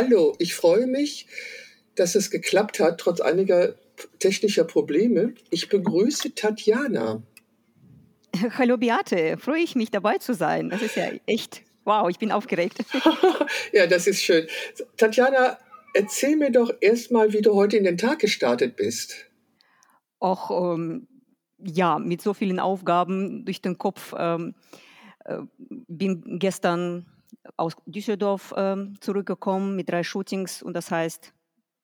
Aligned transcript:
Hallo, 0.00 0.36
ich 0.38 0.54
freue 0.54 0.86
mich, 0.86 1.26
dass 1.96 2.14
es 2.14 2.30
geklappt 2.30 2.78
hat, 2.78 3.00
trotz 3.00 3.20
einiger 3.20 3.74
technischer 4.20 4.62
Probleme. 4.62 5.34
Ich 5.50 5.68
begrüße 5.68 6.36
Tatjana. 6.36 7.20
Hallo 8.58 8.76
Beate, 8.76 9.36
freue 9.38 9.60
ich 9.60 9.74
mich 9.74 9.90
dabei 9.90 10.18
zu 10.18 10.34
sein. 10.34 10.70
Das 10.70 10.82
ist 10.82 10.94
ja 10.94 11.10
echt, 11.26 11.62
wow, 11.84 12.08
ich 12.08 12.20
bin 12.20 12.30
aufgeregt. 12.30 12.78
ja, 13.72 13.88
das 13.88 14.06
ist 14.06 14.22
schön. 14.22 14.46
Tatjana, 14.98 15.58
erzähl 15.94 16.36
mir 16.36 16.52
doch 16.52 16.72
erstmal, 16.80 17.32
wie 17.32 17.42
du 17.42 17.56
heute 17.56 17.76
in 17.76 17.82
den 17.82 17.98
Tag 17.98 18.20
gestartet 18.20 18.76
bist. 18.76 19.16
Och, 20.22 20.52
ähm, 20.52 21.08
ja, 21.58 21.98
mit 21.98 22.22
so 22.22 22.34
vielen 22.34 22.60
Aufgaben 22.60 23.44
durch 23.44 23.62
den 23.62 23.78
Kopf. 23.78 24.14
Ähm, 24.16 24.54
äh, 25.24 25.38
bin 25.88 26.38
gestern 26.38 27.17
aus 27.56 27.74
Düsseldorf 27.86 28.54
ähm, 28.56 28.94
zurückgekommen 29.00 29.76
mit 29.76 29.88
drei 29.88 30.02
Shootings 30.02 30.62
und 30.62 30.74
das 30.74 30.90
heißt, 30.90 31.32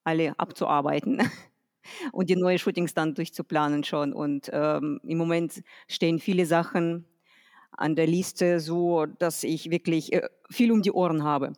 alle 0.04 0.38
abzuarbeiten 0.38 1.22
und 2.12 2.30
die 2.30 2.36
neuen 2.36 2.58
Shootings 2.58 2.94
dann 2.94 3.14
durchzuplanen 3.14 3.84
schon. 3.84 4.12
Und 4.12 4.50
ähm, 4.52 5.00
im 5.02 5.18
Moment 5.18 5.62
stehen 5.88 6.18
viele 6.18 6.46
Sachen 6.46 7.06
an 7.72 7.96
der 7.96 8.06
Liste, 8.06 8.60
so 8.60 9.06
dass 9.06 9.42
ich 9.42 9.70
wirklich 9.70 10.12
äh, 10.12 10.28
viel 10.50 10.70
um 10.70 10.82
die 10.82 10.92
Ohren 10.92 11.24
habe. 11.24 11.52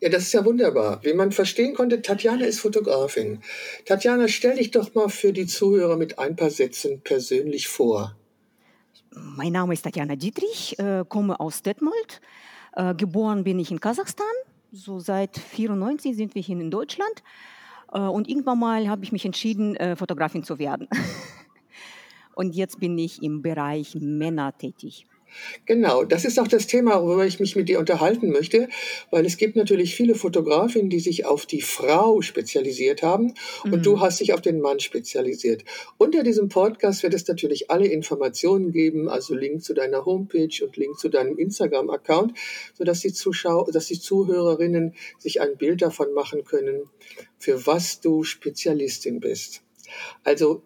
Ja, 0.00 0.08
das 0.08 0.24
ist 0.24 0.32
ja 0.32 0.44
wunderbar. 0.44 1.00
Wie 1.02 1.14
man 1.14 1.32
verstehen 1.32 1.74
konnte, 1.74 2.02
Tatjana 2.02 2.44
ist 2.44 2.60
Fotografin. 2.60 3.40
Tatjana, 3.84 4.28
stell 4.28 4.56
dich 4.56 4.70
doch 4.70 4.94
mal 4.94 5.08
für 5.08 5.32
die 5.32 5.46
Zuhörer 5.46 5.96
mit 5.96 6.18
ein 6.18 6.36
paar 6.36 6.50
Sätzen 6.50 7.00
persönlich 7.00 7.66
vor. 7.66 8.14
Mein 9.10 9.52
Name 9.52 9.72
ist 9.72 9.82
Tatjana 9.82 10.14
Dietrich, 10.14 10.78
äh, 10.78 11.04
komme 11.08 11.40
aus 11.40 11.62
Detmold. 11.62 12.20
Äh, 12.78 12.94
geboren 12.94 13.42
bin 13.42 13.58
ich 13.58 13.72
in 13.72 13.80
Kasachstan. 13.80 14.26
So 14.70 15.00
seit 15.00 15.36
94 15.36 16.16
sind 16.16 16.36
wir 16.36 16.42
hier 16.42 16.60
in 16.60 16.70
Deutschland. 16.70 17.24
Äh, 17.92 17.98
und 17.98 18.28
irgendwann 18.28 18.60
mal 18.60 18.88
habe 18.88 19.02
ich 19.02 19.10
mich 19.10 19.24
entschieden, 19.24 19.74
äh, 19.74 19.96
Fotografin 19.96 20.44
zu 20.44 20.60
werden. 20.60 20.88
und 22.36 22.54
jetzt 22.54 22.78
bin 22.78 22.96
ich 22.96 23.20
im 23.20 23.42
Bereich 23.42 23.96
Männer 23.96 24.56
tätig. 24.56 25.07
Genau, 25.66 26.04
das 26.04 26.24
ist 26.24 26.38
auch 26.38 26.48
das 26.48 26.66
Thema, 26.66 27.02
worüber 27.02 27.26
ich 27.26 27.40
mich 27.40 27.56
mit 27.56 27.68
dir 27.68 27.78
unterhalten 27.78 28.30
möchte, 28.30 28.68
weil 29.10 29.26
es 29.26 29.36
gibt 29.36 29.56
natürlich 29.56 29.94
viele 29.94 30.14
Fotografinnen, 30.14 30.90
die 30.90 31.00
sich 31.00 31.26
auf 31.26 31.46
die 31.46 31.60
Frau 31.60 32.22
spezialisiert 32.22 33.02
haben 33.02 33.34
und 33.64 33.76
mhm. 33.76 33.82
du 33.82 34.00
hast 34.00 34.20
dich 34.20 34.32
auf 34.32 34.40
den 34.40 34.60
Mann 34.60 34.80
spezialisiert. 34.80 35.64
Unter 35.98 36.22
diesem 36.22 36.48
Podcast 36.48 37.02
wird 37.02 37.14
es 37.14 37.26
natürlich 37.26 37.70
alle 37.70 37.86
Informationen 37.86 38.72
geben, 38.72 39.08
also 39.08 39.34
Link 39.34 39.62
zu 39.62 39.74
deiner 39.74 40.04
Homepage 40.04 40.64
und 40.64 40.76
Link 40.76 40.98
zu 40.98 41.08
deinem 41.08 41.38
Instagram-Account, 41.38 42.32
sodass 42.74 43.00
die 43.00 43.12
Zuschauer, 43.12 43.70
dass 43.72 43.86
die 43.86 44.00
Zuhörerinnen 44.00 44.94
sich 45.18 45.40
ein 45.40 45.56
Bild 45.56 45.82
davon 45.82 46.12
machen 46.14 46.44
können, 46.44 46.88
für 47.38 47.66
was 47.66 48.00
du 48.00 48.24
Spezialistin 48.24 49.20
bist. 49.20 49.62
Also 50.24 50.62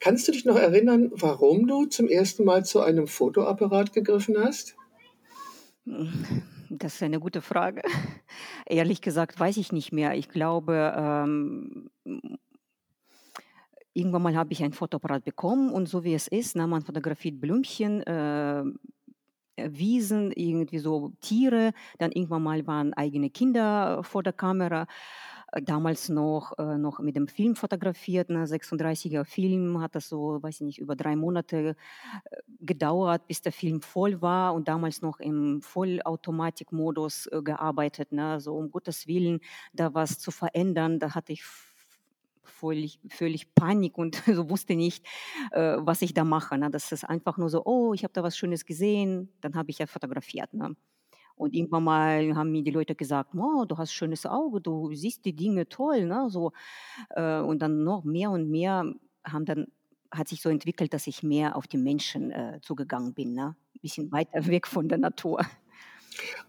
Kannst 0.00 0.26
du 0.26 0.32
dich 0.32 0.44
noch 0.44 0.56
erinnern, 0.56 1.10
warum 1.14 1.66
du 1.66 1.86
zum 1.86 2.08
ersten 2.08 2.44
Mal 2.44 2.64
zu 2.64 2.80
einem 2.80 3.06
Fotoapparat 3.06 3.92
gegriffen 3.92 4.36
hast? 4.38 4.76
Das 6.68 6.94
ist 6.94 7.02
eine 7.02 7.20
gute 7.20 7.40
Frage. 7.40 7.82
Ehrlich 8.66 9.00
gesagt 9.00 9.38
weiß 9.38 9.56
ich 9.56 9.72
nicht 9.72 9.92
mehr. 9.92 10.14
Ich 10.14 10.28
glaube, 10.28 10.92
ähm, 10.96 11.90
irgendwann 13.92 14.22
mal 14.22 14.36
habe 14.36 14.52
ich 14.52 14.62
ein 14.62 14.72
Fotoapparat 14.72 15.24
bekommen 15.24 15.70
und 15.70 15.88
so 15.88 16.04
wie 16.04 16.14
es 16.14 16.28
ist, 16.28 16.56
na, 16.56 16.66
man 16.66 16.82
fotografiert 16.82 17.40
Blümchen, 17.40 18.02
äh, 18.02 18.62
Wiesen, 19.56 20.32
irgendwie 20.32 20.78
so 20.78 21.12
Tiere, 21.20 21.72
dann 21.98 22.12
irgendwann 22.12 22.42
mal 22.42 22.66
waren 22.66 22.94
eigene 22.94 23.30
Kinder 23.30 24.02
vor 24.02 24.22
der 24.22 24.32
Kamera 24.32 24.86
damals 25.62 26.08
noch, 26.08 26.58
äh, 26.58 26.78
noch 26.78 27.00
mit 27.00 27.16
dem 27.16 27.28
Film 27.28 27.56
fotografiert, 27.56 28.30
ne, 28.30 28.46
36er 28.46 29.24
Film, 29.24 29.80
hat 29.80 29.94
das 29.94 30.08
so, 30.08 30.42
weiß 30.42 30.56
ich 30.56 30.66
nicht, 30.66 30.78
über 30.78 30.96
drei 30.96 31.16
Monate 31.16 31.76
äh, 32.30 32.36
gedauert, 32.60 33.26
bis 33.26 33.42
der 33.42 33.52
Film 33.52 33.82
voll 33.82 34.22
war 34.22 34.54
und 34.54 34.68
damals 34.68 35.02
noch 35.02 35.20
im 35.20 35.60
Vollautomatikmodus 35.62 37.26
äh, 37.26 37.42
gearbeitet, 37.42 38.12
ne, 38.12 38.40
so 38.40 38.56
um 38.56 38.70
Gottes 38.70 39.06
Willen 39.06 39.40
da 39.72 39.94
was 39.94 40.18
zu 40.18 40.30
verändern, 40.30 40.98
da 40.98 41.14
hatte 41.14 41.32
ich 41.32 41.42
völlig, 42.60 43.00
völlig 43.08 43.54
Panik 43.54 43.96
und 43.98 44.16
so 44.26 44.50
wusste 44.50 44.76
nicht, 44.76 45.04
äh, 45.52 45.76
was 45.78 46.02
ich 46.02 46.14
da 46.14 46.24
mache. 46.24 46.58
Ne? 46.58 46.70
Das 46.70 46.92
ist 46.92 47.04
einfach 47.04 47.38
nur 47.38 47.48
so, 47.48 47.64
oh, 47.64 47.94
ich 47.94 48.04
habe 48.04 48.12
da 48.12 48.22
was 48.22 48.36
Schönes 48.36 48.66
gesehen, 48.66 49.32
dann 49.40 49.54
habe 49.54 49.70
ich 49.70 49.78
ja 49.78 49.86
fotografiert. 49.86 50.52
Ne? 50.52 50.76
Und 51.40 51.54
irgendwann 51.54 51.84
mal 51.84 52.34
haben 52.36 52.52
mir 52.52 52.62
die 52.62 52.70
Leute 52.70 52.94
gesagt, 52.94 53.30
oh, 53.34 53.64
du 53.64 53.78
hast 53.78 53.92
schönes 53.92 54.26
Auge, 54.26 54.60
du 54.60 54.92
siehst 54.94 55.24
die 55.24 55.34
Dinge 55.34 55.68
toll, 55.68 56.04
ne? 56.04 56.26
So, 56.28 56.52
äh, 57.16 57.40
und 57.40 57.60
dann 57.60 57.82
noch 57.82 58.04
mehr 58.04 58.30
und 58.30 58.50
mehr 58.50 58.92
haben 59.24 59.44
dann 59.46 59.66
hat 60.12 60.28
sich 60.28 60.42
so 60.42 60.48
entwickelt, 60.48 60.92
dass 60.92 61.06
ich 61.06 61.22
mehr 61.22 61.56
auf 61.56 61.66
die 61.66 61.78
Menschen 61.78 62.30
äh, 62.30 62.58
zugegangen 62.62 63.14
bin, 63.14 63.32
ne? 63.32 63.56
Ein 63.74 63.80
bisschen 63.80 64.12
weiter 64.12 64.46
weg 64.48 64.66
von 64.66 64.88
der 64.88 64.98
Natur. 64.98 65.40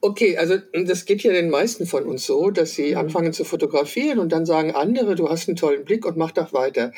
Okay, 0.01 0.37
also 0.37 0.57
das 0.85 1.05
geht 1.05 1.23
ja 1.23 1.31
den 1.31 1.49
meisten 1.49 1.85
von 1.85 2.03
uns 2.05 2.25
so, 2.25 2.49
dass 2.49 2.73
sie 2.73 2.91
mhm. 2.91 2.97
anfangen 2.97 3.31
zu 3.31 3.45
fotografieren 3.45 4.19
und 4.19 4.31
dann 4.31 4.45
sagen 4.45 4.71
andere, 4.71 5.15
du 5.15 5.29
hast 5.29 5.47
einen 5.47 5.55
tollen 5.55 5.85
Blick 5.85 6.05
und 6.05 6.17
mach 6.17 6.31
doch 6.31 6.51
weiter. 6.51 6.91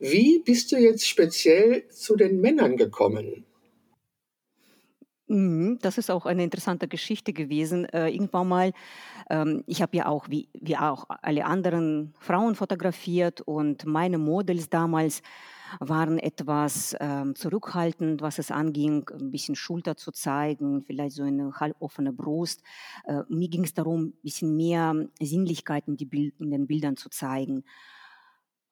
Wie 0.00 0.40
bist 0.40 0.72
du 0.72 0.76
jetzt 0.78 1.06
speziell 1.06 1.86
zu 1.90 2.16
den 2.16 2.40
Männern 2.40 2.76
gekommen? 2.76 3.44
Mhm, 5.30 5.78
das 5.80 5.96
ist 5.96 6.10
auch 6.10 6.26
eine 6.26 6.42
interessante 6.42 6.88
Geschichte 6.88 7.32
gewesen. 7.32 7.84
Äh, 7.84 8.08
irgendwann 8.08 8.48
mal, 8.48 8.72
ähm, 9.30 9.62
ich 9.68 9.80
habe 9.80 9.96
ja 9.96 10.06
auch, 10.06 10.28
wie, 10.28 10.48
wie 10.54 10.76
auch 10.76 11.04
alle 11.08 11.44
anderen 11.44 12.14
Frauen 12.18 12.56
fotografiert 12.56 13.40
und 13.40 13.86
meine 13.86 14.18
Models 14.18 14.70
damals 14.70 15.22
waren 15.78 16.18
etwas 16.18 16.96
ähm, 16.98 17.36
zurückhaltend, 17.36 18.22
was 18.22 18.40
es 18.40 18.50
anging, 18.50 19.08
ein 19.20 19.30
bisschen 19.30 19.54
Schulter 19.54 19.96
zu 19.96 20.10
zeigen, 20.10 20.82
vielleicht 20.82 21.14
so 21.14 21.22
eine 21.22 21.52
halboffene 21.60 22.12
Brust. 22.12 22.64
Äh, 23.04 23.22
mir 23.28 23.48
ging 23.48 23.62
es 23.62 23.72
darum, 23.72 24.06
ein 24.06 24.12
bisschen 24.24 24.56
mehr 24.56 24.96
Sinnlichkeit 25.20 25.86
in, 25.86 25.96
die 25.96 26.06
Bild 26.06 26.40
in 26.40 26.50
den 26.50 26.66
Bildern 26.66 26.96
zu 26.96 27.08
zeigen. 27.08 27.62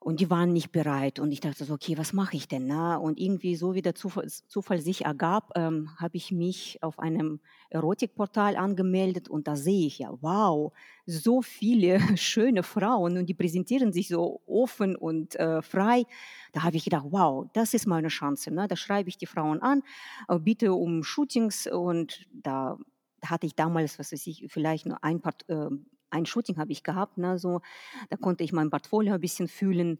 Und 0.00 0.20
die 0.20 0.30
waren 0.30 0.52
nicht 0.52 0.70
bereit. 0.70 1.18
Und 1.18 1.32
ich 1.32 1.40
dachte 1.40 1.64
so, 1.64 1.74
okay, 1.74 1.98
was 1.98 2.12
mache 2.12 2.36
ich 2.36 2.46
denn? 2.46 2.66
Ne? 2.66 2.98
Und 3.00 3.18
irgendwie, 3.18 3.56
so 3.56 3.74
wie 3.74 3.82
der 3.82 3.96
Zufall, 3.96 4.28
Zufall 4.28 4.80
sich 4.80 5.04
ergab, 5.04 5.50
ähm, 5.56 5.90
habe 5.96 6.16
ich 6.16 6.30
mich 6.30 6.78
auf 6.82 7.00
einem 7.00 7.40
Erotikportal 7.70 8.56
angemeldet 8.56 9.28
und 9.28 9.48
da 9.48 9.56
sehe 9.56 9.86
ich 9.86 9.98
ja, 9.98 10.16
wow, 10.20 10.72
so 11.04 11.42
viele 11.42 11.98
schöne 12.16 12.62
Frauen 12.62 13.18
und 13.18 13.26
die 13.26 13.34
präsentieren 13.34 13.92
sich 13.92 14.08
so 14.08 14.40
offen 14.46 14.94
und 14.94 15.34
äh, 15.36 15.62
frei. 15.62 16.04
Da 16.52 16.62
habe 16.62 16.76
ich 16.76 16.84
gedacht, 16.84 17.06
wow, 17.10 17.46
das 17.52 17.74
ist 17.74 17.86
meine 17.86 18.08
Chance. 18.08 18.52
Ne? 18.52 18.68
Da 18.68 18.76
schreibe 18.76 19.08
ich 19.08 19.18
die 19.18 19.26
Frauen 19.26 19.60
an, 19.60 19.82
äh, 20.28 20.38
bitte 20.38 20.74
um 20.74 21.02
Shootings 21.02 21.66
und 21.66 22.26
da 22.32 22.78
hatte 23.24 23.46
ich 23.46 23.56
damals, 23.56 23.98
was 23.98 24.12
weiß 24.12 24.26
ich, 24.28 24.46
vielleicht 24.48 24.86
nur 24.86 25.02
ein 25.02 25.20
paar 25.20 25.34
äh, 25.48 25.70
ein 26.10 26.26
Shooting 26.26 26.56
habe 26.58 26.72
ich 26.72 26.82
gehabt, 26.82 27.18
ne, 27.18 27.38
so, 27.38 27.60
da 28.08 28.16
konnte 28.16 28.44
ich 28.44 28.52
mein 28.52 28.70
Portfolio 28.70 29.14
ein 29.14 29.20
bisschen 29.20 29.48
fühlen, 29.48 29.98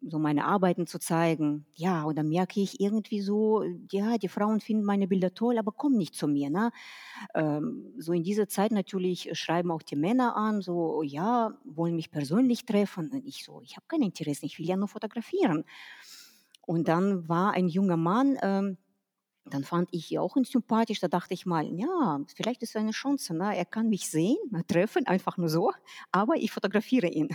so 0.00 0.18
meine 0.18 0.44
Arbeiten 0.44 0.86
zu 0.86 0.98
zeigen. 0.98 1.66
Ja, 1.74 2.04
und 2.04 2.16
dann 2.16 2.28
merke 2.28 2.60
ich 2.60 2.80
irgendwie 2.80 3.20
so, 3.20 3.62
ja, 3.90 4.18
die 4.18 4.28
Frauen 4.28 4.60
finden 4.60 4.84
meine 4.84 5.06
Bilder 5.06 5.34
toll, 5.34 5.58
aber 5.58 5.72
kommen 5.72 5.96
nicht 5.96 6.14
zu 6.14 6.26
mir. 6.26 6.50
Ne? 6.50 6.70
Ähm, 7.34 7.92
so 7.98 8.12
in 8.12 8.22
dieser 8.22 8.48
Zeit 8.48 8.72
natürlich 8.72 9.30
schreiben 9.38 9.70
auch 9.70 9.82
die 9.82 9.96
Männer 9.96 10.36
an, 10.36 10.62
so, 10.62 11.02
ja, 11.02 11.58
wollen 11.64 11.96
mich 11.96 12.10
persönlich 12.10 12.64
treffen. 12.64 13.10
Und 13.10 13.26
ich 13.26 13.44
so, 13.44 13.60
ich 13.62 13.76
habe 13.76 13.86
kein 13.88 14.02
Interesse, 14.02 14.46
ich 14.46 14.58
will 14.58 14.66
ja 14.66 14.76
nur 14.76 14.88
fotografieren. 14.88 15.64
Und 16.62 16.88
dann 16.88 17.28
war 17.28 17.52
ein 17.52 17.68
junger 17.68 17.96
Mann, 17.96 18.38
ähm, 18.42 18.76
dann 19.50 19.64
fand 19.64 19.88
ich 19.92 20.12
ihn 20.12 20.18
auch 20.18 20.36
sympathisch. 20.42 21.00
Da 21.00 21.08
dachte 21.08 21.34
ich 21.34 21.46
mal, 21.46 21.66
ja, 21.66 22.20
vielleicht 22.34 22.62
ist 22.62 22.70
es 22.70 22.76
eine 22.76 22.92
Chance. 22.92 23.34
Ne? 23.34 23.56
Er 23.56 23.64
kann 23.64 23.88
mich 23.88 24.10
sehen, 24.10 24.38
treffen, 24.66 25.06
einfach 25.06 25.36
nur 25.36 25.48
so, 25.48 25.72
aber 26.12 26.36
ich 26.36 26.52
fotografiere 26.52 27.08
ihn. 27.08 27.28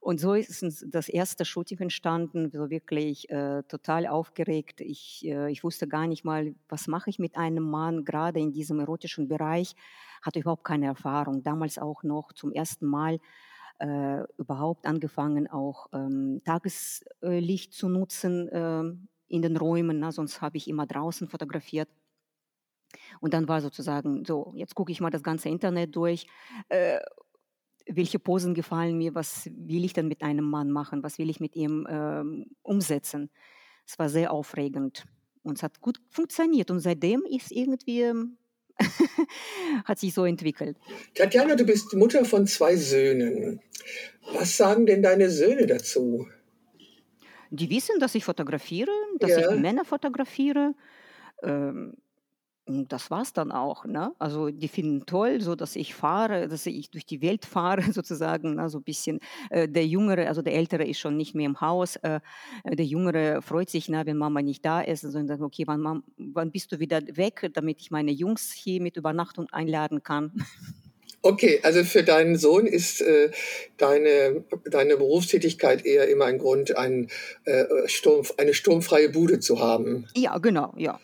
Und 0.00 0.20
so 0.20 0.34
ist 0.34 0.64
das 0.88 1.08
erste 1.08 1.44
Shooting 1.44 1.78
entstanden, 1.78 2.50
so 2.50 2.70
wirklich 2.70 3.28
äh, 3.30 3.62
total 3.64 4.06
aufgeregt. 4.06 4.80
Ich, 4.80 5.24
äh, 5.26 5.50
ich 5.50 5.64
wusste 5.64 5.88
gar 5.88 6.06
nicht 6.06 6.24
mal, 6.24 6.54
was 6.68 6.86
mache 6.86 7.10
ich 7.10 7.18
mit 7.18 7.36
einem 7.36 7.64
Mann, 7.64 8.04
gerade 8.04 8.40
in 8.40 8.52
diesem 8.52 8.80
erotischen 8.80 9.28
Bereich, 9.28 9.74
hatte 10.22 10.40
überhaupt 10.40 10.64
keine 10.64 10.86
Erfahrung. 10.86 11.42
Damals 11.42 11.78
auch 11.78 12.02
noch 12.02 12.32
zum 12.32 12.52
ersten 12.52 12.86
Mal 12.86 13.18
äh, 13.78 14.22
überhaupt 14.38 14.86
angefangen, 14.86 15.50
auch 15.50 15.88
ähm, 15.92 16.40
Tageslicht 16.44 17.72
zu 17.72 17.88
nutzen 17.88 18.48
ähm, 18.52 19.08
in 19.28 19.42
den 19.42 19.56
Räumen, 19.56 19.98
na, 19.98 20.12
sonst 20.12 20.40
habe 20.40 20.56
ich 20.56 20.68
immer 20.68 20.86
draußen 20.86 21.28
fotografiert. 21.28 21.88
Und 23.20 23.34
dann 23.34 23.48
war 23.48 23.60
sozusagen 23.60 24.24
so, 24.24 24.52
jetzt 24.56 24.74
gucke 24.74 24.92
ich 24.92 25.00
mal 25.00 25.10
das 25.10 25.22
ganze 25.22 25.48
Internet 25.48 25.96
durch. 25.96 26.26
Äh, 26.68 27.00
welche 27.86 28.18
Posen 28.18 28.54
gefallen 28.54 28.96
mir, 28.96 29.14
was 29.14 29.50
will 29.54 29.84
ich 29.84 29.92
denn 29.92 30.08
mit 30.08 30.22
einem 30.22 30.44
Mann 30.44 30.70
machen, 30.70 31.02
was 31.02 31.18
will 31.18 31.28
ich 31.28 31.40
mit 31.40 31.54
ihm 31.54 31.86
ähm, 31.90 32.46
umsetzen. 32.62 33.30
Es 33.86 33.98
war 33.98 34.08
sehr 34.08 34.32
aufregend 34.32 35.04
und 35.42 35.58
es 35.58 35.62
hat 35.62 35.80
gut 35.80 36.00
funktioniert 36.08 36.70
und 36.70 36.80
seitdem 36.80 37.24
ist 37.28 37.52
irgendwie 37.52 38.14
hat 39.84 39.98
sich 39.98 40.14
so 40.14 40.24
entwickelt. 40.24 40.78
Tatjana, 41.14 41.54
du 41.54 41.64
bist 41.64 41.94
Mutter 41.94 42.24
von 42.24 42.46
zwei 42.46 42.76
Söhnen. 42.76 43.60
Was 44.32 44.56
sagen 44.56 44.86
denn 44.86 45.02
deine 45.02 45.30
Söhne 45.30 45.66
dazu? 45.66 46.26
Die 47.54 47.70
wissen, 47.70 48.00
dass 48.00 48.14
ich 48.16 48.24
fotografiere, 48.24 48.90
dass 49.20 49.36
ich 49.36 49.48
Ja. 49.48 49.54
Männer 49.54 49.84
fotografiere. 49.84 50.74
Ähm, 51.42 51.94
und 52.66 52.92
das 52.92 53.10
war's 53.10 53.32
dann 53.34 53.52
auch, 53.52 53.86
ne? 53.86 54.14
Also, 54.20 54.50
die 54.50 54.68
finden 54.68 55.06
toll, 55.06 55.40
so 55.42 55.54
dass 55.56 55.76
ich 55.76 55.94
fahre, 55.94 56.48
dass 56.48 56.66
ich 56.66 56.90
durch 56.90 57.06
die 57.06 57.22
Welt 57.22 57.44
fahre 57.46 57.82
sozusagen, 57.92 58.56
ne, 58.56 58.68
so 58.70 58.78
'n 58.78 58.84
bisschen. 58.84 59.20
Äh, 59.50 59.68
der 59.68 59.86
Jüngere 59.86 60.28
also, 60.28 60.42
der 60.42 60.54
Ältere 60.54 60.84
ist 60.86 60.98
schon 61.00 61.16
nicht 61.16 61.34
mehr 61.34 61.46
im 61.46 61.60
Haus. 61.60 61.96
Äh, 61.98 62.20
der 62.66 62.86
Jüngere 62.86 63.42
freut 63.42 63.70
sich, 63.70 63.88
ne, 63.90 64.04
wenn 64.06 64.18
Mama 64.18 64.42
nicht 64.42 64.64
da 64.64 64.80
ist, 64.82 65.04
und 65.04 65.28
sagt: 65.28 65.42
„Okay, 65.42 65.64
wann 65.68 66.04
wann 66.18 66.52
bist 66.52 66.72
du 66.72 66.80
wieder 66.80 67.00
weg, 67.16 67.50
damit 67.54 67.80
ich 67.82 67.90
meine 67.92 68.12
Jungs 68.12 68.52
hier 68.52 68.82
mit 68.82 68.96
Übernachtung 68.98 69.48
einladen 69.52 70.02
kann?“ 70.02 70.32
Okay, 71.26 71.58
also 71.62 71.84
für 71.84 72.02
deinen 72.02 72.36
Sohn 72.36 72.66
ist, 72.66 73.00
äh, 73.00 73.30
deine 73.78 74.44
deine 74.66 74.98
Berufstätigkeit 74.98 75.86
eher 75.86 76.06
immer 76.08 76.26
ein 76.26 76.36
Grund, 76.36 76.76
ein, 76.76 77.08
äh, 77.46 77.64
sturm 77.86 78.26
eine 78.36 78.52
sturmfreie 78.52 79.08
Bude 79.08 79.40
zu 79.40 79.58
haben. 79.58 80.06
Ja, 80.14 80.36
genau, 80.36 80.74
ja. 80.76 81.00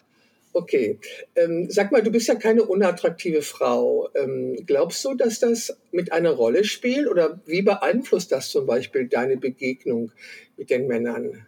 Okay. 0.53 0.99
Ähm, 1.37 1.69
sag 1.71 1.91
mal, 1.91 2.03
du 2.03 2.11
bist 2.11 2.29
ja 2.29 2.35
keine 2.35 2.65
unattraktive 2.65 3.41
Frau. 3.41 4.11
Ähm, 4.15 4.59
glaubst 4.67 5.03
du, 5.07 5.15
dass 5.15 5.41
das 5.41 5.75
mit 5.91 6.13
einer 6.13 6.33
Rolle 6.33 6.65
spielt 6.65 7.09
oder 7.09 7.41
wie 7.47 7.63
beeinflusst 7.63 8.31
das 8.31 8.51
zum 8.51 8.67
Beispiel 8.67 9.09
deine 9.09 9.39
Begegnung 9.39 10.13
mit 10.59 10.69
den 10.69 10.87
Männern? 10.87 11.47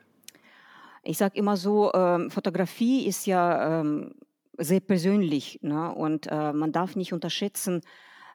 Ich 1.02 1.18
sage 1.18 1.36
immer 1.36 1.58
so, 1.58 1.92
ähm, 1.92 2.30
Fotografie 2.30 3.06
ist 3.06 3.26
ja, 3.26 3.80
ähm, 3.80 4.14
sehr 4.56 4.80
persönlich, 4.80 5.58
ne? 5.60 5.94
Und, 5.94 6.26
äh, 6.30 6.52
man 6.54 6.72
darf 6.72 6.96
nicht 6.96 7.12
unterschätzen, 7.12 7.82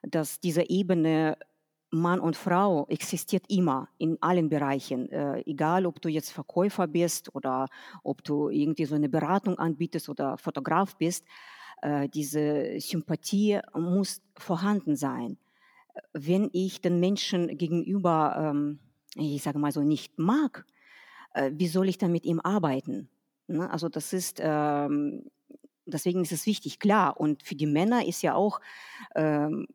dass 0.02 0.40
diese 0.40 0.68
Ebene 0.68 1.36
Mann 1.90 2.20
und 2.20 2.36
Frau 2.36 2.86
existiert 2.88 3.44
immer 3.48 3.88
in 3.98 4.18
allen 4.20 4.48
Bereichen. 4.48 5.10
Äh, 5.10 5.42
egal, 5.46 5.86
ob 5.86 6.02
du 6.02 6.08
jetzt 6.08 6.30
Verkäufer 6.30 6.86
bist 6.86 7.34
oder 7.34 7.66
ob 8.02 8.22
du 8.24 8.50
irgendwie 8.50 8.84
so 8.84 8.94
eine 8.94 9.08
Beratung 9.08 9.58
anbietest 9.58 10.08
oder 10.08 10.36
Fotograf 10.36 10.96
bist, 10.96 11.24
äh, 11.80 12.08
diese 12.08 12.78
Sympathie 12.78 13.60
muss 13.74 14.20
vorhanden 14.36 14.96
sein. 14.96 15.38
Wenn 16.12 16.50
ich 16.52 16.80
den 16.80 17.00
Menschen 17.00 17.56
gegenüber, 17.56 18.52
ähm, 18.52 18.80
ich 19.14 19.42
sage 19.42 19.58
mal 19.58 19.72
so, 19.72 19.82
nicht 19.82 20.18
mag, 20.18 20.66
äh, 21.32 21.50
wie 21.54 21.68
soll 21.68 21.88
ich 21.88 21.98
dann 21.98 22.12
mit 22.12 22.26
ihm 22.26 22.40
arbeiten? 22.40 23.08
Ne? 23.46 23.70
Also 23.70 23.88
das 23.88 24.12
ist, 24.12 24.40
ähm, 24.42 25.30
deswegen 25.86 26.22
ist 26.22 26.32
es 26.32 26.46
wichtig, 26.46 26.78
klar. 26.78 27.18
Und 27.18 27.42
für 27.42 27.54
die 27.54 27.66
Männer 27.66 28.06
ist 28.06 28.22
ja 28.22 28.34
auch, 28.34 28.60
ähm, 29.14 29.66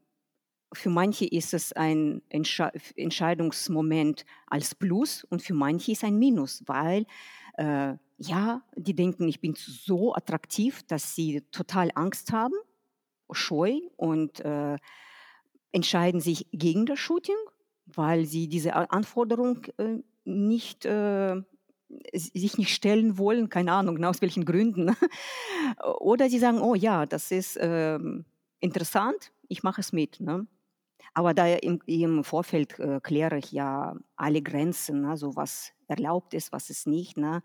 für 0.74 0.90
manche 0.90 1.26
ist 1.26 1.54
es 1.54 1.74
ein 1.74 2.22
Entsche 2.30 2.72
Entscheidungsmoment 2.96 4.26
als 4.48 4.76
Plus 4.76 5.24
und 5.24 5.42
für 5.42 5.54
manche 5.54 5.92
ist 5.92 6.04
ein 6.04 6.18
Minus, 6.18 6.64
weil 6.66 7.06
äh, 7.58 7.94
ja, 8.18 8.62
die 8.76 8.96
denken, 8.96 9.28
ich 9.28 9.42
bin 9.42 9.56
so 9.56 10.14
attraktiv, 10.14 10.84
dass 10.84 11.16
sie 11.16 11.42
total 11.52 11.92
Angst 11.96 12.32
haben, 12.32 12.54
scheu 13.32 13.80
und 13.98 14.40
äh, 14.42 14.78
entscheiden 15.72 16.22
sich 16.22 16.48
gegen 16.52 16.86
das 16.86 17.00
Shooting, 17.00 17.36
weil 17.86 18.26
sie 18.26 18.48
diese 18.48 18.76
Anforderung 18.92 19.66
äh, 19.78 19.98
nicht 20.24 20.86
äh, 20.86 21.42
sich 22.14 22.58
nicht 22.58 22.74
stellen 22.74 23.18
wollen, 23.18 23.50
keine 23.50 23.74
Ahnung, 23.74 24.04
aus 24.04 24.22
welchen 24.22 24.46
Gründen. 24.46 24.96
Oder 26.00 26.30
sie 26.30 26.40
sagen, 26.40 26.60
oh 26.60 26.76
ja, 26.76 27.06
das 27.06 27.32
ist 27.32 27.58
ähm, 27.62 28.26
interessant, 28.60 29.32
ich 29.48 29.64
mache 29.64 29.82
es 29.82 29.92
mit. 29.92 30.20
Ne? 30.20 30.48
Aber 31.14 31.34
da 31.34 31.48
im, 31.48 31.80
im 31.86 32.24
Vorfeld 32.24 32.80
äh, 32.80 33.00
kläre 33.02 33.38
ich 33.38 33.52
ja 33.52 33.96
alle 34.16 34.42
Grenzen, 34.42 35.06
also 35.06 35.36
was 35.36 35.72
erlaubt 35.88 36.34
ist, 36.34 36.52
was 36.52 36.70
ist 36.70 36.88
nicht. 36.88 37.18
Ne? 37.18 37.42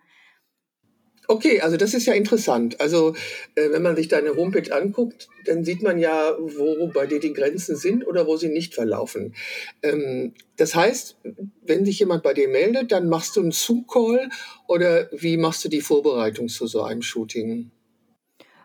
Okay, 1.31 1.61
also 1.61 1.77
das 1.77 1.93
ist 1.93 2.07
ja 2.07 2.15
interessant. 2.15 2.81
Also, 2.81 3.15
äh, 3.55 3.71
wenn 3.71 3.83
man 3.83 3.95
sich 3.97 4.09
deine 4.09 4.35
Homepage 4.35 4.75
anguckt, 4.75 5.29
dann 5.45 5.63
sieht 5.63 5.83
man 5.83 5.99
ja, 5.99 6.35
wo 6.39 6.87
bei 6.87 7.07
dir 7.07 7.21
die 7.21 7.35
Grenzen 7.35 7.77
sind 7.77 8.07
oder 8.07 8.27
wo 8.27 8.39
sie 8.39 8.49
nicht 8.49 8.75
verlaufen. 8.75 9.35
Ähm, 9.83 10.33
das 10.57 10.75
heißt, 10.75 11.19
wenn 11.67 11.85
sich 11.85 11.99
jemand 11.99 12.23
bei 12.23 12.33
dir 12.33 12.49
meldet, 12.49 12.93
dann 12.93 13.11
machst 13.11 13.37
du 13.37 13.43
einen 13.43 13.53
Zoom-Call 13.53 14.31
oder 14.69 15.11
wie 15.13 15.37
machst 15.37 15.63
du 15.67 15.69
die 15.69 15.83
Vorbereitung 15.83 16.49
zu 16.49 16.67
so 16.67 16.83
einem 16.83 17.03
Shooting? 17.03 17.71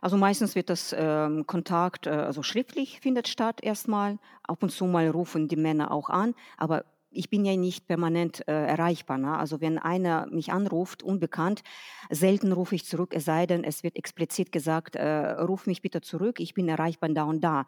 Also 0.03 0.17
meistens 0.17 0.53
wird 0.55 0.69
das 0.69 0.94
ähm, 1.00 1.47
Kontakt, 1.47 2.07
äh, 2.07 2.09
also 2.09 2.44
schriftlich 2.44 3.00
findet 3.00 3.29
statt 3.29 3.61
erstmal. 3.63 4.19
Ab 4.44 4.61
und 4.61 4.69
zu 4.69 4.83
mal 4.83 5.07
rufen 5.07 5.47
die 5.47 5.55
Männer 5.55 5.91
auch 5.91 6.09
an, 6.09 6.35
aber 6.57 6.83
ich 7.09 7.29
bin 7.29 7.45
ja 7.45 7.55
nicht 7.55 7.88
permanent 7.88 8.45
äh, 8.50 8.51
erreichbar. 8.51 9.17
Ne? 9.17 9.38
Also 9.38 9.61
wenn 9.61 9.77
einer 9.79 10.27
mich 10.29 10.51
anruft, 10.51 11.03
unbekannt, 11.03 11.61
selten 12.09 12.51
rufe 12.51 12.75
ich 12.75 12.83
zurück, 12.83 13.13
es 13.15 13.23
sei 13.23 13.45
denn, 13.45 13.63
es 13.63 13.81
wird 13.83 13.95
explizit 13.95 14.51
gesagt, 14.51 14.97
äh, 14.97 15.05
ruf 15.07 15.67
mich 15.67 15.81
bitte 15.81 16.01
zurück, 16.01 16.41
ich 16.41 16.53
bin 16.53 16.67
erreichbar 16.67 17.07
da 17.07 17.23
und 17.23 17.41
da. 17.41 17.65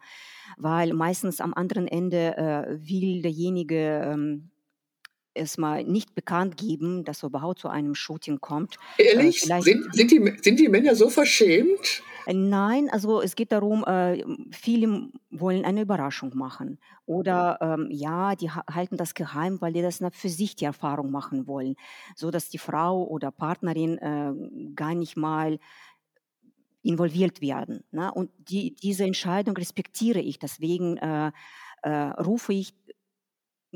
Weil 0.58 0.92
meistens 0.92 1.40
am 1.40 1.54
anderen 1.54 1.88
Ende 1.88 2.36
äh, 2.36 2.86
will 2.86 3.22
derjenige 3.22 4.02
ähm, 4.04 4.50
erstmal 5.32 5.84
nicht 5.84 6.14
bekannt 6.14 6.58
geben, 6.58 7.02
dass 7.02 7.22
er 7.22 7.28
überhaupt 7.28 7.60
zu 7.60 7.68
einem 7.68 7.94
Shooting 7.94 8.40
kommt. 8.42 8.76
Äh, 8.98 9.04
Ehrlich? 9.04 9.40
vielleicht 9.40 9.64
Sind, 9.64 9.94
sind, 9.94 10.10
die, 10.10 10.34
sind 10.42 10.60
die 10.60 10.68
Männer 10.68 10.94
so 10.94 11.08
verschämt? 11.08 12.02
Äh, 12.26 12.34
Nein, 12.34 12.88
also 12.90 13.20
es 13.22 13.36
geht 13.36 13.52
darum, 13.52 13.84
äh, 13.84 14.24
viele 14.50 15.10
wollen 15.30 15.64
eine 15.64 15.82
Überraschung 15.82 16.32
machen. 16.36 16.78
Oder 17.06 17.58
ähm, 17.60 17.88
ja, 17.90 18.34
die 18.34 18.50
ha- 18.50 18.64
halten 18.70 18.96
das 18.96 19.14
geheim, 19.14 19.60
weil 19.60 19.72
die 19.72 19.82
das 19.82 20.00
na- 20.00 20.10
für 20.10 20.28
sich 20.28 20.56
die 20.56 20.64
Erfahrung 20.64 21.10
machen 21.10 21.46
wollen, 21.46 21.76
so 22.16 22.30
dass 22.30 22.48
die 22.48 22.58
Frau 22.58 23.04
oder 23.04 23.30
Partnerin 23.30 23.98
äh, 23.98 24.32
gar 24.74 24.94
nicht 24.94 25.16
mal 25.16 25.58
involviert 26.82 27.40
werden. 27.40 27.82
Ne? 27.90 28.12
Und 28.12 28.30
die, 28.38 28.74
diese 28.74 29.04
Entscheidung 29.04 29.56
respektiere 29.56 30.20
ich. 30.20 30.38
Deswegen 30.38 30.96
äh, 30.98 31.32
äh, 31.82 31.90
rufe 31.90 32.52
ich 32.52 32.74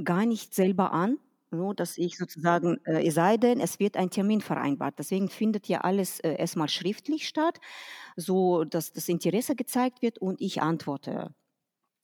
gar 0.02 0.26
nicht 0.26 0.54
selber 0.54 0.92
an, 0.92 1.18
so 1.50 1.72
dass 1.72 1.98
ich 1.98 2.16
sozusagen, 2.16 2.78
äh, 2.84 3.06
es 3.06 3.14
sei 3.14 3.36
denn, 3.36 3.60
es 3.60 3.78
wird 3.80 3.96
ein 3.96 4.10
Termin 4.10 4.40
vereinbart. 4.40 4.94
Deswegen 4.98 5.28
findet 5.28 5.68
ja 5.68 5.80
alles 5.82 6.20
äh, 6.20 6.34
erstmal 6.36 6.68
schriftlich 6.68 7.26
statt, 7.28 7.58
so 8.16 8.64
dass 8.64 8.92
das 8.92 9.08
Interesse 9.08 9.56
gezeigt 9.56 10.02
wird 10.02 10.18
und 10.18 10.40
ich 10.40 10.62
antworte. 10.62 11.34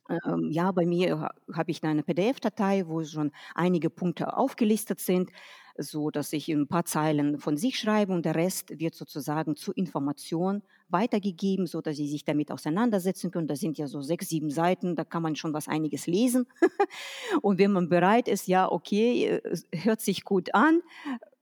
Ähm, 0.08 0.50
ja, 0.50 0.72
bei 0.72 0.86
mir 0.86 1.19
ha 1.20 1.31
habe 1.53 1.70
ich 1.70 1.82
eine 1.82 2.03
PDF-Datei, 2.03 2.86
wo 2.86 3.05
schon 3.05 3.32
einige 3.55 3.91
Punkte 3.91 4.36
aufgelistet 4.36 5.01
sind, 5.01 5.31
so 5.79 6.10
dass 6.10 6.32
ich 6.32 6.48
ein 6.48 6.69
paar 6.69 6.84
Zeilen 6.84 7.39
von 7.39 7.56
sich 7.56 7.79
schreibe 7.79 8.13
und 8.13 8.25
der 8.25 8.34
Rest 8.34 8.79
wird 8.79 8.94
sozusagen 8.94 9.56
zur 9.56 9.77
Information 9.77 10.63
weitergegeben, 10.89 11.67
so 11.67 11.81
dass 11.81 11.96
Sie 11.96 12.08
sich 12.08 12.25
damit 12.25 12.51
auseinandersetzen 12.51 13.31
können. 13.31 13.48
Das 13.48 13.60
sind 13.60 13.79
ja 13.79 13.86
so 13.86 14.01
6, 14.01 14.29
7 14.29 14.51
Seiten, 14.51 14.96
da 14.96 15.05
kann 15.05 15.22
man 15.22 15.36
schon 15.36 15.53
was 15.53 15.69
einiges 15.69 16.06
lesen. 16.06 16.46
Und 17.43 17.58
wenn 17.58 17.72
man 17.72 17.89
bereit 17.89 18.29
ist, 18.29 18.46
ja, 18.46 18.70
okay, 18.70 19.41
hört 19.72 20.01
sich 20.01 20.25
gut 20.25 20.55
an, 20.55 20.81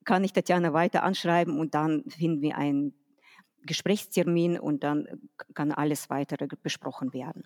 kann 0.05 0.25
ich 0.25 0.33
Tatjana 0.33 0.73
weiter 0.73 1.03
anschreiben 1.03 1.59
und 1.59 1.75
dann 1.75 2.05
finden 2.09 2.43
wir 2.43 2.57
einen 2.59 2.95
Gesprächstermin 3.67 4.59
und 4.59 4.85
dann 4.85 5.07
äh, 5.07 5.17
kann 5.55 5.73
alles 5.73 6.11
weitere 6.11 6.47
besprochen 6.63 7.13
werden. 7.13 7.45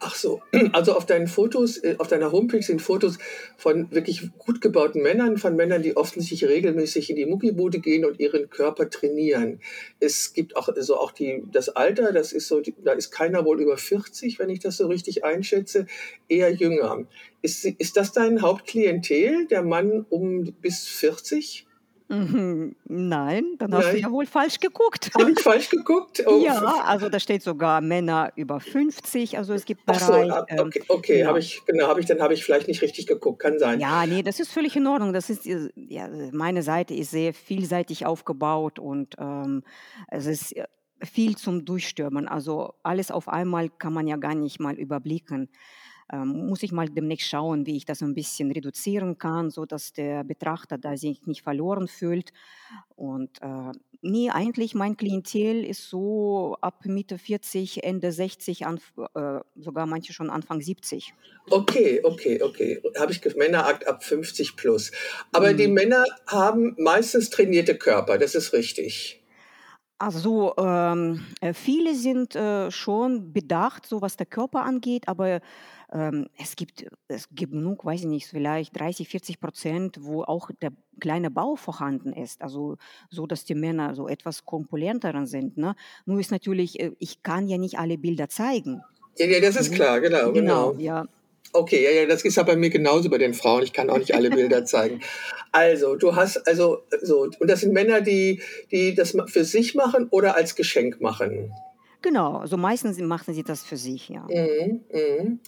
Ach 0.00 0.14
so, 0.14 0.42
also 0.72 0.96
auf 0.96 1.06
deinen 1.06 1.26
Fotos, 1.26 1.78
äh, 1.78 1.96
auf 1.98 2.08
deiner 2.08 2.32
Homepage 2.32 2.62
sind 2.62 2.82
Fotos 2.82 3.18
von 3.56 3.90
wirklich 3.90 4.30
gut 4.38 4.60
gebauten 4.60 5.02
Männern, 5.02 5.38
von 5.38 5.56
Männern, 5.56 5.82
die 5.82 5.96
offensichtlich 5.96 6.44
regelmäßig 6.50 7.10
in 7.10 7.16
die 7.16 7.26
Muckibude 7.26 7.80
gehen 7.80 8.04
und 8.04 8.20
ihren 8.20 8.50
Körper 8.50 8.90
trainieren. 8.90 9.60
Es 10.00 10.32
gibt 10.32 10.56
auch 10.56 10.68
so 10.76 10.96
auch 10.98 11.12
die, 11.12 11.42
das 11.50 11.68
Alter, 11.68 12.12
das 12.12 12.32
ist 12.32 12.48
so, 12.48 12.60
da 12.84 12.92
ist 12.92 13.10
keiner 13.10 13.44
wohl 13.44 13.60
über 13.60 13.76
40, 13.76 14.38
wenn 14.38 14.50
ich 14.50 14.60
das 14.60 14.76
so 14.76 14.86
richtig 14.86 15.24
einschätze, 15.24 15.86
eher 16.28 16.52
jünger. 16.52 17.06
Ist, 17.42 17.64
ist 17.64 17.96
das 17.96 18.12
dein 18.12 18.42
Hauptklientel, 18.42 19.46
der 19.46 19.62
Mann 19.62 20.06
um 20.08 20.52
bis 20.60 20.86
40? 20.86 21.66
Mhm, 22.08 22.76
Nein, 22.84 23.54
dann 23.58 23.74
hast 23.74 23.86
du 23.88 23.92
Nein, 23.92 24.02
ja 24.02 24.10
wohl 24.10 24.26
falsch 24.26 24.60
geguckt. 24.60 25.10
habe 25.18 25.30
ich 25.30 25.40
falsch 25.40 25.70
geguckt? 25.70 26.22
Oh, 26.26 26.42
Ja, 26.44 26.60
also 26.84 27.08
da 27.08 27.18
steht 27.18 27.42
sogar 27.42 27.80
Männer 27.80 28.30
über 28.36 28.60
50, 28.60 29.38
also 29.38 29.54
es 29.54 29.64
gibt 29.64 29.82
ach 29.86 29.98
so, 29.98 30.12
Bereich, 30.12 30.30
ah, 30.32 30.44
ähm, 30.48 30.58
okay, 30.60 30.82
okay, 30.88 31.24
habe 31.24 31.34
genau. 31.34 31.36
ich, 31.38 31.64
genau, 31.64 31.86
habe 31.88 32.00
ich, 32.00 32.06
dann 32.06 32.20
habe 32.20 32.34
ich 32.34 32.44
vielleicht 32.44 32.68
nicht 32.68 32.82
richtig 32.82 33.06
geguckt, 33.06 33.40
kann 33.40 33.58
sein. 33.58 33.80
Ja, 33.80 34.04
nee, 34.06 34.22
das 34.22 34.38
ist 34.38 34.52
völlig 34.52 34.76
in 34.76 34.86
Ordnung. 34.86 35.14
Das 35.14 35.30
ist, 35.30 35.46
äh, 35.46 35.70
ja, 35.76 36.08
meine 36.32 36.62
Seite 36.62 36.92
ist 36.94 37.10
sehr 37.10 37.32
vielseitig 37.32 38.04
aufgebaut 38.04 38.78
und 38.78 39.14
ähm, 39.18 39.62
es 40.08 40.26
ist 40.26 40.54
äh, 40.56 40.64
viel 41.02 41.36
zum 41.36 41.64
Durchstürmen. 41.64 42.28
Also 42.28 42.74
alles 42.82 43.10
auf 43.10 43.28
einmal 43.28 43.70
kann 43.70 43.94
man 43.94 44.06
ja 44.06 44.16
gar 44.16 44.34
nicht 44.34 44.60
mal 44.60 44.74
überblicken. 44.74 45.48
Ähm, 46.12 46.46
muss 46.48 46.62
ich 46.62 46.72
mal 46.72 46.88
demnächst 46.88 47.28
schauen, 47.28 47.66
wie 47.66 47.76
ich 47.76 47.84
das 47.84 48.02
ein 48.02 48.14
bisschen 48.14 48.50
reduzieren 48.52 49.18
kann, 49.18 49.50
sodass 49.50 49.92
der 49.92 50.24
Betrachter 50.24 50.78
da 50.78 50.96
sich 50.96 51.26
nicht 51.26 51.42
verloren 51.42 51.88
fühlt. 51.88 52.32
Und 52.96 53.40
äh, 53.42 53.72
nee, 54.02 54.30
eigentlich 54.30 54.74
mein 54.74 54.96
Klientel 54.96 55.64
ist 55.64 55.88
so 55.88 56.56
ab 56.60 56.84
Mitte 56.86 57.18
40, 57.18 57.84
Ende 57.84 58.12
60, 58.12 58.66
anf 58.66 58.92
äh, 59.14 59.40
sogar 59.56 59.86
manche 59.86 60.12
schon 60.12 60.30
Anfang 60.30 60.60
70. 60.60 61.14
Okay, 61.50 62.00
okay, 62.02 62.40
okay. 62.42 62.80
Habe 62.98 63.12
ich 63.12 63.22
Männerakt 63.36 63.86
ab 63.86 64.02
50 64.02 64.56
plus. 64.56 64.92
Aber 65.32 65.52
die 65.54 65.66
Mhm. 65.66 65.74
Männer 65.74 66.04
haben 66.26 66.74
meistens 66.78 67.28
trainierte 67.30 67.76
Körper, 67.76 68.16
das 68.18 68.34
ist 68.34 68.52
richtig. 68.52 69.22
Also, 69.98 70.54
ähm, 70.58 71.24
äh, 71.40 71.54
viele 71.54 71.94
sind, 71.94 72.34
äh, 72.34 72.70
schon 72.70 73.32
bedacht, 73.32 73.86
so 73.86 74.02
was 74.02 74.16
der 74.16 74.26
Körper 74.26 74.62
angeht, 74.64 75.08
aber, 75.08 75.40
ähm, 75.92 76.28
es 76.38 76.56
gibt 76.56 76.86
es 77.08 77.28
gibt 77.30 77.52
genug, 77.52 77.84
weiß 77.84 78.00
ich 78.00 78.06
nicht, 78.06 78.26
vielleicht 78.26 78.78
30, 78.78 79.08
40% 79.08 79.98
wo 80.00 80.22
auch 80.22 80.50
der 80.62 80.70
kleine 81.00 81.30
Bauch 81.30 81.58
vorhanden 81.58 82.12
ist. 82.12 82.42
Also, 82.42 82.76
so, 83.10 83.26
dass 83.26 83.44
die 83.44 83.54
Männer 83.54 83.94
so 83.94 84.08
etwas 84.08 84.44
korpulenteren 84.44 85.26
sind, 85.26 85.56
ne? 85.56 85.74
Nur 86.06 86.20
ist 86.20 86.30
natürlich 86.30 86.80
äh, 86.80 86.92
ich 86.98 87.22
kann 87.22 87.48
ja 87.48 87.58
nicht 87.58 87.78
alle 87.78 87.98
Bilder 87.98 88.28
zeigen, 88.28 88.82
Ja, 89.18 89.26
ja, 89.26 89.40
das 89.40 89.56
ist 89.56 89.70
ne? 89.70 89.76
klar, 89.76 90.00
genau, 90.00 90.32
Genau, 90.32 90.72
genau. 90.72 90.80
ja. 90.80 91.04
Okay, 91.52 91.84
ja, 91.84 91.90
ja, 91.90 92.06
das 92.06 92.24
ist 92.24 92.36
ja 92.36 92.42
bei 92.42 92.56
mir 92.56 92.70
genauso 92.70 93.08
bei 93.08 93.18
den 93.18 93.32
Frauen. 93.32 93.62
Ich 93.62 93.72
kann 93.72 93.88
auch 93.88 93.98
nicht 93.98 94.12
alle 94.12 94.28
Bilder 94.28 94.64
zeigen. 94.64 95.00
Also, 95.52 95.94
du 95.94 96.16
hast 96.16 96.48
also 96.48 96.82
so 97.02 97.28
und 97.38 97.48
das 97.48 97.60
sind 97.60 97.72
Männer, 97.72 98.00
die 98.00 98.42
die 98.72 98.94
das 98.94 99.16
für 99.28 99.44
sich 99.44 99.74
machen 99.76 100.08
oder 100.10 100.34
als 100.34 100.56
Geschenk 100.56 101.00
machen? 101.00 101.52
Genau, 102.04 102.36
also 102.36 102.58
meistens 102.58 102.98
machen 102.98 103.32
sie 103.32 103.42
das 103.42 103.64
für 103.64 103.78
sich, 103.78 104.10
ja. 104.10 104.26
Mhm, 104.28 104.84
mhm. 104.92 105.40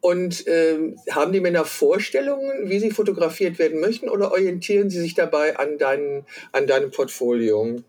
Und, 0.00 0.42
ähm, 0.46 0.96
haben 1.10 1.34
die 1.34 1.40
Männer 1.40 1.66
Vorstellungen, 1.66 2.70
wie 2.70 2.78
sie 2.78 2.90
fotografiert 2.90 3.58
werden 3.58 3.78
möchten 3.78 4.08
oder 4.08 4.32
orientieren 4.32 4.88
sie 4.88 5.00
sich 5.00 5.12
dabei 5.12 5.58
an 5.58 5.76
deinen 5.76 6.24
an 6.52 6.66
deinem 6.66 6.90
Portfolio? 6.92 7.82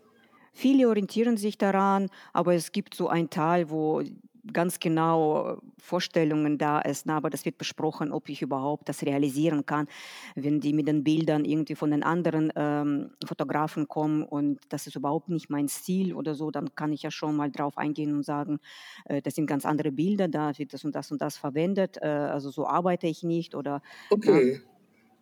Viele 0.52 0.88
orientieren 0.88 1.38
sich 1.38 1.56
daran, 1.56 2.10
aber 2.34 2.52
es 2.54 2.72
gibt 2.72 2.94
so 2.94 3.08
einen 3.08 3.30
Teil, 3.30 3.70
wo 3.70 4.02
ganz 4.52 4.78
genau 4.80 5.58
Vorstellungen 5.78 6.58
da 6.58 6.80
ist, 6.80 7.06
na, 7.06 7.16
aber 7.16 7.30
das 7.30 7.44
wird 7.44 7.58
besprochen, 7.58 8.12
ob 8.12 8.28
ich 8.28 8.42
überhaupt 8.42 8.88
das 8.88 9.02
realisieren 9.02 9.66
kann. 9.66 9.86
Wenn 10.34 10.60
die 10.60 10.72
mit 10.72 10.88
den 10.88 11.04
Bildern 11.04 11.44
irgendwie 11.44 11.74
von 11.74 11.90
den 11.90 12.02
anderen 12.02 12.52
ähm, 12.56 13.10
Fotografen 13.26 13.88
kommen 13.88 14.22
und 14.22 14.60
das 14.68 14.86
ist 14.86 14.96
überhaupt 14.96 15.28
nicht 15.28 15.50
mein 15.50 15.68
Stil 15.68 16.14
oder 16.14 16.34
so, 16.34 16.50
dann 16.50 16.74
kann 16.74 16.92
ich 16.92 17.02
ja 17.02 17.10
schon 17.10 17.36
mal 17.36 17.50
drauf 17.50 17.76
eingehen 17.78 18.14
und 18.14 18.24
sagen, 18.24 18.58
äh, 19.06 19.22
das 19.22 19.34
sind 19.34 19.46
ganz 19.46 19.64
andere 19.64 19.92
Bilder, 19.92 20.28
da 20.28 20.56
wird 20.58 20.72
das 20.72 20.84
und 20.84 20.94
das 20.94 21.10
und 21.10 21.20
das 21.20 21.36
verwendet, 21.36 21.98
äh, 22.00 22.06
also 22.06 22.50
so 22.50 22.66
arbeite 22.66 23.06
ich 23.06 23.22
nicht 23.22 23.54
oder 23.54 23.82
Okay. 24.10 24.60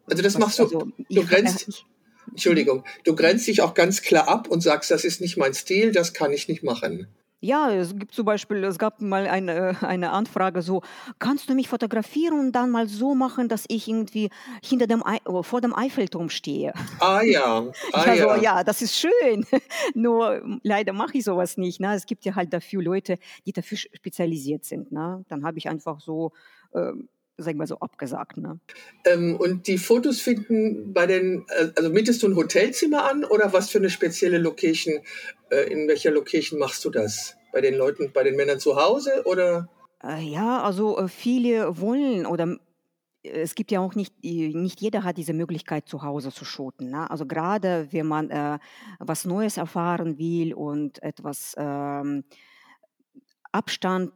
Also, 0.06 0.22
das 0.22 0.34
was, 0.34 0.40
machst 0.40 0.58
du 0.58 0.62
also 0.64 0.86
du 1.10 1.20
äh, 1.20 1.24
grenzt 1.24 1.66
ich 1.68 1.84
Entschuldigung, 2.30 2.84
du 3.04 3.14
grenzt 3.14 3.46
dich 3.46 3.62
auch 3.62 3.74
ganz 3.74 4.02
klar 4.02 4.28
ab 4.28 4.48
und 4.48 4.60
sagst: 4.60 4.90
„Das 4.90 5.04
ist 5.04 5.20
nicht 5.20 5.36
mein 5.36 5.54
Stil, 5.54 5.92
das 5.92 6.12
kann 6.12 6.32
ich 6.32 6.48
nicht 6.48 6.62
machen.“ 6.62 7.08
Ja, 7.40 7.70
es 7.70 7.96
gibt 7.96 8.12
zum 8.14 8.24
Beispiel 8.24 8.64
es 8.64 8.78
gab 8.78 9.00
mal 9.00 9.28
eine 9.28 9.76
eine 9.82 10.10
Anfrage 10.10 10.60
so: 10.62 10.82
„Kannst 11.20 11.48
du 11.48 11.54
mich 11.54 11.68
fotografieren 11.68 12.38
und 12.38 12.52
dann 12.52 12.70
mal 12.70 12.88
so 12.88 13.14
machen, 13.14 13.48
dass 13.48 13.64
ich 13.68 13.86
irgendwie 13.88 14.30
hinter 14.62 14.86
dem 14.88 15.06
Ei 15.06 15.18
oh, 15.24 15.42
vor 15.44 15.60
dem 15.60 15.72
Eiffelturm 15.74 16.30
stehe?“ 16.30 16.72
Ah 17.00 17.22
ja, 17.22 17.72
ah 17.92 18.14
Ja, 18.14 18.16
so, 18.16 18.34
ja. 18.34 18.64
das 18.64 18.82
ist 18.82 18.96
schön. 18.96 19.46
Nur 19.94 20.36
hm, 20.42 20.60
leider 20.64 20.92
mache 20.92 21.18
ich 21.18 21.24
sowas 21.24 21.56
nicht, 21.56 21.80
ne? 21.80 21.94
Es 21.94 22.06
gibt 22.06 22.24
ja 22.24 22.34
halt 22.34 22.52
dafür 22.52 22.82
Leute, 22.82 23.18
die 23.46 23.52
dafür 23.52 23.78
spezialisiert 23.78 24.64
sind, 24.64 24.90
ne? 24.92 25.24
Dann 25.28 25.44
habe 25.44 25.58
ich 25.58 25.68
einfach 25.68 26.00
so, 26.00 26.32
ähm, 26.74 27.08
sage 27.38 27.52
ich 27.52 27.56
mal 27.58 27.66
so, 27.66 27.78
abgesagt, 27.80 28.36
ne? 28.38 28.60
Ähm, 29.04 29.36
und 29.36 29.66
die 29.68 29.78
Fotos 29.78 30.20
finden 30.20 30.92
bei 30.92 31.06
den 31.06 31.44
äh, 31.48 31.68
also 31.76 31.90
mietest 31.90 32.22
du 32.22 32.26
'n 32.26 32.36
Hotelzimmer 32.36 33.04
an 33.08 33.24
oder 33.24 33.52
was 33.52 33.70
für 33.70 33.80
'ne 33.80 33.90
spezielle 33.90 34.38
Location 34.38 35.00
äh, 35.50 35.70
in 35.72 35.86
welcher 35.88 36.10
Location 36.10 36.58
machst 36.58 36.84
du 36.84 36.90
das? 36.90 37.36
Bei 37.52 37.60
den 37.60 37.74
Leuten 37.74 38.12
bei 38.12 38.24
den 38.24 38.36
Männern 38.36 38.58
zu 38.60 38.76
Hause 38.76 39.22
oder? 39.24 39.68
Äh, 40.02 40.22
ja, 40.22 40.62
also, 40.62 40.98
äh, 40.98 41.08
viele 41.08 41.80
wollen 41.80 42.26
oder 42.26 42.44
m 42.44 42.60
es 43.24 43.54
gibt 43.56 43.72
ja 43.72 43.80
auch 43.80 43.94
nicht 43.96 44.14
äh, 44.24 44.50
nicht 44.54 44.80
jeder 44.80 45.04
hat 45.04 45.18
diese 45.18 45.32
Möglichkeit, 45.34 45.88
zu 45.88 46.02
Hause 46.02 46.32
zu 46.32 46.44
shooten, 46.44 46.90
ne? 46.90 47.10
Also, 47.10 47.26
grade 47.26 47.88
wenn 47.92 48.06
man, 48.06 48.30
äh, 48.30 48.58
was 49.00 49.24
Neues 49.26 49.56
erfahren 49.58 50.18
will 50.18 50.54
und 50.54 51.02
etwas, 51.02 51.54
ähm, 51.58 52.24
Abstand 53.52 54.12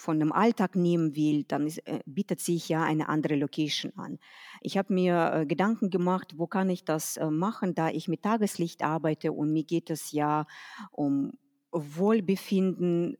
von 0.00 0.18
dem 0.18 0.32
Alltag 0.32 0.74
nehmen 0.76 1.14
will, 1.14 1.44
dann 1.44 1.66
ist 1.66 1.78
äh, 1.86 2.00
bietet 2.06 2.40
sich 2.40 2.68
ja 2.68 2.82
eine 2.82 3.08
andere 3.08 3.36
Location 3.36 3.92
an. 3.96 4.18
Ich 4.62 4.78
habe 4.78 4.92
mir, 4.92 5.32
äh, 5.34 5.46
Gedanken 5.46 5.90
gemacht, 5.90 6.34
wo 6.36 6.46
kann 6.46 6.70
ich 6.70 6.84
das, 6.84 7.16
äh, 7.18 7.30
machen, 7.30 7.74
da 7.74 7.90
ich 7.90 8.08
mit 8.08 8.22
Tageslicht 8.22 8.82
arbeite 8.82 9.32
und 9.32 9.52
mir 9.52 9.64
geht 9.64 9.90
es 9.90 10.12
ja 10.12 10.46
um 10.90 11.32
Wohlbefinden 11.70 13.18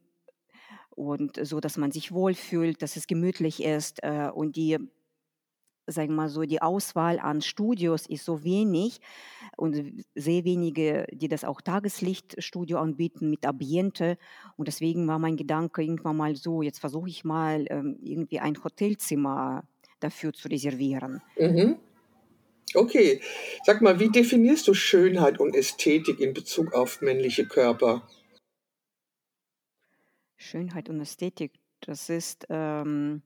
und 0.89 1.39
so, 1.45 1.59
dass 1.59 1.77
man 1.77 1.91
sich 1.91 2.11
wohlfühlt, 2.11 2.81
dass 2.81 2.95
es 2.95 3.07
gemütlich 3.07 3.63
ist, 3.63 4.03
äh, 4.03 4.29
und 4.33 4.55
die 4.55 4.77
sagen 5.87 6.09
wir 6.09 6.15
mal 6.15 6.29
so, 6.29 6.43
die 6.43 6.61
Auswahl 6.61 7.19
an 7.19 7.41
Studios 7.41 8.05
ist 8.07 8.25
so 8.25 8.43
wenig 8.43 8.99
und 9.57 10.03
sehr 10.15 10.43
wenige, 10.45 11.07
die 11.11 11.27
das 11.27 11.43
auch 11.43 11.61
Tageslichtstudio 11.61 12.77
anbieten 12.79 13.29
mit 13.29 13.45
Ambiente. 13.45 14.17
Und 14.57 14.67
deswegen 14.67 15.07
war 15.07 15.19
mein 15.19 15.37
Gedanke 15.37 15.83
irgendwann 15.83 16.17
mal 16.17 16.35
so: 16.35 16.61
„Jetzt 16.61 16.79
versuche 16.79 17.09
ich 17.09 17.23
mal, 17.23 17.65
ähm, 17.69 17.97
irgendwie 18.01 18.39
ein 18.39 18.61
Hotelzimmer 18.63 19.63
dafür 19.99 20.33
zu 20.33 20.47
reservieren.“ 20.49 21.21
Mhm. 21.37 21.77
Okay. 22.75 23.21
Sag 23.65 23.81
mal, 23.81 23.99
wie 23.99 24.09
definierst 24.09 24.67
du 24.67 24.73
Schönheit 24.73 25.39
und 25.39 25.55
Ästhetik 25.55 26.19
in 26.19 26.33
Bezug 26.33 26.73
auf 26.73 27.01
männliche 27.01 27.47
Körper? 27.47 28.07
Schönheit 30.37 30.89
und 30.89 30.99
Ästhetik, 30.99 31.53
das 31.81 32.09
ist, 32.09 32.45
ähm, 32.49 33.21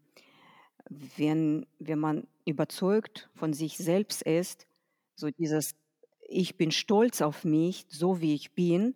wenn 1.18 1.66
wenn 1.80 2.00
man 2.00 2.28
überzeugt 2.46 3.30
von 3.36 3.54
sich 3.54 3.78
selbst 3.78 4.22
ist, 4.24 4.68
so 5.16 5.30
dieses: 5.32 5.74
„Ich 6.30 6.58
bin 6.58 6.72
stolz 6.72 7.22
auf 7.22 7.44
mich, 7.46 7.86
so 7.90 8.22
wie 8.22 8.34
ich 8.36 8.54
bin. 8.54 8.96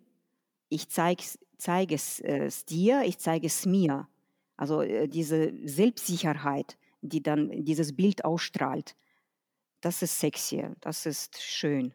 Ich 0.70 0.88
zeige 0.90 1.22
es 1.22 1.38
zeige 1.58 1.94
es 1.96 2.20
äh, 2.20 2.50
dir, 2.68 3.02
ich 3.04 3.18
zeige 3.18 3.46
es 3.48 3.66
mir.“ 3.66 4.08
Also, 4.56 4.82
äh, 4.82 5.08
diese 5.08 5.52
Selbstsicherheit, 5.66 6.78
die 7.02 7.22
dann 7.22 7.64
dieses 7.64 7.96
Bild 7.96 8.24
ausstrahlt, 8.24 8.96
das 9.82 10.02
ist 10.02 10.20
sexy, 10.20 10.64
das 10.80 11.06
ist 11.06 11.40
schön. 11.42 11.94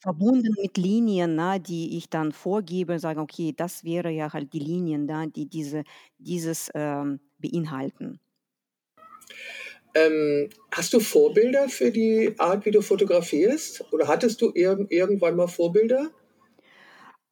Verbunden 0.00 0.54
mit 0.60 0.76
Linien, 0.76 1.34
ne, 1.36 1.58
die 1.60 1.96
ich 1.96 2.10
dann 2.10 2.32
vorgebe, 2.32 2.98
sage: 2.98 3.20
„Okay, 3.20 3.52
das 3.56 3.84
wäre 3.84 4.10
ja 4.10 4.32
halt 4.32 4.52
die 4.52 4.58
Linien 4.58 5.06
da, 5.06 5.26
die 5.26 5.46
diese 5.48 5.84
dieses, 6.18 6.70
ähm, 6.74 7.20
beinhalten.“ 7.38 8.20
Ähm, 9.94 10.48
hast 10.70 10.92
du 10.94 11.00
Vorbilder 11.00 11.68
für 11.68 11.90
die 11.90 12.34
Art, 12.38 12.64
wie 12.64 12.70
du 12.70 12.80
fotografierst? 12.82 13.84
Oder 13.92 14.08
hattest 14.08 14.40
du 14.40 14.50
irgend 14.54 14.90
irgendwann 14.90 15.36
mal 15.36 15.48
Vorbilder? 15.48 16.10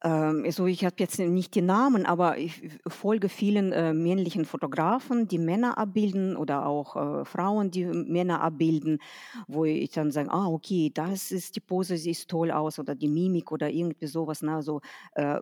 Ähm, 0.03 0.43
also, 0.45 0.65
ich 0.65 0.83
habe 0.83 0.95
jetzt 0.99 1.19
nicht 1.19 1.53
die 1.55 1.61
Namen, 1.61 2.05
aber 2.05 2.37
ich 2.37 2.79
folge 2.87 3.29
vielen, 3.29 3.71
äh, 3.71 3.93
männlichen 3.93 4.45
Fotografen, 4.45 5.27
die 5.27 5.37
Männer 5.37 5.77
abbilden 5.77 6.35
oder 6.35 6.65
auch, 6.65 6.95
äh, 7.21 7.25
Frauen, 7.25 7.69
die 7.71 7.85
Männer 7.85 8.41
abbilden, 8.41 8.99
wo 9.47 9.65
ich 9.65 9.91
dann 9.91 10.11
sage: 10.11 10.31
„Ah, 10.31 10.47
okay, 10.47 10.91
das 10.93 11.31
ist 11.31 11.55
die 11.55 11.59
Pose, 11.61 11.97
sieht 11.97 12.27
toll 12.27 12.51
aus“ 12.51 12.79
oder 12.79 12.95
die 12.95 13.09
Mimik 13.09 13.51
oder 13.51 13.69
irgendwie 13.69 14.07
sowas, 14.07 14.41
ne? 14.41 14.55
Also, 14.55 14.81
äh, 15.13 15.39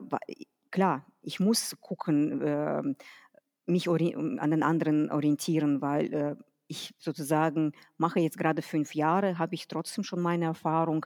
klar, 0.72 1.06
ich 1.22 1.40
muss 1.40 1.76
gucken, 1.80 2.42
ähm, 2.46 2.96
mich 3.66 3.88
an 3.90 4.52
den 4.52 4.64
anderen 4.64 5.12
orientieren, 5.12 5.82
weil, 5.82 6.14
äh, 6.14 6.36
ich 6.70 6.94
sozusagen 6.98 7.74
mache 7.98 8.20
jetzt 8.20 8.38
gerade 8.38 8.62
5 8.62 8.96
Jahre, 8.96 9.38
habe 9.38 9.56
ich 9.56 9.68
trotzdem 9.68 10.04
schon 10.04 10.22
meine 10.22 10.46
Erfahrung. 10.46 11.06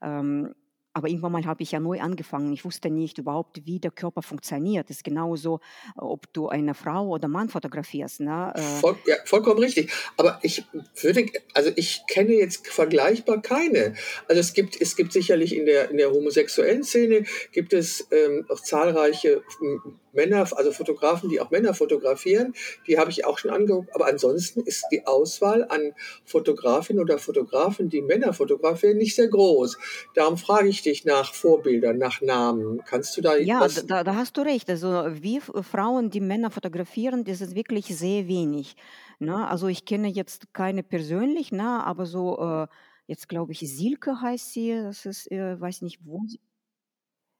Ähm, 0.00 0.54
aber 0.92 1.08
irgendwann 1.08 1.32
mal 1.32 1.44
habe 1.46 1.62
ich 1.62 1.70
ja 1.70 1.78
neu 1.78 2.00
angefangen. 2.00 2.52
Ich 2.52 2.64
wusste 2.64 2.90
nicht 2.90 3.18
überhaupt, 3.18 3.64
wie 3.64 3.78
der 3.78 3.92
Körper 3.92 4.22
funktioniert. 4.22 4.90
Das 4.90 4.98
ist 4.98 5.04
genauso, 5.04 5.60
ob 5.96 6.32
du 6.32 6.48
eine 6.48 6.74
Frau 6.74 7.08
oder 7.08 7.28
Mann 7.28 7.48
fotografierst, 7.48 8.20
ne? 8.20 8.52
Äh, 8.56 8.60
Voll 8.60 8.96
ja, 9.06 9.14
vollkommen 9.24 9.60
richtig. 9.60 9.92
Aber 10.16 10.40
ich 10.42 10.64
würde 11.00 11.26
also, 11.54 11.70
ich 11.76 12.02
kenne 12.08 12.32
jetzt 12.32 12.66
vergleichbar 12.66 13.40
keine. 13.40 13.94
Also, 14.26 14.40
es 14.40 14.52
gibt 14.52 14.80
es 14.80 14.96
gibt 14.96 15.12
sicherlich 15.12 15.54
in 15.54 15.64
der 15.64 15.90
in 15.90 15.96
der 15.96 16.10
homosexuellen 16.10 16.82
Szene 16.82 17.24
gibt 17.52 17.72
es, 17.72 18.08
ähm, 18.10 18.46
auch 18.48 18.60
zahlreiche, 18.60 19.42
hm, 19.60 20.00
Männer, 20.12 20.46
also 20.56 20.72
Fotografen, 20.72 21.28
die 21.28 21.40
auch 21.40 21.50
Männer 21.50 21.74
fotografieren, 21.74 22.54
die 22.86 22.98
habe 22.98 23.10
ich 23.10 23.24
auch 23.24 23.38
schon 23.38 23.50
angeguckt. 23.50 23.94
Aber 23.94 24.06
ansonsten 24.06 24.60
ist 24.60 24.86
die 24.90 25.06
Auswahl 25.06 25.64
an 25.68 25.92
Fotografinnen 26.24 27.02
oder 27.02 27.18
Fotografen, 27.18 27.88
die 27.88 28.02
Männer 28.02 28.32
fotografieren, 28.32 28.96
nicht 28.98 29.14
sehr 29.14 29.28
groß. 29.28 29.78
Darum 30.14 30.36
frage 30.36 30.68
ich 30.68 30.82
dich 30.82 31.04
nach 31.04 31.32
Vorbildern, 31.34 31.98
nach 31.98 32.20
Namen. 32.20 32.82
Kannst 32.84 33.16
du 33.16 33.20
da 33.20 33.36
Ja, 33.36 33.60
was? 33.60 33.86
da, 33.86 34.04
da 34.04 34.14
hast 34.14 34.36
du 34.36 34.42
recht. 34.42 34.68
Also 34.70 34.88
wie 35.10 35.40
Frauen, 35.40 36.10
die 36.10 36.20
Männer 36.20 36.50
fotografieren, 36.50 37.24
das 37.24 37.40
ist 37.40 37.54
wirklich 37.54 37.86
sehr 37.86 38.26
wenig. 38.28 38.76
Ne? 39.18 39.46
Also 39.48 39.68
ich 39.68 39.84
kenne 39.84 40.08
jetzt 40.08 40.52
keine 40.54 40.82
persönlich, 40.82 41.52
ne? 41.52 41.84
aber 41.84 42.06
so, 42.06 42.38
äh, 42.38 42.66
jetzt 43.06 43.28
glaube 43.28 43.52
ich, 43.52 43.60
Silke 43.60 44.20
heißt 44.20 44.52
sie, 44.52 44.72
das 44.82 45.04
ist, 45.06 45.30
äh, 45.30 45.60
weiß 45.60 45.82
nicht 45.82 46.00
wo, 46.04 46.22
sie- 46.26 46.40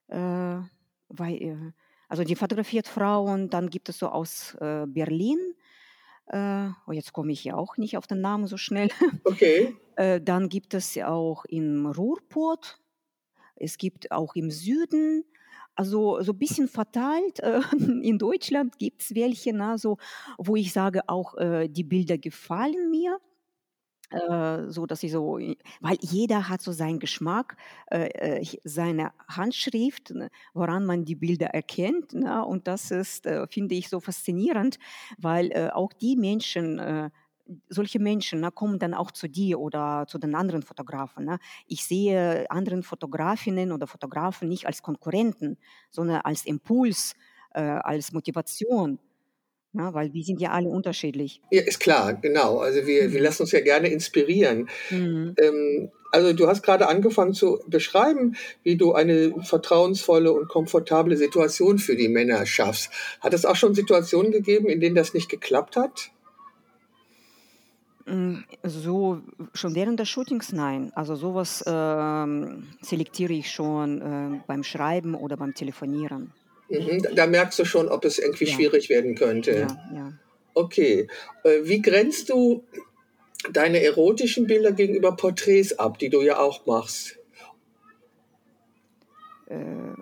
äh, 0.09 0.61
weil, 1.09 1.35
äh, 1.43 1.73
also 2.11 2.25
die 2.25 2.37
fotografiert 2.37 2.89
Frauen, 2.89 3.49
dann 3.49 3.71
gibt 3.71 3.89
es 3.89 3.99
so 3.99 4.09
aus 4.09 4.55
äh, 4.61 4.85
Berlin, 4.87 5.39
äh, 6.27 6.69
oh, 6.87 6.93
jetzt 6.93 7.13
komme 7.13 7.33
ich 7.33 7.45
ja 7.45 7.55
auch 7.57 7.77
nicht 7.77 7.97
auf 7.97 8.07
den 8.07 8.21
Namen 8.21 8.47
so 8.47 8.57
schnell. 8.57 8.89
Okay, 9.25 9.77
Äh, 9.97 10.21
dann 10.21 10.49
gibt 10.49 10.75
es 10.75 10.99
auch 10.99 11.45
im 11.47 11.87
Ruhrpott, 11.87 12.79
es 13.57 13.79
gibt 13.79 14.11
auch 14.11 14.35
im 14.35 14.51
Süden, 14.51 15.25
also 15.75 16.21
so 16.23 16.33
ein 16.33 16.39
bisschen 16.39 16.69
verteilt. 16.69 17.41
Äh, 17.41 17.61
in 18.03 18.19
Deutschland 18.19 18.79
gibt 18.79 19.03
es 19.03 19.15
welche, 19.15 19.53
na, 19.53 19.79
so, 19.79 19.99
wo 20.37 20.57
ich 20.57 20.73
sage, 20.73 21.09
auch 21.09 21.37
äh, 21.37 21.69
die 21.69 21.85
Bilder 21.85 22.19
gefallen 22.19 22.91
mir. 22.91 23.19
Äh, 24.11 24.69
so 24.71 24.87
dass 24.87 25.03
ich 25.05 25.13
so, 25.13 25.39
weil 25.81 25.97
jeder 26.01 26.49
hat 26.49 26.61
so 26.63 26.73
seinen 26.73 26.99
Geschmack, 26.99 27.57
äh, 27.93 28.41
äh, 28.41 28.59
seine 28.65 29.13
Handschrift, 29.29 30.11
ne, 30.11 30.31
woran 30.53 30.85
man 30.85 31.05
die 31.05 31.15
Bilder 31.15 31.47
erkennt. 31.49 32.13
Ne? 32.13 32.45
Und 32.45 32.67
das 32.67 32.91
ist, 32.91 33.27
äh, 33.27 33.47
finde 33.49 33.77
ich, 33.77 33.89
so 33.89 34.01
faszinierend, 34.01 34.79
weil 35.19 35.53
äh, 35.53 35.71
auch 35.73 35.93
die 35.93 36.17
Menschen, 36.17 37.11
solche 37.69 37.99
Menschen 37.99 38.41
ne, 38.41 38.51
kommen 38.53 38.79
dann 38.79 38.95
auch 38.95 39.11
zu 39.11 39.29
dir 39.29 39.59
oder 39.61 40.07
zu 40.09 40.19
den 40.19 40.35
anderen 40.35 40.63
Fotografen. 40.63 41.25
Ne? 41.25 41.39
Ich 41.67 41.85
sehe 41.85 42.51
anderen 42.51 42.83
Fotografinnen 42.83 43.73
oder 43.73 43.87
Fotografen 43.87 44.49
nicht 44.49 44.67
als 44.67 44.83
Konkurrenten, 44.83 45.57
sondern 45.91 46.21
als 46.23 46.45
Impuls, 46.47 47.15
äh, 47.55 47.61
als 47.63 48.13
Motivation, 48.13 48.99
ne? 49.73 49.91
weil 49.93 50.13
wir 50.13 50.23
sind 50.23 50.41
ja 50.41 50.51
alle 50.51 50.69
unterschiedlich. 50.69 51.41
ja, 51.51 51.63
ist 51.63 51.81
klar, 51.81 52.15
genau. 52.15 52.59
Also 52.59 52.87
wir, 52.87 53.13
wir 53.13 53.19
Mhm. 53.21 53.25
lassen 53.25 53.43
uns 53.43 53.53
ja 53.53 53.61
gerne 53.61 53.89
inspirieren. 53.89 54.69
Mhm. 54.91 55.35
Ähm, 55.39 55.91
also 56.13 56.33
du 56.33 56.49
hast 56.49 56.63
gerade 56.63 56.89
angefangen 56.89 57.35
zu 57.35 57.61
beschreiben, 57.69 58.35
wie 58.65 58.77
du 58.77 58.93
eine 58.95 59.33
vertrauensvolle 59.45 60.33
und 60.33 60.49
komfortable 60.49 61.17
Situation 61.17 61.79
für 61.79 61.95
die 61.95 62.09
Männer 62.09 62.47
schaffst. 62.47 62.91
Hat 63.21 63.33
es 63.33 63.45
auch 63.45 63.55
schon 63.57 63.75
Situationen 63.75 64.33
gegeben, 64.33 64.67
in 64.69 64.81
denen 64.81 64.97
das 64.97 65.15
nicht 65.15 65.29
geklappt 65.29 65.77
hat? 65.77 66.11
Hm, 68.07 68.45
so 68.65 69.21
schon 69.55 69.75
während 69.77 70.01
des 70.01 70.09
Shootings 70.09 70.53
nein. 70.53 70.91
Also 70.97 71.15
sowas 71.15 71.63
ähm, 71.67 72.67
selektiere 72.81 73.33
ich 73.35 73.51
schon, 73.53 74.01
ähm, 74.03 74.43
beim 74.49 74.65
Schreiben 74.65 75.15
oder 75.15 75.37
beim 75.37 75.55
Telefonieren. 75.55 76.33
Mhm. 76.71 77.03
Da 77.15 77.27
merkst 77.27 77.59
du 77.59 77.65
schon, 77.65 77.89
ob 77.89 78.05
es 78.05 78.19
irgendwie 78.19 78.45
Ja, 78.47 78.53
schwierig 78.55 78.89
werden 78.89 79.15
könnte. 79.17 79.53
ja, 79.53 79.79
ja. 79.95 80.13
Okay. 80.55 81.09
Äh, 81.45 81.59
Wie 81.65 81.83
grenzt 81.83 82.29
du 82.31 82.65
deine 83.53 83.83
erotischen 83.83 84.47
Bilder 84.47 84.73
gegenüber 84.73 85.17
Porträts 85.17 85.79
ab, 85.79 85.99
die 85.99 86.11
du 86.11 86.23
ja 86.23 86.39
auch 86.39 86.67
machst? 86.67 87.19
Äh, 89.47 89.57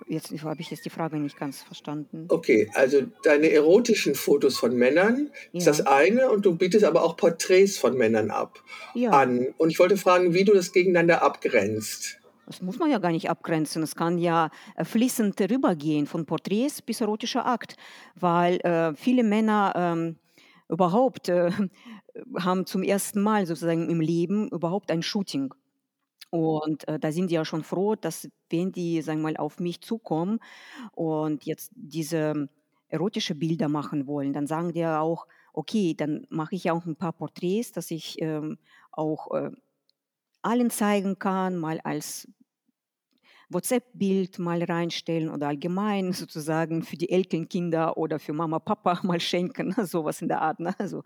jetzt 0.08 0.30
habe 0.42 0.60
ich 0.60 0.70
jetzt 0.70 0.84
die 0.84 0.90
Frage 0.90 1.16
nicht 1.16 1.38
ganz 1.38 1.62
verstanden. 1.62 2.26
Okay, 2.28 2.70
also 2.74 3.02
deine 3.22 3.50
erotischen 3.50 4.14
Fotos 4.14 4.58
von 4.58 4.76
Männern 4.76 5.30
ist 5.54 5.66
das 5.66 5.78
Ja, 5.78 5.86
eine 5.86 6.30
und 6.30 6.44
du 6.44 6.54
bietest 6.54 6.84
aber 6.84 7.02
auch 7.02 7.16
Porträts 7.16 7.78
von 7.78 7.96
Männern 7.96 8.30
ab 8.30 8.62
ja. 8.94 9.10
an. 9.10 9.54
Und 9.56 9.70
ich 9.70 9.78
wollte 9.78 9.96
fragen, 9.96 10.34
wie 10.34 10.44
du 10.44 10.52
das 10.52 10.72
gegeneinander 10.72 11.22
abgrenzt. 11.22 12.18
Das 12.48 12.62
muss 12.62 12.78
man 12.78 12.90
ja 12.90 12.98
gar 12.98 13.12
nicht 13.12 13.28
abgrenzen. 13.28 13.82
Es 13.82 13.94
kann 13.94 14.16
ja 14.16 14.48
äh, 14.74 14.82
fließend 14.84 15.38
rübergehen 15.38 16.06
von 16.06 16.24
Porträts 16.24 16.80
bis 16.80 17.02
erotischer 17.02 17.44
Akt, 17.44 17.76
weil 18.14 18.56
äh, 18.60 18.94
viele 18.94 19.22
Männer 19.22 19.74
ähm, 19.76 20.16
überhaupt 20.70 21.28
äh, 21.28 21.50
haben 22.38 22.64
zum 22.64 22.82
ersten 22.82 23.20
Mal 23.20 23.44
sozusagen 23.44 23.90
im 23.90 24.00
Leben 24.00 24.48
überhaupt 24.48 24.90
ein 24.90 25.02
Shooting. 25.02 25.52
Und 26.30 26.88
äh, 26.88 26.98
da 26.98 27.12
sind 27.12 27.30
die 27.30 27.34
ja 27.34 27.44
schon 27.44 27.64
froh, 27.64 27.96
dass 27.96 28.30
wenn 28.48 28.72
die, 28.72 29.02
sagen 29.02 29.20
wir 29.20 29.24
mal, 29.24 29.36
auf 29.36 29.60
mich 29.60 29.82
zukommen 29.82 30.38
und 30.92 31.44
jetzt 31.44 31.70
diese 31.74 32.48
erotische 32.88 33.34
Bilder 33.34 33.68
machen 33.68 34.06
wollen, 34.06 34.32
dann 34.32 34.46
sagen 34.46 34.72
die 34.72 34.80
ja 34.80 35.00
auch, 35.00 35.26
okay, 35.52 35.92
dann 35.94 36.26
mache 36.30 36.54
ich 36.54 36.64
ja 36.64 36.72
auch 36.72 36.86
ein 36.86 36.96
paar 36.96 37.12
Porträts, 37.12 37.72
dass 37.72 37.90
ich 37.90 38.16
ähm, 38.22 38.56
auch 38.90 39.34
äh, 39.34 39.50
allen 40.42 40.70
zeigen 40.70 41.18
kann, 41.18 41.56
mal 41.56 41.80
als 41.80 42.26
WhatsApp-Bild 43.50 44.38
mal 44.38 44.62
reinstellen 44.62 45.30
oder 45.30 45.48
allgemein 45.48 46.12
sozusagen 46.12 46.82
für 46.82 46.96
die 46.96 47.10
Enkelkinder 47.10 47.96
oder 47.96 48.18
für 48.18 48.32
Mama, 48.32 48.58
Papa 48.58 49.00
mal 49.04 49.20
schenken, 49.20 49.74
sowas 49.84 50.22
in 50.22 50.28
der 50.28 50.42
Art. 50.42 50.60
Ne? 50.60 50.74
Also, 50.78 51.02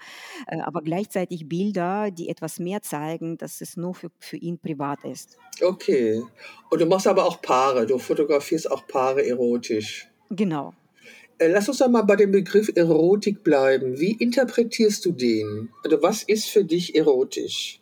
äh, 0.47 0.61
aber 0.61 0.83
gleichzeitig 0.83 1.49
Bilder, 1.49 2.11
die 2.11 2.29
etwas 2.29 2.59
mehr 2.59 2.83
zeigen, 2.83 3.39
dass 3.39 3.61
es 3.61 3.77
nur 3.77 3.95
für, 3.95 4.11
für 4.19 4.37
ihn 4.37 4.59
privat 4.59 5.05
ist. 5.05 5.39
Okay. 5.61 6.23
Und 6.71 6.81
du 6.81 6.87
machst 6.87 7.07
aber 7.07 7.25
auch 7.25 7.41
Paare. 7.41 7.87
Du 7.87 7.99
fotografierst 7.99 8.71
auch 8.71 8.87
Paare 8.87 9.27
erotisch. 9.27 10.09
Genau. 10.31 10.75
Äh, 11.39 11.49
Lass 11.49 11.69
uns 11.69 11.79
doch 11.79 11.89
mal 11.89 12.03
bei 12.03 12.17
dem 12.17 12.33
Begriff 12.33 12.71
Erotik 12.75 13.43
bleiben. 13.43 13.99
Wie 13.99 14.13
interpretierst 14.13 15.05
du 15.05 15.13
den? 15.13 15.71
Also 15.85 16.03
was 16.03 16.23
ist 16.23 16.47
für 16.47 16.65
dich 16.65 16.95
erotisch? 16.95 17.81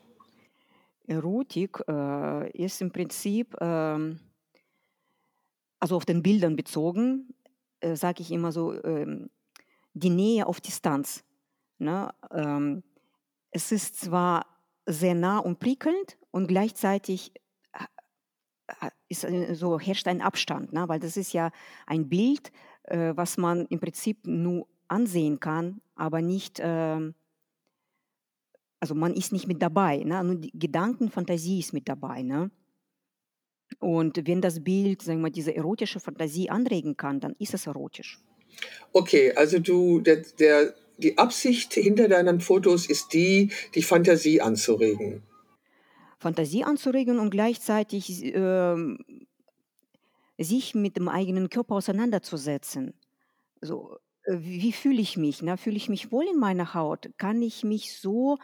Erotik 1.07 1.83
äh, 1.89 2.51
ist 2.53 2.81
im 2.81 2.93
Prinzip, 2.93 3.57
ähm, 3.61 4.21
also 5.81 5.97
auf 5.97 6.05
den 6.05 6.23
Bildern 6.23 6.57
bezogen, 6.57 7.35
äh, 7.81 7.97
sage 7.97 8.23
ich 8.23 8.31
immer 8.31 8.53
so, 8.53 8.73
ähm, 8.85 9.31
die 9.95 10.11
Nähe 10.11 10.47
auf 10.47 10.61
Distanz. 10.61 11.25
Ne? 11.79 12.13
Ähm, 12.31 12.83
es 13.51 13.73
ist 13.73 14.01
zwar 14.01 14.47
sehr 14.87 15.15
nah 15.15 15.39
und 15.39 15.59
prickelnd 15.59 16.19
und 16.31 16.47
gleichzeitig 16.47 17.33
ha- 17.75 17.89
ha- 18.81 18.93
ist 19.09 19.25
äh, 19.25 19.55
so 19.55 19.79
herrscht 19.81 20.07
ein 20.07 20.21
Abstand, 20.21 20.73
ne? 20.73 20.89
weil 20.89 21.01
das 21.01 21.17
ist 21.17 21.33
ja 21.33 21.51
ein 21.87 22.09
Bild, 22.09 22.53
äh, 22.85 23.13
was 23.17 23.39
man 23.39 23.67
im 23.67 23.81
Prinzip 23.81 24.27
nur 24.27 24.69
ansehen 24.89 25.41
kann, 25.41 25.81
aber 25.95 26.21
nicht, 26.21 26.61
ähm, 26.63 27.15
also 28.81 28.95
man 28.95 29.15
ist 29.15 29.33
nicht 29.33 29.47
mit 29.47 29.63
dabei, 29.63 29.99
ne? 30.05 30.23
nur 30.25 30.37
die 30.37 30.53
Gedankenfantasie 30.59 31.61
ist 31.61 31.73
mit 31.73 31.89
dabei. 31.89 32.23
Ne? 32.23 32.51
Und 33.79 34.27
wenn 34.27 34.41
das 34.41 34.63
Bild, 34.63 35.03
sagen 35.03 35.19
wir 35.19 35.23
mal, 35.23 35.31
diese 35.31 35.55
erotische 35.55 36.01
Fantasie 36.01 36.51
anregen 36.51 36.97
kann, 36.97 37.21
dann 37.21 37.35
ist 37.39 37.55
es 37.55 37.67
erotisch. 37.67 38.19
Okay, 38.93 39.33
also 39.33 39.59
du, 39.59 40.01
der, 40.01 40.23
der, 40.39 40.75
die 40.99 41.17
Absicht 41.17 41.75
hinter 41.75 42.09
deinen 42.09 42.41
Fotos 42.41 42.87
ist 42.87 43.13
die, 43.13 43.51
die 43.75 43.83
Fantasie 43.83 44.41
anzuregen. 44.41 45.23
Fantasie 46.19 46.65
anzuregen 46.65 47.19
und 47.19 47.31
gleichzeitig 47.31 48.35
ähm, 48.35 48.99
sich 50.39 50.75
mit 50.75 50.97
dem 50.97 51.09
eigenen 51.09 51.49
Körper 51.49 51.77
auseinanderzusetzen. 51.77 52.95
So, 53.63 53.97
äh, 54.25 54.37
wie, 54.39 54.63
wie 54.63 54.73
fühle 54.73 55.01
ich 55.01 55.17
mich? 55.17 55.43
Ne? 55.43 55.57
Fühle 55.57 55.77
ich 55.77 55.89
mich 55.89 56.13
wohl 56.13 56.27
in 56.27 56.39
meiner 56.39 56.75
Haut? 56.75 57.11
Kann 57.17 57.41
ich 57.43 57.65
mich 57.65 57.99
so, 57.99 58.39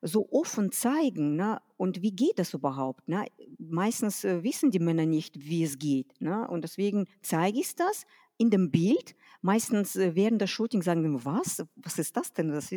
so 0.00 0.28
offen 0.30 0.70
zeigen? 0.70 1.36
Ne? 1.36 1.60
Und 1.76 2.02
wie 2.02 2.12
geht 2.12 2.38
das 2.38 2.54
überhaupt? 2.54 3.08
Ne? 3.08 3.26
Meistens 3.58 4.24
äh, 4.24 4.42
wissen 4.42 4.70
die 4.70 4.78
Männer 4.78 5.06
nicht, 5.06 5.34
wie 5.38 5.64
es 5.64 5.78
geht. 5.78 6.20
Ne? 6.20 6.46
Und 6.48 6.62
deswegen 6.62 7.06
zeige 7.22 7.58
ich 7.60 7.74
das 7.74 8.06
in 8.38 8.50
dem 8.50 8.70
Bild. 8.70 9.14
Meistens 9.40 9.96
äh, 9.96 10.14
während 10.14 10.40
der 10.40 10.46
Shooting 10.46 10.82
sagen 10.82 11.02
die, 11.02 11.24
was? 11.24 11.64
Was 11.76 11.98
ist 11.98 12.16
das 12.16 12.32
denn? 12.32 12.50
Das 12.50 12.70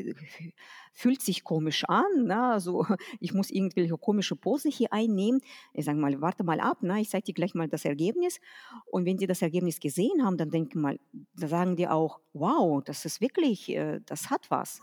fühlt 0.92 1.22
sich 1.22 1.44
komisch 1.44 1.86
an. 1.88 2.26
Ne? 2.26 2.40
Also, 2.40 2.86
ich 3.20 3.34
muss 3.34 3.50
irgendwelche 3.50 3.98
komische 3.98 4.36
Pose 4.36 4.70
hier 4.70 4.92
einnehmen. 4.92 5.42
Ich 5.74 5.86
sage 5.86 5.98
mal, 5.98 6.20
warte 6.20 6.44
mal 6.44 6.60
ab, 6.60 6.84
ne? 6.84 7.00
ich 7.00 7.10
zeige 7.10 7.26
dir 7.26 7.34
gleich 7.34 7.54
mal 7.54 7.68
das 7.68 7.86
Ergebnis. 7.86 8.40
Und 8.88 9.06
wenn 9.06 9.18
die 9.18 9.28
das 9.28 9.42
Ergebnis 9.42 9.80
gesehen 9.80 10.26
haben, 10.26 10.38
dann 10.38 10.50
denken 10.50 10.82
mal, 10.82 11.00
da 11.36 11.48
sagen 11.48 11.76
die 11.76 11.88
auch, 11.88 12.20
wow, 12.34 12.84
das 12.84 13.06
ist 13.06 13.22
wirklich, 13.22 13.70
äh, 13.70 14.00
das 14.06 14.30
hat 14.30 14.50
was. 14.50 14.82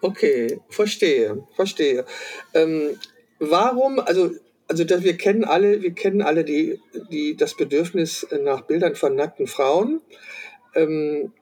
Okay, 0.00 0.60
verstehe, 0.68 1.44
verstehe. 1.56 2.04
Ähm, 2.54 2.96
warum, 3.38 3.98
also, 3.98 4.30
also 4.68 4.84
dass 4.84 5.02
wir 5.02 5.16
kennen 5.16 5.44
alle, 5.44 5.82
wir 5.82 5.92
kennen 5.92 6.22
alle 6.22 6.44
die, 6.44 6.80
die, 7.10 7.36
das 7.36 7.56
Bedürfnis 7.56 8.26
nach 8.44 8.62
Bildern 8.62 8.94
von 8.94 9.14
nackten 9.14 9.46
Frauen. 9.46 10.00
Ähm, 10.74 11.32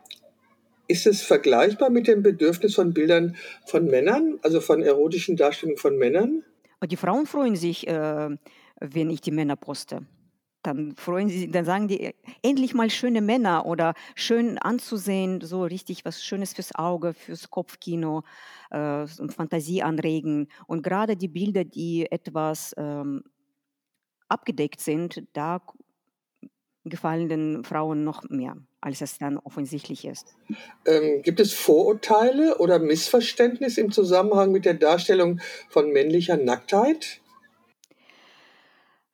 ist 0.88 1.06
es 1.06 1.22
vergleichbar 1.22 1.90
mit 1.90 2.06
dem 2.06 2.22
Bedürfnis 2.22 2.76
von 2.76 2.94
Bildern 2.94 3.36
von 3.66 3.86
Männern, 3.86 4.38
also 4.42 4.60
von 4.60 4.82
erotischen 4.82 5.36
Darstellungen 5.36 5.78
von 5.78 5.98
Männern? 5.98 6.44
Die 6.84 6.96
Frauen 6.96 7.26
freuen 7.26 7.56
sich, 7.56 7.88
äh, 7.88 8.28
wenn 8.80 9.10
ich 9.10 9.20
die 9.20 9.32
Männer 9.32 9.56
poste. 9.56 10.02
Dann 10.66 10.94
freuen 10.96 11.29
sie, 11.29 11.50
dann 11.50 11.64
sagen 11.64 11.88
die 11.88 12.14
endlich 12.42 12.74
mal 12.74 12.90
schöne 12.90 13.20
Männer 13.20 13.66
oder 13.66 13.94
schön 14.14 14.59
anzusehen, 14.59 15.40
so 15.40 15.64
richtig 15.64 16.05
was 16.05 16.22
Schönes 16.22 16.55
fürs 16.55 16.74
Auge, 16.74 17.14
fürs 17.14 17.50
Kopfkino 17.50 18.22
äh, 18.70 19.07
Fantasie 19.07 19.83
anregen. 19.83 20.48
Und 20.66 20.83
gerade 20.83 21.16
die 21.16 21.29
Bilder, 21.29 21.64
die 21.64 22.11
etwas 22.11 22.74
ähm, 22.76 23.22
abgedeckt 24.29 24.81
sind, 24.81 25.22
da 25.33 25.61
gefallen 26.85 27.29
den 27.29 27.64
Frauen 27.64 28.05
noch 28.05 28.29
mehr, 28.29 28.57
als 28.81 29.00
es 29.00 29.18
dann 29.18 29.38
offensichtlich 29.38 30.05
ist. 30.05 30.37
Ähm, 30.87 31.22
gibt 31.22 31.40
es 31.40 31.52
Vorurteile 31.52 32.59
oder 32.59 32.79
Missverständnisse 32.79 33.81
im 33.81 33.90
Zusammenhang 33.90 34.52
mit 34.52 34.64
der 34.64 34.74
Darstellung 34.74 35.40
von 35.68 35.92
männlicher 35.92 36.37
Nacktheit? 36.37 37.20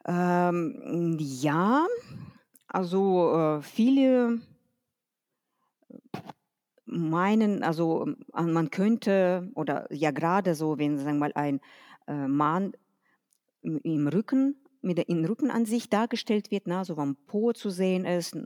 Ähm, 0.05 1.17
ja, 1.21 1.87
also 2.67 3.35
äh, 3.35 3.63
viele 3.63 4.41
meinen, 6.87 7.63
also 7.63 8.07
äh, 8.35 8.43
man 8.43 8.71
könnte, 8.71 9.51
oder 9.55 9.93
ja 9.93 10.11
gerade 10.11 10.55
so, 10.55 10.79
wenn 10.79 10.99
sagen 10.99 11.19
wir 11.19 11.29
mal 11.29 11.33
ein 11.35 11.61
äh, 12.07 12.27
Mann 12.27 12.73
im 13.63 14.09
Rücken, 14.09 14.57
mit 14.81 14.99
der 14.99 15.09
in 15.09 15.25
Rückenansicht 15.25 15.93
dargestellt 15.93 16.51
wird, 16.51 16.67
na, 16.67 16.85
so 16.85 16.97
am 16.97 17.17
Po 17.27 17.53
zu 17.53 17.71
sehen 17.71 18.05
ist, 18.05 18.37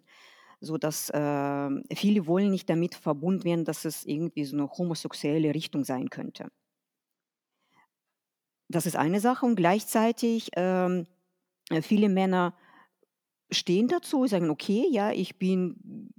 so 0.61 0.77
dass 0.77 1.11
äh, 1.11 1.71
viele 1.95 2.27
wollen 2.27 2.51
nicht 2.51 2.69
damit 2.69 2.95
verbunden 2.95 3.45
werden, 3.45 3.65
dass 3.65 3.85
es 3.85 4.05
irgendwie 4.05 4.45
so 4.45 4.57
eine 4.57 4.69
homosexuelle 4.69 5.55
Richtung 5.55 5.85
sein 5.85 6.11
könnte. 6.11 6.49
Das 8.69 8.85
ist 8.85 8.97
eine 8.97 9.21
Sache 9.21 9.47
und 9.47 9.57
gleichzeitig 9.57 10.51
ähm, 10.57 11.03
äh, 11.03 11.16
viele 11.83 12.09
Männer 12.09 12.55
stehen 13.51 13.89
dazu, 13.89 14.27
sagen, 14.27 14.51
okay, 14.51 14.87
ja, 14.91 15.13
ich 15.13 15.37
bin 15.37 16.11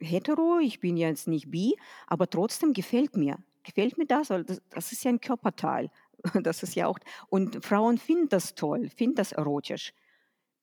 hetero, 0.00 0.58
ich 0.60 0.80
bin 0.80 0.96
jetzt 0.96 1.28
nicht 1.28 1.50
bi, 1.50 1.76
aber 2.06 2.28
trotzdem 2.28 2.72
gefällt 2.72 3.16
mir. 3.16 3.38
Gefällt 3.62 3.98
mir 3.98 4.06
das, 4.06 4.30
weil 4.30 4.44
das, 4.44 4.62
das 4.70 4.92
ist 4.92 5.04
ja 5.04 5.10
ein 5.10 5.20
Körperteil. 5.20 5.90
Das 6.42 6.62
ist 6.62 6.74
ja 6.74 6.86
auch, 6.86 6.98
und 7.30 7.64
Frauen 7.64 7.96
finden 7.96 8.28
das 8.28 8.54
toll, 8.54 8.90
finden 8.94 9.16
das 9.16 9.32
erotisch. 9.32 9.94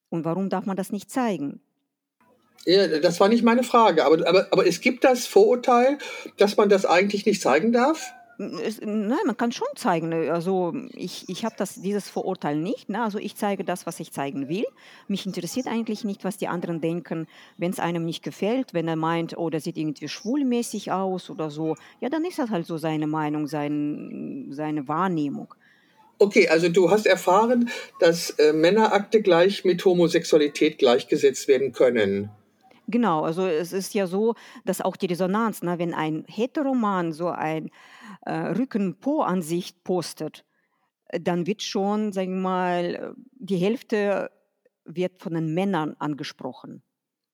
Und 0.09 0.23
warum 0.23 0.49
darf 0.49 0.67
man 0.67 0.77
das 0.77 0.91
nicht 0.91 1.09
zeigen? 1.09 1.61
Ja, 2.65 2.99
das 2.99 3.19
war 3.19 3.27
nicht 3.27 3.43
meine 3.43 3.63
Frage, 3.63 4.05
aber, 4.05 4.27
aber, 4.27 4.47
aber 4.51 4.67
es 4.67 4.81
gibt 4.81 5.03
das 5.03 5.25
Vorurteil, 5.25 5.97
dass 6.37 6.57
man 6.57 6.69
das 6.69 6.85
eigentlich 6.85 7.25
nicht 7.25 7.41
zeigen 7.41 7.71
darf? 7.71 8.13
Es, 8.37 8.79
nein, 8.81 9.17
man 9.25 9.35
kann 9.35 9.51
schon 9.51 9.67
zeigen. 9.75 10.09
Ne? 10.09 10.31
Also 10.31 10.73
ich, 10.93 11.27
ich 11.27 11.43
habe 11.43 11.55
dieses 11.77 12.09
Vorurteil 12.09 12.57
nicht. 12.57 12.89
Ne? 12.89 13.01
Also 13.03 13.17
ich 13.17 13.35
zeige 13.35 13.63
das, 13.63 13.85
was 13.85 13.99
ich 13.99 14.11
zeigen 14.11 14.47
will. 14.47 14.65
Mich 15.07 15.25
interessiert 15.25 15.67
eigentlich 15.67 16.03
nicht, 16.03 16.23
was 16.23 16.37
die 16.37 16.47
anderen 16.47 16.79
denken. 16.79 17.27
Wenn 17.57 17.71
es 17.71 17.79
einem 17.79 18.05
nicht 18.05 18.23
gefällt, 18.23 18.73
wenn 18.73 18.87
er 18.87 18.95
meint, 18.95 19.37
oh, 19.37 19.49
der 19.49 19.59
sieht 19.59 19.77
irgendwie 19.77 20.07
schwulmäßig 20.07 20.91
aus 20.91 21.29
oder 21.29 21.49
so, 21.49 21.75
ja, 21.99 22.09
dann 22.09 22.25
ist 22.25 22.39
das 22.39 22.49
halt 22.49 22.67
so 22.67 22.77
seine 22.77 23.07
Meinung, 23.07 23.47
sein, 23.47 24.47
seine 24.51 24.87
Wahrnehmung. 24.87 25.53
Okay, 26.19 26.47
also 26.47 26.69
du 26.69 26.89
hast 26.89 27.05
erfahren, 27.05 27.69
dass 27.99 28.31
äh, 28.31 28.51
Männerakte 28.51 29.21
gleich 29.21 29.65
mit 29.65 29.85
Homosexualität 29.85 30.79
gleichgesetzt 30.79 31.47
werden 31.47 31.73
können. 31.73 32.31
Genau, 32.89 33.23
also 33.23 33.45
es 33.45 33.73
ist 33.73 33.93
ja 33.93 34.07
so, 34.07 34.35
dass 34.63 34.79
auch 34.81 34.95
die 34.95 35.07
Resonanz, 35.07 35.61
ne, 35.61 35.77
wenn 35.77 35.93
ein 35.93 36.23
Heteroman 36.27 37.11
so 37.11 37.27
ein 37.29 37.69
äh, 38.25 38.31
Rücken-Po-Ansicht 38.33 39.83
postet, 39.83 40.45
äh, 41.09 41.19
dann 41.21 41.47
wird 41.47 41.63
schon, 41.63 42.13
sagen 42.13 42.35
wir 42.35 42.41
mal, 42.41 43.15
die 43.33 43.57
Hälfte 43.57 44.31
wird 44.85 45.21
von 45.21 45.33
den 45.35 45.53
Männern 45.53 45.95
angesprochen. 45.99 46.83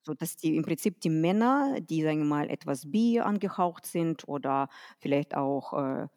So 0.04 0.14
dass 0.16 0.38
die 0.38 0.56
im 0.58 0.64
Prinzip 0.64 1.02
die 1.02 1.10
Männer, 1.10 1.80
die, 1.82 2.04
sagen 2.04 2.20
wir 2.20 2.26
mal, 2.26 2.50
etwas 2.50 2.92
bi 2.92 3.20
angehaucht 3.22 3.86
sind 3.86 4.28
oder 4.28 4.70
vielleicht 5.00 5.36
auch 5.36 5.74
äh, 5.74 6.08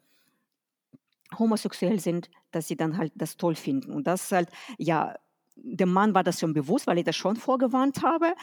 homosexuell 1.37 1.99
sind, 1.99 2.29
dass 2.51 2.67
sie 2.67 2.77
dann 2.77 2.97
halt 2.97 3.11
das 3.15 3.37
toll 3.37 3.55
finden. 3.55 3.91
Und 3.93 4.07
das 4.07 4.23
ist 4.25 4.31
halt, 4.31 4.49
ja, 4.77 5.15
dem 5.63 5.91
Mann 5.91 6.13
war 6.13 6.23
das 6.23 6.39
schon 6.39 6.53
bewusst, 6.53 6.87
weil 6.87 6.97
ich 6.97 7.05
das 7.05 7.15
schon 7.15 7.35
vorgewarnt 7.35 8.03
habe, 8.03 8.33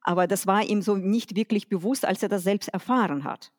aber 0.00 0.26
das 0.26 0.46
war 0.46 0.62
ihm 0.62 0.82
so 0.82 0.96
nicht 0.96 1.36
wirklich 1.36 1.68
bewusst, 1.68 2.04
als 2.04 2.22
er 2.22 2.28
das 2.28 2.42
selbst 2.42 2.68
erfahren 2.68 3.24
hat. 3.24 3.52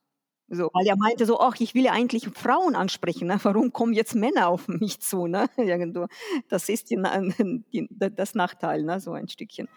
So, 0.49 0.69
weil 0.73 0.85
er 0.85 0.97
meinte 0.97 1.25
so, 1.25 1.39
ach, 1.39 1.55
ich 1.59 1.73
will 1.73 1.85
ja 1.85 1.93
eigentlich 1.93 2.27
Frauen 2.35 2.75
ansprechen, 2.75 3.27
ne? 3.27 3.39
warum 3.43 3.71
kommen 3.71 3.93
jetzt 3.93 4.13
Männer 4.13 4.49
auf 4.49 4.67
mich 4.67 4.99
zu? 4.99 5.27
Ne? 5.27 5.49
Das 6.49 6.69
ist 6.69 6.91
die, 6.91 6.97
die, 7.73 7.87
das 7.89 8.35
Nachteil, 8.35 8.83
ne? 8.83 8.99
so 8.99 9.13
ein 9.13 9.27
Stückchen. 9.27 9.67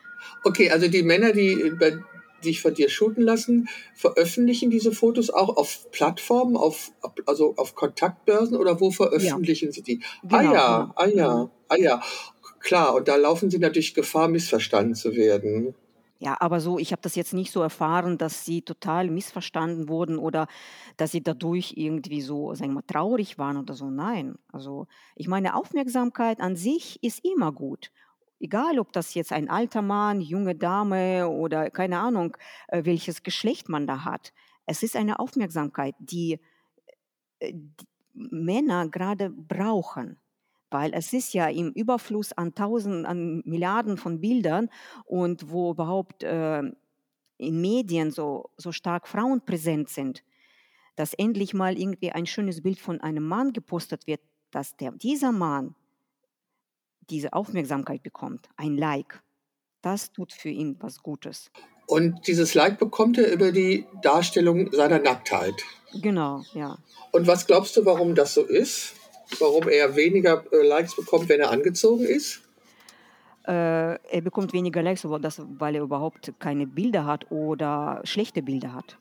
Okay, 0.44 0.70
also 0.70 0.88
die 0.88 1.02
Männer, 1.02 1.32
die 1.32 1.72
sich 2.42 2.60
von 2.60 2.74
dir 2.74 2.88
shooten 2.88 3.22
lassen, 3.22 3.68
veröffentlichen 3.94 4.70
diese 4.70 4.92
Fotos 4.92 5.30
auch 5.30 5.56
auf 5.56 5.90
Plattformen, 5.90 6.56
auf, 6.56 6.92
also 7.26 7.54
auf 7.56 7.74
Kontaktbörsen 7.74 8.56
oder 8.56 8.80
wo 8.80 8.90
veröffentlichen 8.90 9.66
ja. 9.66 9.72
sie 9.72 9.82
die? 9.82 10.00
Ah 10.28 10.42
genau, 10.42 10.52
ah 10.52 11.06
ja, 11.06 11.06
genau. 11.06 11.06
ah 11.06 11.06
ja, 11.06 11.50
ah 11.68 11.76
ja. 11.76 12.02
Klar, 12.66 12.96
und 12.96 13.06
da 13.06 13.14
laufen 13.14 13.48
sie 13.48 13.60
natürlich 13.60 13.94
Gefahr, 13.94 14.26
missverstanden 14.26 14.96
zu 14.96 15.14
werden. 15.14 15.76
Ja, 16.18 16.36
aber 16.40 16.58
so, 16.58 16.80
ich 16.80 16.90
habe 16.90 17.00
das 17.00 17.14
jetzt 17.14 17.32
nicht 17.32 17.52
so 17.52 17.62
erfahren, 17.62 18.18
dass 18.18 18.44
sie 18.44 18.62
total 18.62 19.08
missverstanden 19.08 19.88
wurden 19.88 20.18
oder 20.18 20.48
dass 20.96 21.12
sie 21.12 21.22
dadurch 21.22 21.74
irgendwie 21.76 22.20
so, 22.22 22.54
sagen 22.54 22.70
wir 22.70 22.76
mal, 22.76 22.82
traurig 22.82 23.38
waren 23.38 23.56
oder 23.56 23.74
so. 23.74 23.88
Nein. 23.88 24.34
Also, 24.50 24.88
ich 25.14 25.28
meine, 25.28 25.54
Aufmerksamkeit 25.54 26.40
an 26.40 26.56
sich 26.56 27.00
ist 27.04 27.24
immer 27.24 27.52
gut. 27.52 27.92
Egal, 28.40 28.80
ob 28.80 28.92
das 28.92 29.14
jetzt 29.14 29.30
ein 29.30 29.48
alter 29.48 29.82
Mann, 29.82 30.20
junge 30.20 30.56
Dame 30.56 31.28
oder 31.28 31.70
keine 31.70 32.00
Ahnung, 32.00 32.36
äh, 32.66 32.84
welches 32.84 33.22
Geschlecht 33.22 33.68
man 33.68 33.86
da 33.86 34.04
hat. 34.04 34.32
Es 34.64 34.82
ist 34.82 34.96
eine 34.96 35.20
Aufmerksamkeit, 35.20 35.94
die, 36.00 36.40
äh, 37.38 37.52
die 37.54 37.86
Männer 38.12 38.88
gerade 38.88 39.30
brauchen 39.30 40.18
weil 40.76 40.92
es 40.92 41.14
ist 41.14 41.32
ja 41.32 41.48
im 41.48 41.72
Überfluss 41.72 42.34
an 42.34 42.54
Tausenden, 42.54 43.06
an 43.06 43.42
Milliarden 43.46 43.96
von 43.96 44.20
Bildern 44.20 44.68
und 45.06 45.50
wo 45.50 45.70
überhaupt 45.70 46.22
äh, 46.22 46.62
in 47.38 47.60
Medien 47.62 48.10
so, 48.10 48.50
so 48.58 48.72
stark 48.72 49.08
Frauen 49.08 49.40
präsent 49.40 49.88
sind, 49.88 50.22
dass 50.94 51.14
endlich 51.14 51.54
mal 51.54 51.78
irgendwie 51.78 52.12
ein 52.12 52.26
schönes 52.26 52.62
Bild 52.62 52.78
von 52.78 53.00
einem 53.00 53.26
Mann 53.26 53.54
gepostet 53.54 54.06
wird, 54.06 54.20
dass 54.50 54.76
der, 54.76 54.92
dieser 54.92 55.32
Mann 55.32 55.74
diese 57.08 57.32
Aufmerksamkeit 57.32 58.02
bekommt, 58.02 58.50
ein 58.58 58.76
Like. 58.76 59.22
Das 59.80 60.12
tut 60.12 60.34
für 60.34 60.50
ihn 60.50 60.76
was 60.80 61.02
Gutes. 61.02 61.50
Und 61.86 62.26
dieses 62.26 62.52
Like 62.52 62.78
bekommt 62.78 63.16
er 63.16 63.32
über 63.32 63.50
die 63.50 63.86
Darstellung 64.02 64.70
seiner 64.72 64.98
Nacktheit. 64.98 65.54
Genau, 66.02 66.42
ja. 66.52 66.76
Und 67.12 67.26
was 67.26 67.46
glaubst 67.46 67.78
du, 67.78 67.86
warum 67.86 68.14
das 68.14 68.34
so 68.34 68.42
ist? 68.42 68.94
Warum 69.38 69.68
er 69.68 69.96
weniger 69.96 70.44
äh, 70.52 70.66
Likes 70.66 70.96
bekommt, 70.96 71.28
wenn 71.28 71.40
er 71.40 71.50
angezogen 71.50 72.04
ist? 72.04 72.42
Äh, 73.46 73.52
er 73.52 74.20
bekommt 74.22 74.52
weniger 74.52 74.82
Likes, 74.82 75.04
weil 75.04 75.74
er 75.74 75.82
überhaupt 75.82 76.32
keine 76.38 76.66
Bilder 76.66 77.04
hat 77.04 77.30
oder 77.30 78.00
schlechte 78.04 78.42
Bilder 78.42 78.74
hat. 78.74 78.98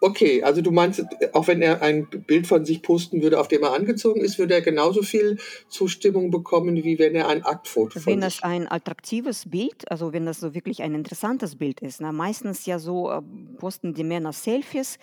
Okay, 0.00 0.42
also 0.42 0.60
du 0.60 0.70
meinst, 0.70 1.02
auch 1.32 1.46
wenn 1.48 1.62
er 1.62 1.80
ein 1.80 2.06
Bild 2.06 2.46
von 2.46 2.66
sich 2.66 2.82
posten 2.82 3.22
würde, 3.22 3.40
auf 3.40 3.48
dem 3.48 3.62
er 3.62 3.72
angezogen 3.72 4.20
ist, 4.20 4.38
würde 4.38 4.54
er 4.54 4.60
genauso 4.60 5.02
viel 5.02 5.38
Zustimmung 5.68 6.30
bekommen, 6.30 6.76
wie 6.84 6.98
wenn 6.98 7.14
er 7.14 7.28
ein 7.28 7.42
Aktfoto 7.42 7.98
von 7.98 8.12
Wenn 8.12 8.20
das 8.20 8.42
ein 8.42 8.70
attraktives 8.70 9.48
Bild, 9.48 9.90
also 9.90 10.12
wenn 10.12 10.26
das 10.26 10.40
so 10.40 10.54
wirklich 10.54 10.82
ein 10.82 10.94
interessantes 10.94 11.56
Bild 11.56 11.80
ist, 11.80 12.02
na, 12.02 12.12
meistens 12.12 12.66
ja 12.66 12.78
so 12.78 13.10
äh, 13.10 13.22
posten 13.58 13.94
die 13.94 14.04
Männer 14.04 14.34
Selfies, 14.34 14.98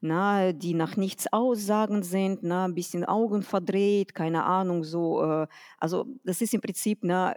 na, 0.00 0.52
die 0.52 0.74
nach 0.74 0.96
nichts 0.96 1.32
aussagen 1.32 2.02
sind, 2.02 2.44
ein 2.44 2.74
bisschen 2.74 3.04
Augen 3.04 3.42
verdreht, 3.42 4.14
keine 4.14 4.44
Ahnung, 4.44 4.84
so. 4.84 5.22
Äh, 5.22 5.46
also 5.78 6.06
das 6.24 6.40
ist 6.40 6.54
im 6.54 6.60
Prinzip, 6.60 7.00
na, 7.02 7.34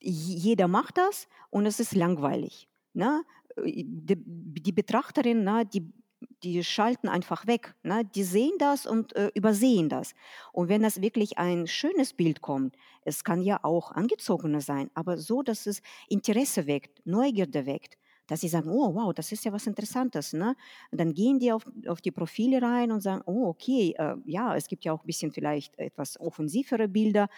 jeder 0.00 0.68
macht 0.68 0.98
das 0.98 1.28
und 1.50 1.66
es 1.66 1.80
ist 1.80 1.94
langweilig. 1.94 2.68
Na? 2.92 3.22
Die, 3.64 4.16
die 4.16 4.72
Betrachterin, 4.72 5.44
na, 5.44 5.64
die, 5.64 5.90
die 6.42 6.62
schalten 6.62 7.08
einfach 7.08 7.46
weg. 7.46 7.74
Na? 7.82 8.02
Die 8.02 8.22
sehen 8.22 8.56
das 8.58 8.86
und 8.86 9.16
äh, 9.16 9.30
übersehen 9.34 9.88
das. 9.88 10.14
Und 10.52 10.68
wenn 10.68 10.82
das 10.82 11.00
wirklich 11.00 11.38
ein 11.38 11.66
schönes 11.66 12.12
Bild 12.12 12.40
kommt, 12.40 12.76
es 13.02 13.24
kann 13.24 13.42
ja 13.42 13.60
auch 13.62 13.92
angezogener 13.92 14.60
sein, 14.60 14.90
aber 14.94 15.16
so, 15.18 15.42
dass 15.42 15.66
es 15.66 15.80
Interesse 16.08 16.66
weckt, 16.66 17.04
Neugierde 17.06 17.66
weckt, 17.66 17.96
dass 18.26 18.40
sie 18.40 18.48
sagen, 18.48 18.70
oh 18.70 18.94
wow, 18.94 19.12
das 19.14 19.32
ist 19.32 19.44
ja 19.44 19.52
was 19.52 19.66
Interessantes. 19.66 20.32
Ne? 20.32 20.56
Und 20.90 21.00
dann 21.00 21.14
gehen 21.14 21.38
die 21.38 21.52
auf, 21.52 21.66
auf 21.86 22.00
die 22.00 22.10
Profile 22.10 22.60
rein 22.62 22.90
und 22.92 23.00
sagen, 23.00 23.22
oh 23.26 23.46
okay, 23.46 23.94
äh, 23.98 24.16
ja, 24.24 24.56
es 24.56 24.68
gibt 24.68 24.84
ja 24.84 24.92
auch 24.92 25.02
ein 25.02 25.06
bisschen 25.06 25.32
vielleicht 25.32 25.78
etwas 25.78 26.18
offensivere 26.20 26.88
Bilder. 26.88 27.28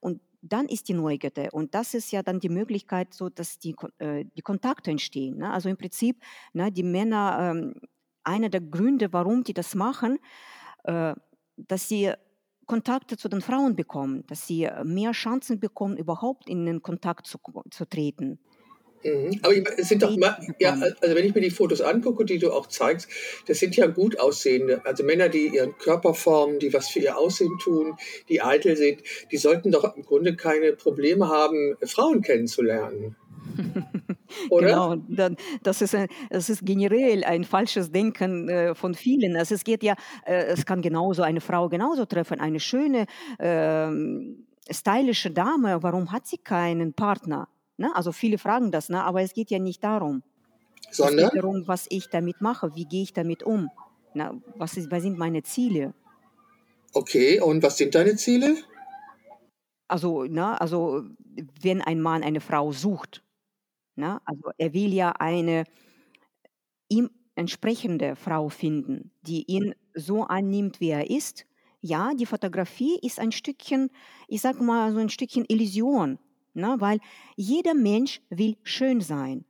Und 0.00 0.20
dann 0.42 0.66
ist 0.66 0.88
die 0.88 0.94
Neugierde. 0.94 1.50
Und 1.52 1.74
das 1.74 1.94
ist 1.94 2.12
ja 2.12 2.22
dann 2.22 2.40
die 2.40 2.48
Möglichkeit, 2.48 3.14
so 3.14 3.28
dass 3.28 3.58
die, 3.58 3.74
äh, 3.98 4.24
die 4.36 4.42
Kontakte 4.42 4.90
entstehen. 4.90 5.38
Ne? 5.38 5.50
Also 5.50 5.68
im 5.68 5.76
Prinzip, 5.76 6.22
ne, 6.52 6.70
die 6.70 6.82
Männer, 6.82 7.54
ähm, 7.56 7.74
einer 8.22 8.48
der 8.48 8.60
Gründe, 8.60 9.12
warum 9.12 9.44
die 9.44 9.54
das 9.54 9.74
machen, 9.74 10.18
äh, 10.84 11.14
dass 11.56 11.88
sie 11.88 12.12
Kontakte 12.66 13.16
zu 13.16 13.28
den 13.28 13.40
Frauen 13.40 13.76
bekommen, 13.76 14.26
dass 14.26 14.46
sie 14.46 14.68
mehr 14.82 15.12
Chancen 15.12 15.60
bekommen, 15.60 15.96
überhaupt 15.96 16.48
in 16.48 16.66
den 16.66 16.82
Kontakt 16.82 17.26
zu, 17.26 17.38
zu 17.70 17.88
treten. 17.88 18.40
Mhm. 19.04 19.40
Aber 19.42 19.54
es 19.78 19.88
sind 19.88 20.02
doch 20.02 20.16
ma 20.16 20.38
ja, 20.58 20.72
also 20.72 21.14
wenn 21.14 21.24
ich 21.24 21.34
mir 21.34 21.40
die 21.40 21.50
Fotos 21.50 21.80
angucke, 21.80 22.24
die 22.24 22.38
du 22.38 22.52
auch 22.52 22.66
zeigst, 22.66 23.08
das 23.46 23.58
sind 23.58 23.76
ja 23.76 23.86
gut 23.86 24.18
aussehende, 24.18 24.84
also 24.84 25.04
Männer, 25.04 25.28
die 25.28 25.48
ihren 25.48 25.76
Körper 25.78 26.14
formen, 26.14 26.58
die 26.58 26.72
was 26.72 26.88
für 26.88 27.00
ihr 27.00 27.16
Aussehen 27.16 27.58
tun, 27.62 27.96
die 28.28 28.42
eitel 28.42 28.76
sind, 28.76 29.02
die 29.30 29.36
sollten 29.36 29.70
doch 29.70 29.96
im 29.96 30.02
Grunde 30.02 30.36
keine 30.36 30.72
Probleme 30.72 31.28
haben, 31.28 31.76
Frauen 31.84 32.22
kennenzulernen. 32.22 33.16
Oder? 34.50 34.96
Genau, 35.06 35.36
das 35.62 35.82
ist, 35.82 35.94
ein, 35.94 36.08
das 36.30 36.50
ist 36.50 36.64
generell 36.64 37.24
ein 37.24 37.44
falsches 37.44 37.90
Denken 37.90 38.48
äh, 38.48 38.74
von 38.74 38.94
vielen. 38.94 39.36
Also 39.36 39.54
es 39.54 39.64
geht 39.64 39.82
ja, 39.82 39.94
äh, 40.24 40.44
es 40.46 40.66
kann 40.66 40.82
genauso 40.82 41.22
eine 41.22 41.40
Frau 41.40 41.68
genauso 41.68 42.04
treffen, 42.06 42.40
eine 42.40 42.60
schöne, 42.60 43.06
äh, 43.38 43.88
stylische 44.70 45.30
Dame. 45.30 45.82
Warum 45.82 46.12
hat 46.12 46.26
sie 46.26 46.38
keinen 46.38 46.92
Partner? 46.92 47.48
Ne? 47.76 47.94
Also 47.94 48.12
viele 48.12 48.38
fragen 48.38 48.70
das, 48.70 48.88
ne? 48.88 49.02
aber 49.04 49.22
es 49.22 49.34
geht 49.34 49.50
ja 49.50 49.58
nicht 49.58 49.84
darum. 49.84 50.22
Sondern? 50.90 51.26
Es 51.26 51.32
geht 51.32 51.42
darum, 51.42 51.66
was 51.66 51.86
ich 51.90 52.08
damit 52.08 52.40
mache, 52.40 52.74
wie 52.74 52.86
gehe 52.86 53.02
ich 53.02 53.12
damit 53.12 53.42
um, 53.42 53.70
ne? 54.14 54.40
was, 54.56 54.76
ist, 54.76 54.90
was 54.90 55.02
sind 55.02 55.18
meine 55.18 55.42
Ziele. 55.42 55.94
Okay, 56.92 57.40
und 57.40 57.62
was 57.62 57.76
sind 57.76 57.94
deine 57.94 58.16
Ziele? 58.16 58.56
Also, 59.88 60.24
ne, 60.24 60.60
also 60.60 61.04
wenn 61.60 61.82
ein 61.82 62.00
Mann 62.00 62.22
eine 62.22 62.40
Frau 62.40 62.72
sucht, 62.72 63.22
ne, 63.94 64.20
also 64.24 64.50
er 64.56 64.72
will 64.72 64.92
ja 64.92 65.12
eine 65.12 65.64
ihm 66.88 67.10
entsprechende 67.34 68.16
Frau 68.16 68.48
finden, 68.48 69.12
die 69.22 69.44
ihn 69.46 69.74
so 69.94 70.22
annimmt, 70.22 70.80
wie 70.80 70.88
er 70.88 71.10
ist. 71.10 71.46
Ja, 71.82 72.12
die 72.14 72.26
Fotografie 72.26 72.98
ist 73.02 73.20
ein 73.20 73.30
Stückchen, 73.30 73.90
ich 74.26 74.40
sag 74.40 74.60
mal 74.60 74.92
so 74.92 74.98
ein 74.98 75.10
Stückchen 75.10 75.44
Illusion. 75.46 76.18
Ne? 76.56 76.76
Weil 76.78 77.00
jeder 77.36 77.74
Mensch 77.74 78.20
will 78.30 78.56
schön 78.62 79.00
sein. 79.00 79.44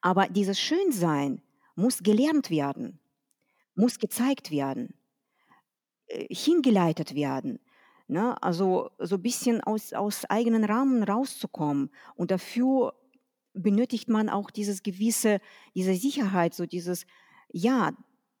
Aber 0.00 0.26
dieses 0.26 0.60
Schönsein 0.60 1.42
muss 1.74 2.02
gelernt 2.02 2.50
werden, 2.50 2.98
muss 3.74 3.98
gezeigt 3.98 4.50
werden, 4.50 4.94
äh, 6.06 6.26
hingeleitet 6.34 7.14
werden. 7.14 7.60
Ne? 8.08 8.40
Also 8.42 8.90
so 8.98 9.16
ein 9.16 9.22
bisschen 9.22 9.60
aus, 9.60 9.92
aus 9.92 10.24
eigenen 10.24 10.64
Rahmen 10.64 11.02
rauszukommen. 11.02 11.90
Und 12.16 12.30
dafür 12.30 12.94
benötigt 13.54 14.08
man 14.08 14.28
auch 14.28 14.50
dieses 14.50 14.82
gewisse, 14.82 15.40
diese 15.74 15.94
Sicherheit, 15.94 16.54
so 16.54 16.66
dieses, 16.66 17.06
ja, 17.52 17.92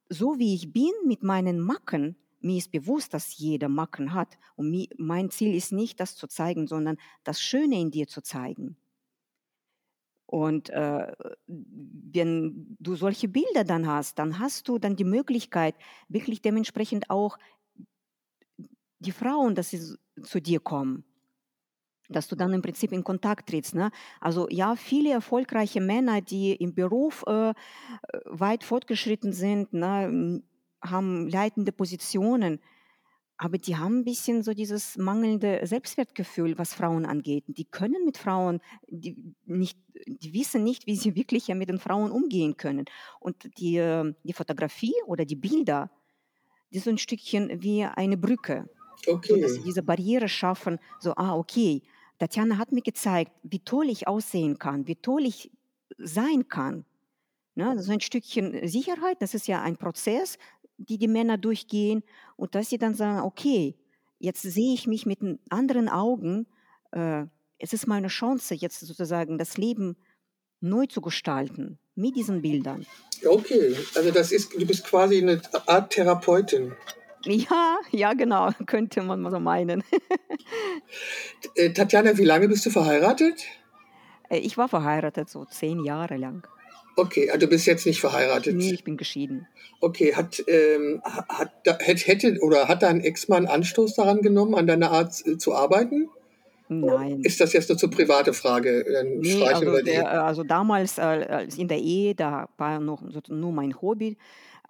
so 0.08 0.38
wie 0.38 0.54
ich 0.54 0.72
bin 0.72 0.92
mit 1.06 1.22
meinen 1.22 1.60
Macken, 1.60 2.16
mir 2.40 2.58
ist 2.58 2.72
bewusst, 2.72 3.14
dass 3.14 3.36
jeder 3.38 3.68
Macken 3.68 4.14
hat. 4.14 4.38
Und 4.56 4.88
mein 4.98 5.30
Ziel 5.30 5.54
ist 5.54 5.72
nicht, 5.72 6.00
das 6.00 6.16
zu 6.16 6.26
zeigen, 6.26 6.66
sondern 6.66 6.96
das 7.24 7.40
Schöne 7.40 7.80
in 7.80 7.90
dir 7.90 8.06
zu 8.08 8.22
zeigen. 8.22 8.76
Und 10.26 10.70
äh, 10.70 11.12
wenn 11.46 12.76
du 12.78 12.94
solche 12.94 13.28
Bilder 13.28 13.64
dann 13.64 13.88
hast, 13.88 14.18
dann 14.18 14.38
hast 14.38 14.68
du 14.68 14.78
dann 14.78 14.94
die 14.94 15.04
Möglichkeit, 15.04 15.74
wirklich 16.08 16.40
dementsprechend 16.40 17.10
auch 17.10 17.36
die 19.00 19.10
Frauen, 19.10 19.56
dass 19.56 19.70
sie 19.70 19.96
zu 20.22 20.40
dir 20.40 20.60
kommen, 20.60 21.04
dass 22.08 22.28
du 22.28 22.36
dann 22.36 22.52
im 22.52 22.62
Prinzip 22.62 22.92
in 22.92 23.02
Kontakt 23.02 23.48
trittst. 23.48 23.74
Ne? 23.74 23.90
Also 24.20 24.48
ja, 24.50 24.76
viele 24.76 25.10
erfolgreiche 25.10 25.80
Männer, 25.80 26.20
die 26.20 26.52
im 26.52 26.74
Beruf 26.74 27.24
äh, 27.26 27.52
weit 28.24 28.62
fortgeschritten 28.62 29.32
sind, 29.32 29.72
ne, 29.72 30.42
haben 30.82 31.28
leitende 31.28 31.72
Positionen, 31.72 32.60
aber 33.42 33.56
die 33.56 33.76
haben 33.76 34.00
ein 34.00 34.04
bisschen 34.04 34.42
so 34.42 34.52
dieses 34.52 34.98
mangelnde 34.98 35.60
Selbstwertgefühl, 35.64 36.58
was 36.58 36.74
Frauen 36.74 37.06
angeht. 37.06 37.44
Die 37.46 37.64
können 37.64 38.04
mit 38.04 38.18
Frauen, 38.18 38.60
die, 38.86 39.34
nicht, 39.46 39.78
die 40.06 40.34
wissen 40.34 40.62
nicht, 40.62 40.86
wie 40.86 40.94
sie 40.94 41.14
wirklich 41.16 41.48
ja 41.48 41.54
mit 41.54 41.70
den 41.70 41.78
Frauen 41.78 42.10
umgehen 42.10 42.58
können. 42.58 42.84
Und 43.18 43.48
die, 43.58 43.76
ähm, 43.76 44.14
die 44.24 44.34
Fotografie 44.34 44.94
oder 45.06 45.24
die 45.24 45.36
Bilder, 45.36 45.90
die 46.70 46.80
sind 46.80 46.96
ein 46.96 46.98
Stückchen 46.98 47.62
wie 47.62 47.84
eine 47.84 48.18
Brücke. 48.18 48.68
Okay. 49.06 49.32
So, 49.32 49.40
dass 49.40 49.54
sie 49.54 49.62
diese 49.62 49.82
Barriere 49.82 50.28
schaffen, 50.28 50.78
so, 50.98 51.14
ah, 51.14 51.34
okay, 51.34 51.82
Tatjana 52.18 52.58
hat 52.58 52.72
mir 52.72 52.82
gezeigt, 52.82 53.32
wie 53.42 53.60
toll 53.60 53.88
ich 53.88 54.06
aussehen 54.06 54.58
kann, 54.58 54.86
wie 54.86 54.96
toll 54.96 55.24
ich 55.24 55.50
sein 55.96 56.48
kann. 56.48 56.84
Ne, 57.54 57.78
so 57.82 57.92
ein 57.92 58.00
Stückchen 58.00 58.68
Sicherheit, 58.68 59.20
das 59.20 59.34
ist 59.34 59.48
ja 59.48 59.62
ein 59.62 59.76
Prozess, 59.76 60.38
die 60.88 60.98
die 60.98 61.08
Männer 61.08 61.38
durchgehen 61.38 62.02
und 62.36 62.54
dass 62.54 62.70
sie 62.70 62.78
dann 62.78 62.94
sagen, 62.94 63.20
okay, 63.20 63.76
jetzt 64.18 64.42
sehe 64.42 64.74
ich 64.74 64.86
mich 64.86 65.06
mit 65.06 65.20
anderen 65.48 65.88
Augen, 65.88 66.46
äh, 66.92 67.24
es 67.58 67.72
ist 67.72 67.86
meine 67.86 68.08
Chance, 68.08 68.54
jetzt 68.54 68.80
sozusagen 68.80 69.38
das 69.38 69.58
Leben 69.58 69.96
neu 70.60 70.86
zu 70.86 71.00
gestalten 71.00 71.78
mit 71.94 72.16
diesen 72.16 72.42
Bildern. 72.42 72.86
Okay, 73.24 73.76
also 73.94 74.10
das 74.10 74.32
ist, 74.32 74.52
du 74.54 74.66
bist 74.66 74.84
quasi 74.84 75.18
eine 75.18 75.40
Art 75.66 75.92
Therapeutin. 75.92 76.72
Ja, 77.24 77.78
ja, 77.90 78.14
genau, 78.14 78.50
könnte 78.66 79.02
man 79.02 79.20
mal 79.20 79.30
so 79.30 79.40
meinen. 79.40 79.84
Äh, 81.54 81.72
Tatjana, 81.72 82.16
wie 82.16 82.24
lange 82.24 82.48
bist 82.48 82.64
du 82.66 82.70
verheiratet? 82.70 83.44
Äh, 84.28 84.38
ich 84.38 84.56
war 84.56 84.68
verheiratet, 84.68 85.28
so 85.28 85.44
zehn 85.44 85.84
Jahre 85.84 86.16
lang. 86.16 86.46
Okay, 86.96 87.30
also 87.30 87.46
du 87.46 87.50
bist 87.50 87.66
jetzt 87.66 87.86
nicht 87.86 88.00
verheiratet. 88.00 88.56
Nee, 88.56 88.72
ich 88.72 88.84
bin 88.84 88.96
geschieden. 88.96 89.46
Okay, 89.80 90.14
hat, 90.14 90.42
ähm, 90.46 91.00
hat, 91.04 91.52
hätte 92.06 92.38
oder 92.42 92.68
hat 92.68 92.82
dein 92.82 93.00
Ex-Mann 93.00 93.46
Anstoß 93.46 93.94
daran 93.94 94.20
genommen, 94.20 94.54
an 94.54 94.66
deiner 94.66 94.90
Art 94.90 95.14
zu 95.14 95.54
arbeiten? 95.54 96.08
Nein. 96.68 97.22
Ist 97.22 97.40
das 97.40 97.52
jetzt 97.52 97.68
nur 97.68 97.78
zur 97.78 97.90
private 97.90 98.32
Frage? 98.32 98.84
Dann 98.92 99.18
nee, 99.18 99.44
also, 99.44 99.80
der, 99.82 100.02
äh, 100.02 100.06
also 100.06 100.44
damals 100.44 100.98
äh, 100.98 101.46
in 101.56 101.66
der 101.66 101.78
Ehe, 101.78 102.14
da 102.14 102.48
war 102.58 102.78
noch 102.78 103.02
nur 103.28 103.52
mein 103.52 103.80
Hobby. 103.80 104.16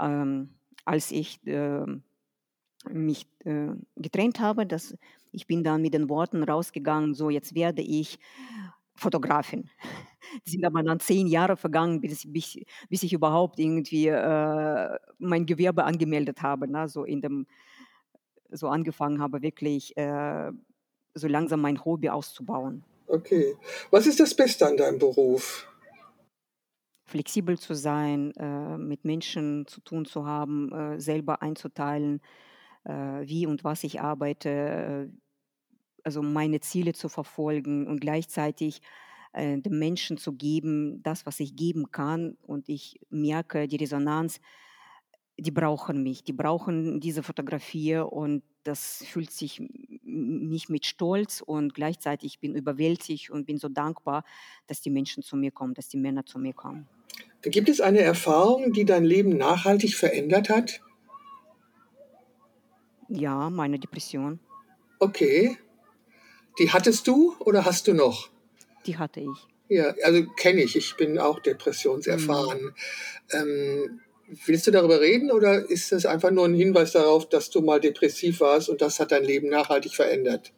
Ähm, 0.00 0.48
als 0.86 1.10
ich 1.10 1.46
äh, 1.46 1.84
mich 2.88 3.26
äh, 3.44 3.68
getrennt 3.96 4.40
habe, 4.40 4.64
dass 4.64 4.96
ich 5.32 5.46
bin 5.46 5.62
dann 5.62 5.82
mit 5.82 5.92
den 5.92 6.08
Worten 6.08 6.42
rausgegangen, 6.42 7.14
so 7.14 7.28
jetzt 7.28 7.54
werde 7.54 7.82
ich 7.82 8.18
Fotografin. 9.00 9.68
Es 10.44 10.52
sind 10.52 10.64
aber 10.64 10.82
dann 10.82 11.00
zehn 11.00 11.26
Jahre 11.26 11.56
vergangen, 11.56 12.00
bis, 12.00 12.30
bis, 12.30 12.58
bis 12.88 13.02
ich 13.02 13.12
überhaupt 13.12 13.58
irgendwie 13.58 14.06
äh, 14.06 14.98
mein 15.18 15.46
Gewerbe 15.46 15.82
angemeldet 15.82 16.42
habe, 16.42 16.68
ne? 16.68 16.88
so 16.88 17.04
in 17.04 17.20
dem, 17.20 17.46
so 18.50 18.68
angefangen 18.68 19.20
habe, 19.20 19.42
wirklich 19.42 19.96
äh, 19.96 20.52
so 21.14 21.26
langsam 21.26 21.62
mein 21.62 21.84
Hobby 21.84 22.10
auszubauen. 22.10 22.84
Okay. 23.08 23.56
Was 23.90 24.06
ist 24.06 24.20
das 24.20 24.34
Beste 24.34 24.66
an 24.66 24.76
deinem 24.76 24.98
Beruf? 24.98 25.66
Flexibel 27.06 27.58
zu 27.58 27.74
sein, 27.74 28.32
äh, 28.36 28.78
mit 28.78 29.04
Menschen 29.04 29.66
zu 29.66 29.80
tun 29.80 30.04
zu 30.04 30.26
haben, 30.26 30.70
äh, 30.72 31.00
selber 31.00 31.42
einzuteilen, 31.42 32.20
äh, 32.84 32.92
wie 32.92 33.46
und 33.46 33.64
was 33.64 33.82
ich 33.82 34.00
arbeite, 34.00 34.48
äh, 34.48 35.08
also 36.04 36.22
meine 36.22 36.60
Ziele 36.60 36.92
zu 36.92 37.08
verfolgen 37.08 37.86
und 37.86 38.00
gleichzeitig 38.00 38.80
äh, 39.32 39.58
dem 39.58 39.78
Menschen 39.78 40.16
zu 40.18 40.32
geben, 40.32 41.02
das, 41.02 41.26
was 41.26 41.40
ich 41.40 41.56
geben 41.56 41.90
kann. 41.90 42.36
Und 42.46 42.68
ich 42.68 43.00
merke 43.10 43.68
die 43.68 43.76
Resonanz, 43.76 44.40
die 45.38 45.50
brauchen 45.50 46.02
mich, 46.02 46.22
die 46.24 46.32
brauchen 46.32 47.00
diese 47.00 47.22
Fotografie 47.22 47.96
und 47.96 48.42
das 48.62 49.02
fühlt 49.06 49.30
sich 49.30 49.62
mich 50.02 50.68
mit 50.68 50.84
Stolz 50.84 51.40
und 51.40 51.74
gleichzeitig 51.74 52.40
bin 52.40 52.54
überwältigt 52.54 53.30
und 53.30 53.46
bin 53.46 53.56
so 53.56 53.68
dankbar, 53.68 54.24
dass 54.66 54.82
die 54.82 54.90
Menschen 54.90 55.22
zu 55.22 55.36
mir 55.36 55.50
kommen, 55.50 55.72
dass 55.72 55.88
die 55.88 55.96
Männer 55.96 56.26
zu 56.26 56.38
mir 56.38 56.52
kommen. 56.52 56.86
Gibt 57.42 57.70
es 57.70 57.80
eine 57.80 58.00
Erfahrung, 58.00 58.72
die 58.72 58.84
dein 58.84 59.04
Leben 59.04 59.36
nachhaltig 59.38 59.94
verändert 59.94 60.50
hat? 60.50 60.82
Ja, 63.08 63.48
meine 63.48 63.78
Depression. 63.78 64.40
Okay. 64.98 65.56
Die 66.60 66.70
hattest 66.70 67.08
du 67.08 67.34
oder 67.38 67.64
hast 67.64 67.88
du 67.88 67.94
noch? 67.94 68.28
Die 68.84 68.98
hatte 68.98 69.20
ich. 69.20 69.48
Ja, 69.70 69.94
also 70.04 70.26
kenne 70.36 70.62
ich. 70.62 70.76
Ich 70.76 70.94
bin 70.96 71.18
auch 71.18 71.40
depressionserfahren. 71.40 72.60
Mhm. 72.62 72.74
Ähm, 73.32 74.00
willst 74.44 74.66
du 74.66 74.70
darüber 74.70 75.00
reden 75.00 75.30
oder 75.30 75.70
ist 75.70 75.90
das 75.90 76.04
einfach 76.04 76.30
nur 76.30 76.44
ein 76.44 76.54
Hinweis 76.54 76.92
darauf, 76.92 77.26
dass 77.28 77.48
du 77.48 77.62
mal 77.62 77.80
depressiv 77.80 78.40
warst 78.40 78.68
und 78.68 78.82
das 78.82 79.00
hat 79.00 79.10
dein 79.10 79.24
Leben 79.24 79.48
nachhaltig 79.48 79.94
verändert? 79.94 80.52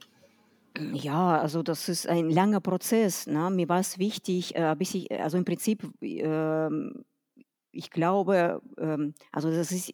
Ja, 0.93 1.39
also 1.41 1.63
das 1.63 1.89
ist 1.89 2.09
ein 2.09 2.31
langer 2.31 2.61
Prozess. 2.61 3.29
Ne? 3.29 3.51
Mir 3.51 3.69
war 3.69 3.79
es 3.79 3.99
wichtig, 4.01 4.57
äh, 4.57 4.75
bis 4.77 4.95
ich, 4.95 5.09
also 5.13 5.39
im 5.39 5.45
Prinzip, 5.45 5.85
äh, 6.01 6.69
ich 7.71 7.91
glaube, 7.91 8.61
äh, 8.77 8.99
also 9.31 9.51
das 9.51 9.71
ist 9.71 9.93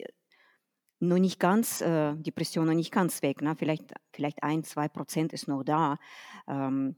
noch 1.01 1.19
nicht 1.19 1.39
ganz, 1.39 1.81
äh, 1.81 2.15
Depression 2.17 2.67
noch 2.67 2.75
nicht 2.75 2.93
ganz 2.93 3.23
weg. 3.23 3.43
Ne? 3.43 3.55
Vielleicht, 3.57 3.93
vielleicht 4.13 4.43
ein, 4.43 4.65
zwei 4.65 4.89
Prozent 4.89 5.33
ist 5.33 5.49
noch 5.49 5.63
da. 5.63 5.99
Ähm, 6.47 6.97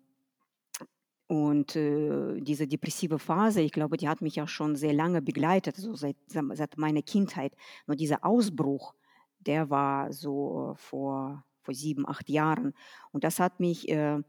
und 1.27 1.77
äh, 1.77 2.41
diese 2.41 2.67
depressive 2.67 3.19
Phase, 3.19 3.61
ich 3.61 3.73
glaube, 3.73 3.97
die 3.97 4.09
hat 4.09 4.21
mich 4.21 4.41
auch 4.43 4.49
schon 4.49 4.75
sehr 4.75 4.93
lange 4.93 5.23
begleitet, 5.23 5.77
so 5.77 5.95
seit, 5.95 6.17
seit 6.27 6.77
meiner 6.77 7.03
Kindheit. 7.03 7.53
Nur 7.87 7.97
dieser 7.97 8.25
Ausbruch, 8.25 8.95
der 9.39 9.71
war 9.71 10.13
so 10.13 10.75
vor, 10.77 11.45
vor 11.63 11.75
sieben, 11.75 12.09
acht 12.09 12.29
Jahren. 12.29 12.75
Und 13.13 13.23
das 13.23 13.39
hat 13.39 13.61
mich 13.61 13.89
äh, 13.89 14.21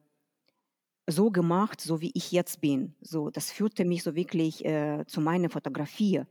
so 1.08 1.32
gemacht, 1.32 1.82
so 1.82 2.02
wie 2.02 2.12
ich 2.14 2.32
jetzt 2.32 2.62
bin. 2.62 2.94
So, 3.02 3.30
das 3.30 3.52
führte 3.52 3.86
mich 3.86 4.04
so 4.04 4.16
wirklich 4.16 4.64
äh, 4.66 5.04
zu 5.08 5.22
meiner 5.22 5.50
Fotografie. 5.50 6.22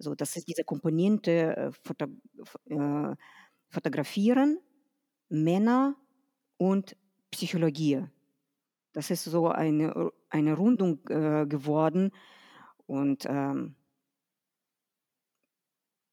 So, 0.00 0.14
das 0.14 0.36
ist 0.36 0.48
diese 0.48 0.64
Komponente 0.64 1.56
äh, 1.56 1.72
Foto, 1.84 2.06
äh, 2.66 3.14
Fotografieren, 3.68 4.58
Männer 5.28 5.94
und 6.56 6.96
Psychologie. 7.30 8.04
Das 8.92 9.10
ist 9.10 9.24
so 9.24 9.48
eine, 9.48 10.10
eine 10.30 10.54
Rundung 10.54 11.00
äh, 11.08 11.46
geworden. 11.46 12.12
Und 12.86 13.26
ähm, 13.28 13.76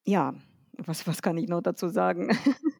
ja, 0.05 0.33
was, 0.77 1.05
was 1.07 1.21
kann 1.21 1.37
ich 1.37 1.47
noch 1.47 1.61
dazu 1.61 1.89
sagen? 1.89 2.29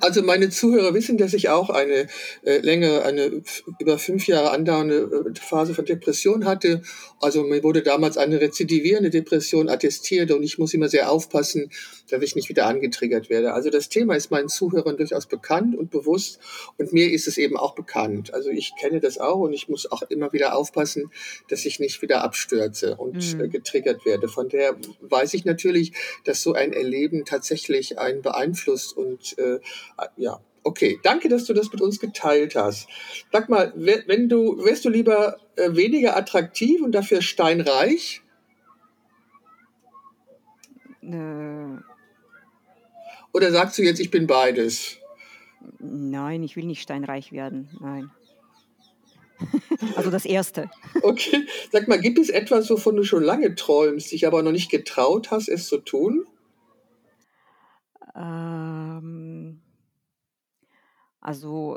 Also 0.00 0.22
meine 0.22 0.50
Zuhörer 0.50 0.94
wissen, 0.94 1.18
dass 1.18 1.34
ich 1.34 1.48
auch 1.48 1.70
eine 1.70 2.06
äh, 2.44 2.58
längere, 2.58 3.04
eine 3.04 3.42
über 3.78 3.98
fünf 3.98 4.26
Jahre 4.26 4.50
andauernde 4.50 5.26
äh, 5.34 5.38
Phase 5.38 5.74
von 5.74 5.84
Depression 5.84 6.44
hatte. 6.44 6.82
Also 7.20 7.42
mir 7.42 7.62
wurde 7.62 7.82
damals 7.82 8.16
eine 8.16 8.40
rezidivierende 8.40 9.10
Depression 9.10 9.68
attestiert 9.68 10.30
und 10.30 10.42
ich 10.42 10.58
muss 10.58 10.74
immer 10.74 10.88
sehr 10.88 11.10
aufpassen, 11.10 11.70
dass 12.10 12.22
ich 12.22 12.36
nicht 12.36 12.48
wieder 12.48 12.66
angetriggert 12.66 13.28
werde. 13.28 13.52
Also 13.52 13.70
das 13.70 13.88
Thema 13.88 14.14
ist 14.14 14.30
meinen 14.30 14.48
Zuhörern 14.48 14.96
durchaus 14.96 15.26
bekannt 15.26 15.76
und 15.76 15.90
bewusst 15.90 16.38
und 16.76 16.92
mir 16.92 17.10
ist 17.12 17.28
es 17.28 17.38
eben 17.38 17.56
auch 17.56 17.74
bekannt. 17.74 18.32
Also 18.34 18.50
ich 18.50 18.72
kenne 18.80 19.00
das 19.00 19.18
auch 19.18 19.40
und 19.40 19.52
ich 19.52 19.68
muss 19.68 19.90
auch 19.90 20.02
immer 20.02 20.32
wieder 20.32 20.56
aufpassen, 20.56 21.10
dass 21.48 21.64
ich 21.64 21.80
nicht 21.80 22.02
wieder 22.02 22.22
abstürze 22.22 22.96
und 22.96 23.34
mhm. 23.34 23.40
äh, 23.44 23.48
getriggert 23.48 24.04
werde. 24.04 24.28
Von 24.28 24.48
der 24.48 24.76
weiß 25.00 25.34
ich 25.34 25.44
natürlich, 25.44 25.92
dass 26.24 26.42
so 26.42 26.52
ein 26.52 26.72
Erleben 26.72 27.24
tatsächlich 27.24 27.98
einen 27.98 28.22
beeinflusst 28.22 28.96
und 28.96 29.36
äh, 29.38 29.58
ja, 30.16 30.40
okay. 30.64 30.98
Danke, 31.02 31.28
dass 31.28 31.44
du 31.44 31.54
das 31.54 31.70
mit 31.72 31.80
uns 31.80 32.00
geteilt 32.00 32.54
hast. 32.54 32.88
Sag 33.32 33.48
mal, 33.48 33.72
wenn 33.76 34.28
du, 34.28 34.64
wärst 34.64 34.84
du 34.84 34.90
lieber 34.90 35.38
äh, 35.56 35.74
weniger 35.74 36.16
attraktiv 36.16 36.82
und 36.82 36.92
dafür 36.92 37.22
steinreich? 37.22 38.22
Äh, 41.02 41.78
Oder 43.32 43.50
sagst 43.52 43.78
du 43.78 43.82
jetzt, 43.82 44.00
ich 44.00 44.10
bin 44.10 44.26
beides? 44.26 44.98
nein, 45.80 46.42
ich 46.42 46.56
will 46.56 46.64
nicht 46.64 46.82
steinreich 46.82 47.32
werden. 47.32 47.68
Nein. 47.80 48.10
Also 49.94 50.10
das 50.10 50.24
Erste. 50.24 50.68
Okay. 51.02 51.46
Sag 51.70 51.86
mal, 51.86 52.00
gibt 52.00 52.18
es 52.18 52.28
etwas, 52.28 52.68
wovon 52.70 52.96
du 52.96 53.04
schon 53.04 53.22
lange 53.22 53.54
träumst, 53.54 54.10
dich 54.10 54.26
aber 54.26 54.42
noch 54.42 54.50
nicht 54.50 54.70
getraut 54.70 55.30
hast, 55.30 55.48
es 55.48 55.68
zu 55.68 55.78
tun? 55.78 56.26
Ähm, 58.18 59.62
also 61.22 61.76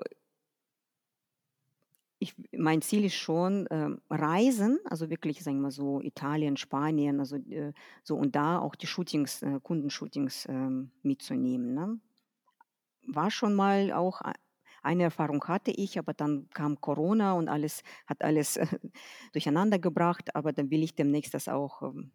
ich, 2.20 2.36
mein 2.52 2.82
Ziel 2.84 3.06
ist 3.06 3.16
schon 3.16 3.68
ähm, 3.72 4.00
Reisen, 4.10 4.80
also 4.86 5.10
wirklich, 5.10 5.44
sagen 5.44 5.58
wir 5.58 5.64
mal 5.64 5.72
so, 5.72 6.02
Italien, 6.02 6.56
Spanien, 6.56 7.20
also 7.20 7.38
äh, 7.38 7.74
so 8.04 8.16
und 8.16 8.36
da 8.36 8.60
auch 8.60 8.76
die 8.76 8.86
Shootings, 8.88 9.42
äh, 9.42 9.60
Kundenshootings 9.64 10.46
ähm, 10.48 10.92
mitzunehmen. 11.02 11.74
Ne? 11.74 12.00
War 13.08 13.32
schon 13.32 13.54
mal 13.56 13.92
auch 13.92 14.22
e- 14.22 14.34
eine 14.84 15.04
Erfahrung 15.04 15.44
hatte 15.48 15.72
ich, 15.72 16.00
aber 16.00 16.14
dann 16.14 16.50
kam 16.52 16.82
Corona 16.82 17.34
und 17.34 17.50
alles 17.50 17.84
hat 18.08 18.24
alles 18.24 18.58
äh, 18.58 18.66
durcheinander 19.34 19.80
gebracht, 19.80 20.36
aber 20.36 20.54
dann 20.54 20.70
will 20.72 20.84
ich 20.84 20.96
demnächst 20.96 21.34
das 21.34 21.48
auch 21.48 21.82
ähm, 21.84 22.12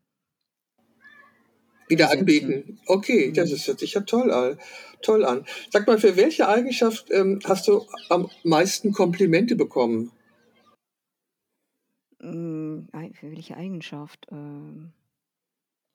wieder 1.88 2.10
anbieten. 2.10 2.78
Okay, 2.86 3.32
das 3.32 3.50
Mhm. 3.50 3.54
ist, 3.56 3.68
hört 3.68 3.78
sich 3.80 3.94
ja 3.94 4.00
toll 4.02 4.30
an. 4.30 4.58
Toll 5.02 5.24
an. 5.24 5.46
Sag 5.70 5.86
mal, 5.86 5.98
für 5.98 6.16
welche 6.16 6.48
Eigenschaft 6.48 7.10
ähm, 7.10 7.40
hast 7.44 7.68
du 7.68 7.86
am 8.08 8.30
meisten 8.44 8.92
Komplimente 8.92 9.56
bekommen? 9.56 10.10
Mm, 12.20 12.88
ei- 12.92 13.12
Für 13.14 13.30
welche 13.30 13.56
Eigenschaft? 13.56 14.26
Ähm, 14.30 14.92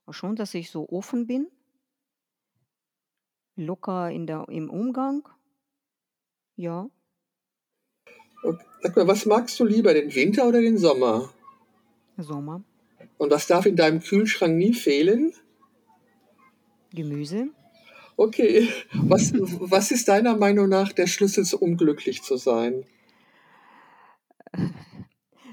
schon, 0.10 0.36
dass 0.36 0.54
ich 0.54 0.70
so 0.72 0.90
offen 0.90 1.26
bin, 1.28 1.48
locker 3.56 4.12
in 4.12 4.28
der, 4.28 4.48
im 4.50 4.70
Umgang. 4.70 5.28
Ja. 6.58 6.90
Okay. 8.44 8.66
Sag 8.82 8.96
mal, 8.96 9.08
was 9.08 9.26
magst 9.26 9.60
du 9.60 9.66
lieber, 9.66 9.94
den 9.94 10.14
Winter 10.16 10.48
oder 10.48 10.62
den 10.62 10.78
Sommer? 10.78 11.32
Sommer, 12.18 12.64
Und 13.18 13.32
was 13.32 13.48
darf 13.48 13.66
in 13.66 13.76
deinem 13.76 14.00
Kühlschrank 14.02 14.58
nie 14.58 14.74
fehlen? 14.74 15.34
Gemüse, 16.94 17.50
Okay, 18.18 18.70
was, 18.94 19.34
was 19.34 19.90
ist 19.90 20.08
deiner 20.08 20.38
Meinung 20.38 20.70
nach 20.70 20.92
der 20.92 21.08
Schlüssel, 21.08 21.44
um 21.60 21.76
glücklich 21.76 22.22
zu 22.22 22.38
sein? 22.38 22.84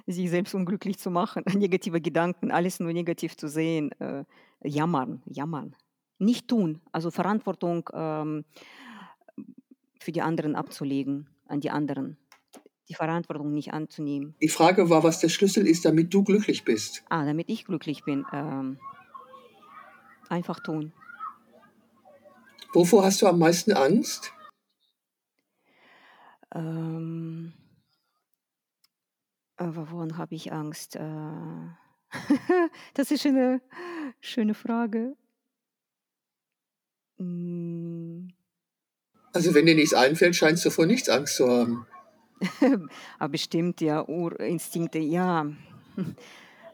sich 0.06 0.30
selbst 0.30 0.54
unglücklich 0.54 0.98
zu 0.98 1.10
machen, 1.10 1.44
negative 1.54 2.00
Gedanken, 2.00 2.50
alles 2.50 2.80
nur 2.80 2.92
negativ 2.92 3.36
zu 3.36 3.48
sehen, 3.48 3.92
äh, 4.00 4.24
jammern, 4.62 5.22
jammern. 5.26 5.76
Nicht 6.18 6.48
tun, 6.48 6.80
also 6.92 7.10
Verantwortung 7.10 7.88
ähm, 7.92 8.44
für 10.00 10.12
die 10.12 10.22
anderen 10.22 10.56
abzulegen, 10.56 11.28
an 11.46 11.60
die 11.60 11.70
anderen. 11.70 12.16
Die 12.88 12.94
Verantwortung 12.94 13.52
nicht 13.52 13.72
anzunehmen. 13.72 14.34
Die 14.40 14.48
Frage 14.48 14.88
war, 14.88 15.04
was 15.04 15.20
der 15.20 15.28
Schlüssel 15.28 15.66
ist, 15.66 15.84
damit 15.84 16.12
du 16.12 16.24
glücklich 16.24 16.64
bist. 16.64 17.04
Ah, 17.10 17.24
damit 17.26 17.50
ich 17.50 17.66
glücklich 17.66 18.04
bin. 18.04 18.24
Ähm, 18.32 18.78
einfach 20.30 20.60
tun. 20.60 20.92
Wovor 22.72 23.04
hast 23.04 23.22
du 23.22 23.26
am 23.26 23.38
meisten 23.38 23.72
Angst? 23.72 24.32
Ähm, 26.54 27.52
aber 29.56 29.90
woran 29.90 30.16
habe 30.18 30.34
ich 30.34 30.52
Angst? 30.52 30.96
Äh, 30.96 31.00
das 32.94 33.10
ist 33.10 33.26
eine 33.26 33.60
schöne 34.20 34.54
Frage. 34.54 35.16
Mm, 37.18 38.28
Also 39.32 39.54
wenn 39.54 39.66
dir 39.66 39.74
nichts 39.74 39.94
einfällt, 39.94 40.36
scheinst 40.36 40.64
du 40.64 40.70
vor 40.70 40.86
nichts 40.86 41.08
Angst 41.08 41.36
zu 41.36 41.48
haben. 41.50 41.86
aber 43.18 43.28
bestimmt, 43.32 43.80
ja, 43.80 44.06
Urinstinkte, 44.06 44.98
ja. 44.98 45.46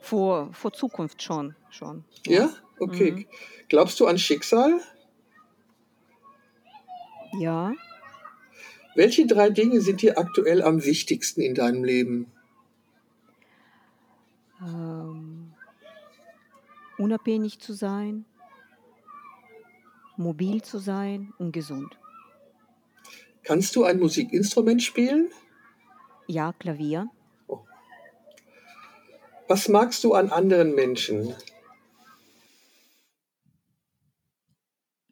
Vor, 0.00 0.52
vor 0.52 0.70
Zukunft 0.74 1.22
schon, 1.22 1.56
schon. 1.70 2.04
Ja. 2.26 2.42
Ja? 2.42 2.50
Okay. 2.78 3.12
Mhm. 3.12 3.26
Glaubst 3.70 3.98
du 4.00 4.06
an 4.06 4.18
Schicksal? 4.18 4.78
Ja. 7.38 7.72
Welche 8.94 9.26
drei 9.26 9.50
Dinge 9.50 9.80
sind 9.80 10.02
dir 10.02 10.18
aktuell 10.18 10.62
am 10.62 10.84
wichtigsten 10.84 11.40
in 11.40 11.54
deinem 11.54 11.82
Leben? 11.82 12.30
Ähm, 14.60 15.52
unabhängig 16.96 17.58
zu 17.58 17.72
sein, 17.72 18.24
mobil 20.16 20.62
zu 20.62 20.78
sein 20.78 21.32
und 21.38 21.52
gesund. 21.52 21.98
Kannst 23.42 23.74
du 23.76 23.84
ein 23.84 23.98
Musikinstrument 23.98 24.82
spielen? 24.82 25.28
Ja, 26.26 26.52
Klavier. 26.52 27.10
Was 29.48 29.68
magst 29.68 30.02
du 30.04 30.14
an 30.14 30.30
anderen 30.30 30.74
Menschen? 30.74 31.34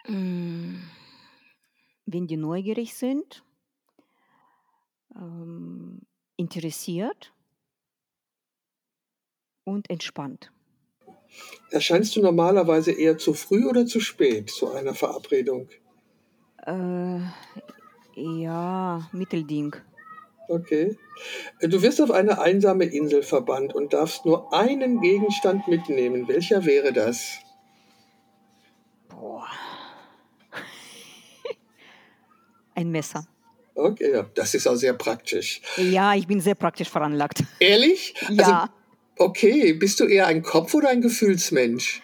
Mm, 0.09 0.52
Wenn 2.13 2.27
die 2.27 2.37
neugierig 2.37 2.95
sind, 2.95 3.43
ähm, 5.17 6.03
interessiert 6.37 7.33
und 9.65 9.89
entspannt. 9.89 10.53
Erscheinst 11.71 12.15
du 12.17 12.21
normalerweise 12.21 12.93
eher 12.93 13.17
zu 13.17 13.33
früh 13.33 13.67
oder 13.67 13.87
zu 13.87 14.01
spät 14.01 14.51
zu 14.51 14.71
einer 14.73 14.95
Verabredung? 14.95 15.69
Äh, 16.67 17.21
ja, 18.15 19.09
Mittelding. 19.13 19.75
Okay. 20.49 20.99
Du 21.61 21.81
wirst 21.81 22.01
auf 22.03 22.11
eine 22.11 22.41
einsame 22.41 22.85
Insel 22.85 23.23
verbannt 23.23 23.75
und 23.75 23.95
darfst 23.95 24.27
nur 24.27 24.53
einen 24.53 25.01
Gegenstand 25.01 25.67
mitnehmen. 25.67 26.29
Welcher 26.29 26.67
wäre 26.67 26.93
das? 26.93 27.39
Boah. 29.09 29.47
Ein 32.75 32.91
Messer. 32.91 33.27
Okay, 33.75 34.13
ja, 34.13 34.23
das 34.35 34.55
ist 34.55 34.67
auch 34.67 34.75
sehr 34.77 34.93
praktisch. 34.95 35.61
Ja, 35.77 36.15
ich 36.15 36.27
bin 36.27 36.41
sehr 36.41 36.55
praktisch 36.55 36.89
veranlagt. 36.91 37.43
Ehrlich? 37.59 38.15
Also, 38.29 38.51
Ja. 38.51 38.71
okay, 39.17 39.73
bist 39.73 39.99
du 40.01 40.05
eher 40.05 40.27
ein 40.27 40.43
Kopf- 40.43 40.75
oder 40.75 40.91
ein 40.91 41.01
Gefühlsmensch? 41.01 42.03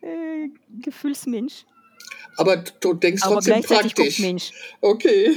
Äh, 0.00 0.48
Gefühlsmensch. 0.80 1.64
Aber 2.36 2.56
du 2.56 2.94
denkst 2.94 3.22
Aber 3.24 3.34
trotzdem 3.34 3.54
gleichzeitig 3.54 3.94
praktisch. 3.94 4.16
Kopfmensch. 4.16 4.52
Okay. 4.80 5.36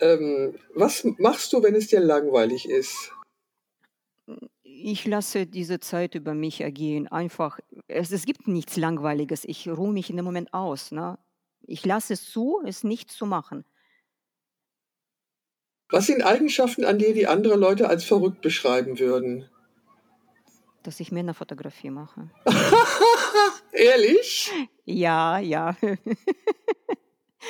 Ähm, 0.00 0.54
was 0.74 1.04
machst 1.18 1.52
du, 1.52 1.62
wenn 1.62 1.74
es 1.74 1.86
dir 1.86 2.00
langweilig 2.00 2.68
ist? 2.68 3.12
Ich 4.62 5.06
lasse 5.06 5.46
diese 5.46 5.80
Zeit 5.80 6.14
über 6.14 6.34
mich 6.34 6.60
ergehen. 6.60 7.08
Einfach, 7.08 7.60
es, 7.88 8.10
es 8.10 8.26
gibt 8.26 8.46
nichts 8.46 8.76
Langweiliges. 8.76 9.44
Ich 9.46 9.66
ruhe 9.68 9.92
mich 9.92 10.10
in 10.10 10.16
dem 10.16 10.24
Moment 10.26 10.52
aus. 10.52 10.90
Ne? 10.92 11.16
Ich 11.66 11.84
lasse 11.84 12.12
es 12.12 12.30
zu, 12.30 12.62
es 12.64 12.84
nicht 12.84 13.10
zu 13.10 13.26
machen. 13.26 13.64
Was 15.90 16.06
sind 16.06 16.22
Eigenschaften 16.22 16.84
an 16.84 16.98
dir, 16.98 17.14
die 17.14 17.26
andere 17.26 17.56
Leute 17.56 17.88
als 17.88 18.04
verrückt 18.04 18.40
beschreiben 18.40 18.98
würden? 18.98 19.48
Dass 20.82 21.00
ich 21.00 21.12
Männerfotografie 21.12 21.90
mache. 21.90 22.30
Ehrlich? 23.72 24.50
Ja, 24.84 25.38
ja. 25.38 25.76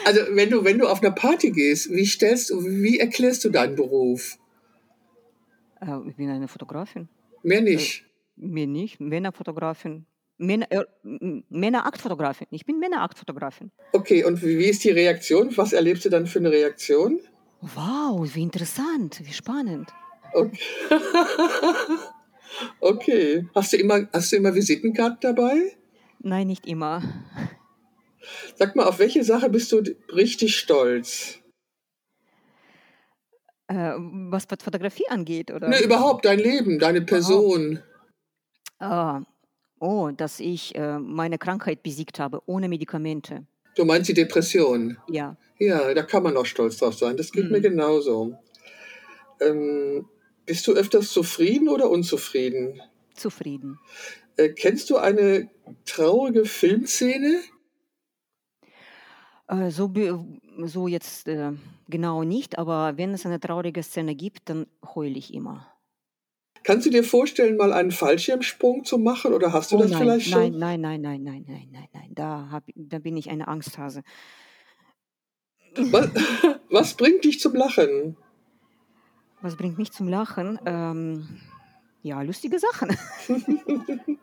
Also 0.04 0.20
wenn 0.30 0.50
du, 0.50 0.64
wenn 0.64 0.78
du 0.78 0.86
auf 0.86 1.02
einer 1.02 1.12
Party 1.12 1.50
gehst, 1.50 1.90
wie 1.90 2.06
stellst 2.06 2.50
du, 2.50 2.64
wie 2.64 2.98
erklärst 2.98 3.44
du 3.44 3.50
deinen 3.50 3.76
Beruf? 3.76 4.38
Äh, 5.80 6.08
ich 6.08 6.16
bin 6.16 6.30
eine 6.30 6.48
Fotografin. 6.48 7.08
Mehr 7.42 7.62
nicht. 7.62 8.02
Äh, 8.36 8.46
mir 8.46 8.66
nicht, 8.66 9.00
Männerfotografin. 9.00 10.06
Männer, 10.38 10.66
äh, 10.70 10.84
Männeraktfotografin. 11.48 12.48
Ich 12.50 12.66
bin 12.66 12.78
Männeraktfotografin. 12.78 13.70
Okay, 13.92 14.24
und 14.24 14.42
wie, 14.42 14.66
ist 14.66 14.84
die 14.84 14.90
Reaktion? 14.90 15.56
Was 15.56 15.72
erlebst 15.72 16.04
du 16.04 16.10
dann 16.10 16.26
für 16.26 16.38
eine 16.38 16.50
Reaktion? 16.50 17.20
Wow, 17.60 18.34
wie 18.34 18.42
interessant, 18.42 19.20
wie 19.24 19.32
spannend. 19.32 19.92
Okay. 20.32 20.58
okay. 22.80 23.48
Hast 23.54 23.72
du 23.72 23.76
immer, 23.78 24.06
hast 24.12 24.32
du 24.32 24.36
immer 24.36 24.54
Visitenkarten 24.54 25.18
dabei? 25.20 25.76
Nein, 26.18 26.48
nicht 26.48 26.66
immer. 26.66 27.02
Sag 28.56 28.76
mal, 28.76 28.84
auf 28.84 28.98
welche 28.98 29.24
Sache 29.24 29.48
bist 29.48 29.72
du 29.72 29.82
richtig 30.12 30.56
stolz? 30.56 31.38
Äh, 33.68 33.94
was 34.30 34.44
Fotografie 34.44 35.08
angeht, 35.08 35.50
oder? 35.50 35.68
Ne, 35.68 35.82
überhaupt 35.82 36.24
dein 36.24 36.38
Leben, 36.38 36.78
deine 36.78 37.02
Person. 37.02 37.82
Ah, 38.78 39.18
oh, 39.18 39.35
dass 40.16 40.40
ich 40.40 40.74
äh, 40.74 40.98
meine 40.98 41.38
Krankheit 41.38 41.82
besiegt 41.82 42.18
habe, 42.18 42.42
ohne 42.46 42.68
Medikamente. 42.68 43.46
Du 43.76 43.84
meinst 43.84 44.08
die 44.08 44.14
Depression? 44.14 44.96
Ja. 45.08 45.36
Ja, 45.58 45.92
da 45.94 46.02
kann 46.02 46.22
man 46.22 46.36
auch 46.36 46.46
stolz 46.46 46.78
drauf 46.78 46.94
sein. 46.94 47.16
Das 47.16 47.30
geht 47.32 47.50
mir 47.50 47.58
Mhm. 47.58 47.62
genauso. 47.62 48.38
Ähm, 49.40 50.06
bist 50.46 50.66
du 50.66 50.72
öfters 50.72 51.10
zufrieden 51.10 51.68
oder 51.68 51.90
unzufrieden? 51.90 52.80
Zufrieden. 53.14 53.78
Äh, 54.36 54.50
kennst 54.50 54.90
du 54.90 54.96
eine 54.96 55.50
traurige 55.84 56.44
Filmszene? 56.44 57.40
Äh, 59.48 59.70
so, 59.70 59.92
so 60.64 60.88
jetzt 60.88 61.28
äh, 61.28 61.52
genau 61.88 62.24
nicht, 62.24 62.58
aber 62.58 62.96
wenn 62.96 63.12
es 63.14 63.26
eine 63.26 63.40
traurige 63.40 63.82
Szene 63.82 64.14
gibt, 64.14 64.48
dann 64.48 64.66
heule 64.94 65.16
ich 65.18 65.32
immer. 65.32 65.66
Kannst 66.66 66.84
du 66.84 66.90
dir 66.90 67.04
vorstellen, 67.04 67.56
mal 67.56 67.72
einen 67.72 67.92
Fallschirmsprung 67.92 68.84
zu 68.84 68.98
machen 68.98 69.32
oder 69.32 69.52
hast 69.52 69.70
du 69.70 69.76
Oh 69.76 69.82
das 69.82 69.92
nein, 69.92 70.02
vielleicht 70.02 70.30
nein, 70.32 70.50
schon? 70.50 70.58
nein, 70.58 70.80
nein, 70.80 71.00
nein, 71.00 71.22
nein, 71.22 71.44
nein, 71.46 71.68
nein, 71.70 71.88
nein. 71.92 72.10
Da, 72.12 72.48
hab, 72.50 72.64
da 72.74 72.98
bin 72.98 73.16
ich 73.16 73.30
eine 73.30 73.46
Angsthase. 73.46 74.02
Was, 75.76 76.10
was 76.70 76.94
bringt 76.94 77.24
dich 77.24 77.38
zum 77.38 77.54
Lachen? 77.54 78.16
Was 79.42 79.54
bringt 79.54 79.78
mich 79.78 79.92
zum 79.92 80.08
Lachen? 80.08 80.58
Ähm, 80.66 81.40
ja, 82.02 82.20
lustige 82.22 82.58
Sachen. 82.58 82.96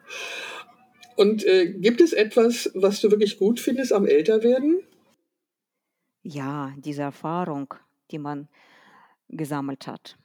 Und 1.16 1.46
äh, 1.46 1.72
gibt 1.72 2.02
es 2.02 2.12
etwas, 2.12 2.70
was 2.74 3.00
du 3.00 3.10
wirklich 3.10 3.40
gut 3.40 3.62
findest 3.62 3.94
am 3.94 4.06
Älterwerden? 4.06 4.84
Ja, 6.24 6.74
diese 6.76 7.04
Erfahrung, 7.04 7.74
die 8.12 8.20
man 8.20 8.50
gesammelt 9.30 9.88
hat. 9.88 10.18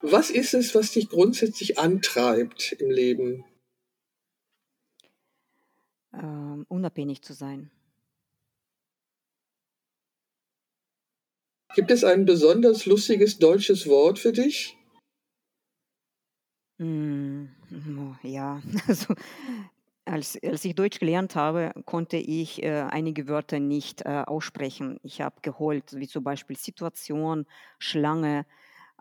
Was 0.00 0.30
ist 0.30 0.54
es, 0.54 0.74
was 0.74 0.92
dich 0.92 1.08
grundsätzlich 1.08 1.78
antreibt 1.78 2.72
im 2.72 2.90
Leben? 2.90 3.44
Ähm, 6.12 6.66
unabhängig 6.68 7.22
zu 7.22 7.32
sein. 7.32 7.70
Gibt 11.74 11.90
es 11.90 12.04
ein 12.04 12.24
besonders 12.24 12.86
lustiges 12.86 13.38
deutsches 13.38 13.86
Wort 13.88 14.18
für 14.18 14.32
dich? 14.32 14.76
Mm, 16.78 17.46
oh, 17.98 18.14
ja, 18.22 18.62
also 18.86 19.14
als, 20.04 20.38
als 20.42 20.64
ich 20.64 20.74
Deutsch 20.74 21.00
gelernt 21.00 21.34
habe, 21.34 21.72
konnte 21.84 22.16
ich 22.16 22.62
äh, 22.62 22.86
einige 22.88 23.28
Wörter 23.28 23.60
nicht 23.60 24.02
äh, 24.02 24.24
aussprechen. 24.26 24.98
Ich 25.02 25.20
habe 25.20 25.36
geheult, 25.42 25.94
wie 25.94 26.08
zum 26.08 26.24
Beispiel 26.24 26.56
Situation, 26.56 27.46
Schlange. 27.78 28.46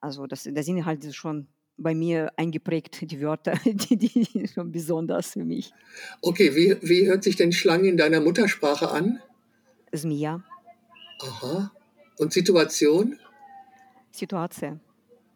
Also 0.02 0.28
das, 0.28 0.48
das 0.52 0.66
sind 0.66 0.86
halt 0.86 1.14
schon 1.16 1.48
bei 1.78 1.94
mir 1.94 2.32
eingeprägt, 2.38 3.10
die 3.10 3.22
Wörter, 3.22 3.54
die, 3.66 3.98
die 3.98 4.24
sind 4.24 4.50
schon 4.50 4.72
besonders 4.72 5.32
für 5.34 5.46
mich. 5.46 5.72
Okay, 6.22 6.56
wie, 6.56 6.76
wie 6.82 7.08
hört 7.08 7.24
sich 7.24 7.36
denn 7.36 7.52
Schlange 7.52 7.88
in 7.88 7.98
deiner 7.98 8.20
Muttersprache 8.22 8.90
an? 8.90 9.22
Zmia, 9.94 10.44
Aha. 11.22 11.72
Und 12.18 12.34
Situation? 12.34 13.18
Situation. 14.12 14.80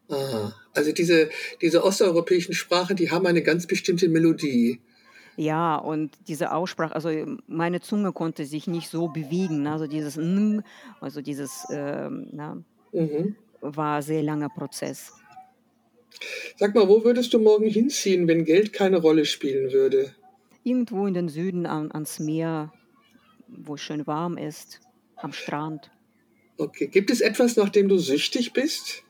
Aha. 0.09 0.53
Also 0.73 0.91
diese, 0.91 1.29
diese 1.61 1.83
osteuropäischen 1.83 2.53
Sprachen, 2.53 2.95
die 2.95 3.11
haben 3.11 3.25
eine 3.25 3.41
ganz 3.41 3.67
bestimmte 3.67 4.09
Melodie. 4.09 4.79
Ja, 5.37 5.77
und 5.77 6.11
diese 6.27 6.51
Aussprache, 6.51 6.93
also 6.93 7.09
meine 7.47 7.79
Zunge 7.81 8.11
konnte 8.11 8.45
sich 8.45 8.67
nicht 8.67 8.89
so 8.89 9.07
bewegen. 9.07 9.63
ne, 9.63 9.71
Also 9.71 9.87
dieses 9.87 10.17
N, 10.17 10.63
also 10.99 11.21
dieses 11.21 11.65
ähm, 11.71 12.27
na, 12.31 12.57
Mhm. 12.93 13.37
War 13.61 13.97
ein 13.97 14.01
sehr 14.01 14.23
langer 14.23 14.49
Prozess. 14.49 15.13
Sag 16.57 16.75
mal, 16.75 16.87
wo 16.87 17.03
würdest 17.03 17.33
du 17.33 17.39
morgen 17.39 17.67
hinziehen, 17.67 18.27
wenn 18.27 18.45
Geld 18.45 18.73
keine 18.73 18.97
Rolle 18.97 19.25
spielen 19.25 19.71
würde? 19.71 20.13
Irgendwo 20.63 21.07
in 21.07 21.13
den 21.13 21.29
Süden 21.29 21.65
an, 21.65 21.91
ans 21.91 22.19
Meer, 22.19 22.71
wo 23.47 23.75
es 23.75 23.81
schön 23.81 24.05
warm 24.05 24.37
ist, 24.37 24.81
am 25.15 25.33
Strand. 25.33 25.89
Okay. 26.57 26.87
Gibt 26.87 27.09
es 27.09 27.21
etwas, 27.21 27.55
nach 27.55 27.69
dem 27.69 27.87
du 27.87 27.97
süchtig 27.97 28.53
bist? 28.53 29.03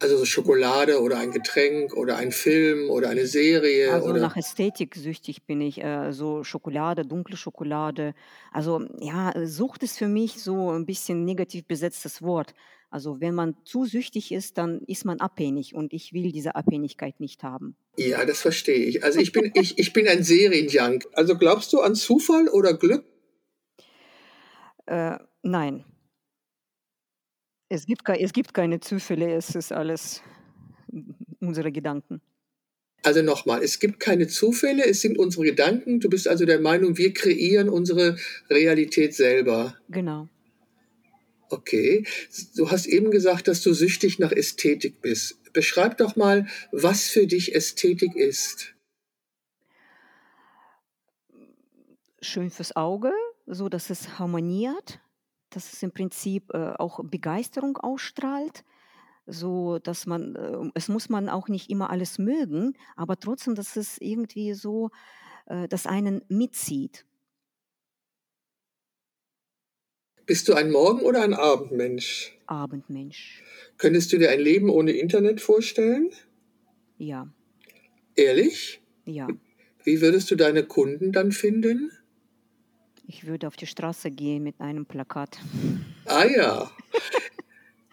Also 0.00 0.16
so 0.16 0.24
Schokolade 0.24 1.00
oder 1.00 1.18
ein 1.18 1.30
Getränk 1.30 1.94
oder 1.94 2.16
ein 2.16 2.32
Film 2.32 2.88
oder 2.90 3.10
eine 3.10 3.26
Serie 3.26 3.92
Also 3.92 4.08
oder 4.08 4.20
nach 4.20 4.36
Ästhetik 4.36 4.94
süchtig 4.94 5.44
bin 5.46 5.60
ich, 5.60 5.82
äh, 5.82 6.12
so 6.12 6.42
Schokolade, 6.42 7.04
dunkle 7.04 7.36
Schokolade. 7.36 8.14
Also 8.50 8.82
ja, 8.98 9.32
Sucht 9.46 9.82
ist 9.82 9.98
für 9.98 10.08
mich 10.08 10.42
so 10.42 10.70
ein 10.70 10.86
bisschen 10.86 11.24
negativ 11.24 11.66
besetztes 11.66 12.22
Wort. 12.22 12.54
Also 12.90 13.20
wenn 13.20 13.34
man 13.34 13.56
zu 13.64 13.84
süchtig 13.84 14.32
ist, 14.32 14.58
dann 14.58 14.80
ist 14.86 15.04
man 15.04 15.20
abhängig 15.20 15.74
und 15.74 15.92
ich 15.92 16.12
will 16.12 16.32
diese 16.32 16.56
Abhängigkeit 16.56 17.20
nicht 17.20 17.42
haben. 17.44 17.76
ja, 17.96 18.24
das 18.24 18.40
verstehe 18.40 18.84
ich. 18.86 19.04
Also 19.04 19.20
ich 19.20 19.32
bin 19.32 19.52
ich, 19.54 19.78
ich 19.78 19.92
bin 19.92 20.08
ein 20.08 20.24
Serienjunk. 20.24 21.06
Also 21.12 21.36
glaubst 21.36 21.72
du 21.72 21.80
an 21.80 21.94
Zufall 21.94 22.48
oder 22.48 22.74
Glück? 22.74 23.04
Äh, 24.86 25.18
nein, 25.42 25.84
es 27.70 27.86
gibt, 27.86 28.02
es 28.08 28.32
gibt 28.32 28.52
keine 28.52 28.80
Zufälle, 28.80 29.32
es 29.32 29.54
ist 29.54 29.72
alles 29.72 30.22
unsere 31.38 31.72
Gedanken. 31.72 32.20
Also 33.02 33.22
nochmal, 33.22 33.62
es 33.62 33.78
gibt 33.78 34.00
keine 34.00 34.26
Zufälle, 34.26 34.84
es 34.84 35.00
sind 35.00 35.18
unsere 35.18 35.44
Gedanken. 35.44 36.00
Du 36.00 36.10
bist 36.10 36.28
also 36.28 36.44
der 36.44 36.60
Meinung, 36.60 36.98
wir 36.98 37.14
kreieren 37.14 37.70
unsere 37.70 38.18
Realität 38.50 39.14
selber. 39.14 39.76
Genau. 39.88 40.28
Okay. 41.48 42.04
Du 42.56 42.70
hast 42.70 42.86
eben 42.86 43.10
gesagt, 43.10 43.48
dass 43.48 43.62
du 43.62 43.72
süchtig 43.72 44.18
nach 44.18 44.32
Ästhetik 44.32 45.00
bist. 45.00 45.38
Beschreib 45.52 45.96
doch 45.96 46.16
mal, 46.16 46.46
was 46.72 47.08
für 47.08 47.26
dich 47.26 47.54
Ästhetik 47.54 48.14
ist. 48.16 48.74
Schön 52.20 52.50
fürs 52.50 52.76
Auge, 52.76 53.12
so 53.46 53.68
dass 53.68 53.90
es 53.90 54.18
harmoniert, 54.18 55.00
dass 55.50 55.72
es 55.72 55.82
im 55.82 55.92
Prinzip 55.92 56.52
äh, 56.54 56.72
auch 56.78 57.00
Begeisterung 57.04 57.76
ausstrahlt, 57.76 58.64
so 59.26 59.78
dass 59.78 60.06
man, 60.06 60.36
äh, 60.36 60.70
es 60.74 60.88
muss 60.88 61.08
man 61.08 61.28
auch 61.28 61.48
nicht 61.48 61.70
immer 61.70 61.90
alles 61.90 62.18
mögen, 62.18 62.74
aber 62.96 63.18
trotzdem, 63.18 63.54
dass 63.54 63.76
es 63.76 63.98
irgendwie 64.00 64.54
so, 64.54 64.90
äh, 65.46 65.68
dass 65.68 65.86
einen 65.86 66.22
mitzieht. 66.28 67.04
Bist 70.26 70.48
du 70.48 70.54
ein 70.54 70.70
Morgen- 70.70 71.02
oder 71.02 71.22
ein 71.22 71.34
Abendmensch? 71.34 72.38
Abendmensch. 72.46 73.42
Könntest 73.78 74.12
du 74.12 74.18
dir 74.18 74.30
ein 74.30 74.40
Leben 74.40 74.70
ohne 74.70 74.92
Internet 74.92 75.40
vorstellen? 75.40 76.10
Ja, 76.98 77.28
Ehrlich? 78.14 78.80
ja. 79.06 79.26
Wie 79.82 80.00
würdest 80.00 80.30
du 80.30 80.36
deine 80.36 80.64
Kunden 80.64 81.10
dann 81.12 81.32
finden? 81.32 81.90
Ich 83.12 83.26
würde 83.26 83.48
auf 83.48 83.56
die 83.56 83.66
Straße 83.66 84.12
gehen 84.12 84.44
mit 84.44 84.60
einem 84.60 84.86
Plakat. 84.86 85.40
Ah 86.04 86.26
ja. 86.26 86.70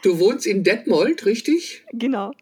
Du 0.03 0.19
wohnst 0.19 0.45
in 0.45 0.63
Detmold, 0.63 1.25
richtig? 1.25 1.83
Genau. 1.91 2.33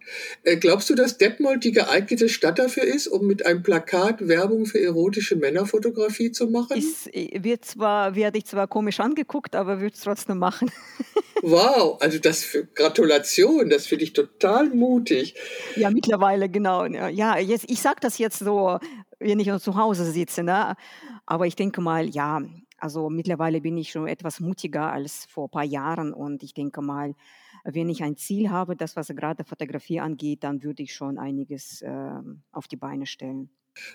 Äh, 0.44 0.58
glaubst 0.58 0.90
du, 0.90 0.96
dass 0.96 1.18
Detmold 1.18 1.64
die 1.64 1.72
geeignete 1.72 2.28
Stadt 2.28 2.60
dafür 2.60 2.84
ist, 2.84 3.08
um 3.08 3.28
mit 3.28 3.46
einem 3.46 3.64
Plakat 3.64 4.28
Werbung 4.28 4.66
für 4.66 4.82
erotische 4.82 5.38
Männerfotografie 5.38 6.34
zu 6.34 6.48
machen? 6.48 6.78
Ist, 6.78 7.08
äh, 7.16 7.42
wird 7.42 7.64
zwar, 7.64 8.14
werde 8.14 8.40
ich 8.40 8.46
zwar 8.46 8.68
komisch 8.68 9.00
angeguckt, 9.00 9.56
aber 9.56 9.80
würde 9.80 9.96
es 9.96 10.02
trotzdem 10.02 10.38
machen. 10.38 10.70
Wow, 11.48 12.02
also 12.02 12.18
das 12.18 12.44
für 12.44 12.66
Gratulation, 12.66 13.70
das 13.70 13.86
finde 13.86 14.06
ich 14.06 14.14
total 14.14 14.70
mutig. 14.70 15.36
Ja, 15.76 15.92
mittlerweile, 15.92 16.50
genau. 16.50 16.86
Ja, 16.86 17.08
Ja, 17.08 17.38
jetzt, 17.38 17.70
ich 17.70 17.82
sage 17.82 17.98
das 18.02 18.18
jetzt 18.18 18.40
so, 18.40 18.80
wenn 19.20 19.40
ich 19.40 19.46
noch 19.46 19.62
zu 19.62 19.76
Hause 19.76 20.10
sitze, 20.10 20.42
ne? 20.42 20.76
aber 21.26 21.48
ich 21.48 21.56
denke 21.56 21.82
mal, 21.82 22.08
ja, 22.08 22.42
Also 22.78 23.10
mittlerweile 23.10 23.62
bin 23.62 23.78
ich 23.78 23.92
schon 23.92 24.08
etwas 24.08 24.40
mutiger 24.40 24.92
als 24.92 25.26
vor 25.26 25.48
ein 25.48 25.52
paar 25.52 25.64
Jahren 25.64 26.14
und 26.14 26.44
ich 26.44 26.54
denke 26.54 26.82
mal, 26.82 27.16
wenn 27.64 27.90
ich 27.90 28.04
ein 28.04 28.18
Ziel 28.18 28.50
habe, 28.50 28.76
das 28.76 28.96
was 28.96 29.08
gerade 29.08 29.44
Fotografie 29.44 30.00
angeht, 30.00 30.44
dann 30.44 30.62
würde 30.62 30.84
ich 30.84 30.94
schon 30.94 31.18
einiges 31.18 31.82
ähm, 31.86 32.42
auf 32.52 32.68
die 32.68 32.76
Beine 32.76 33.06
stellen. 33.06 33.50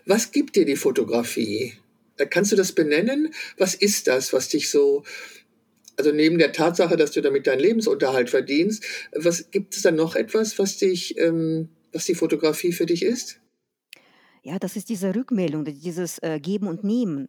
Was 0.07 0.33
gibt 0.33 0.57
dir 0.57 0.65
die 0.65 0.77
Fotografie? 0.77 1.75
Äh, 2.17 2.27
kannst 2.27 2.53
du 2.53 2.57
das 2.57 2.73
benennen? 2.73 3.33
Was 3.57 3.75
ist 3.75 4.07
das, 4.07 4.33
was 4.33 4.49
dich 4.49 4.71
so, 4.71 5.05
also 5.97 6.13
neben 6.13 6.39
der 6.39 6.53
Tatsache, 6.53 6.97
dass 6.97 7.13
du 7.13 7.21
damit 7.21 7.47
deinen 7.47 7.61
Lebensunterhalt 7.61 8.31
verdienst, 8.31 8.85
was 9.13 9.51
gibt 9.51 9.75
es 9.75 9.83
da 9.83 9.91
noch 9.91 10.17
etwas, 10.17 10.59
was 10.59 10.79
dich, 10.79 11.19
ähm, 11.19 11.69
was 11.93 12.07
die 12.07 12.15
Fotografie 12.15 12.73
für 12.73 12.87
dich 12.87 13.03
ist? 13.03 13.41
Ja, 14.43 14.59
das 14.59 14.77
ist 14.77 14.89
diese 14.89 15.15
Rückmeldung, 15.15 15.65
dieses 15.65 16.19
äh, 16.21 16.41
Geben 16.41 16.67
und 16.67 16.83
Nehmen. 16.83 17.29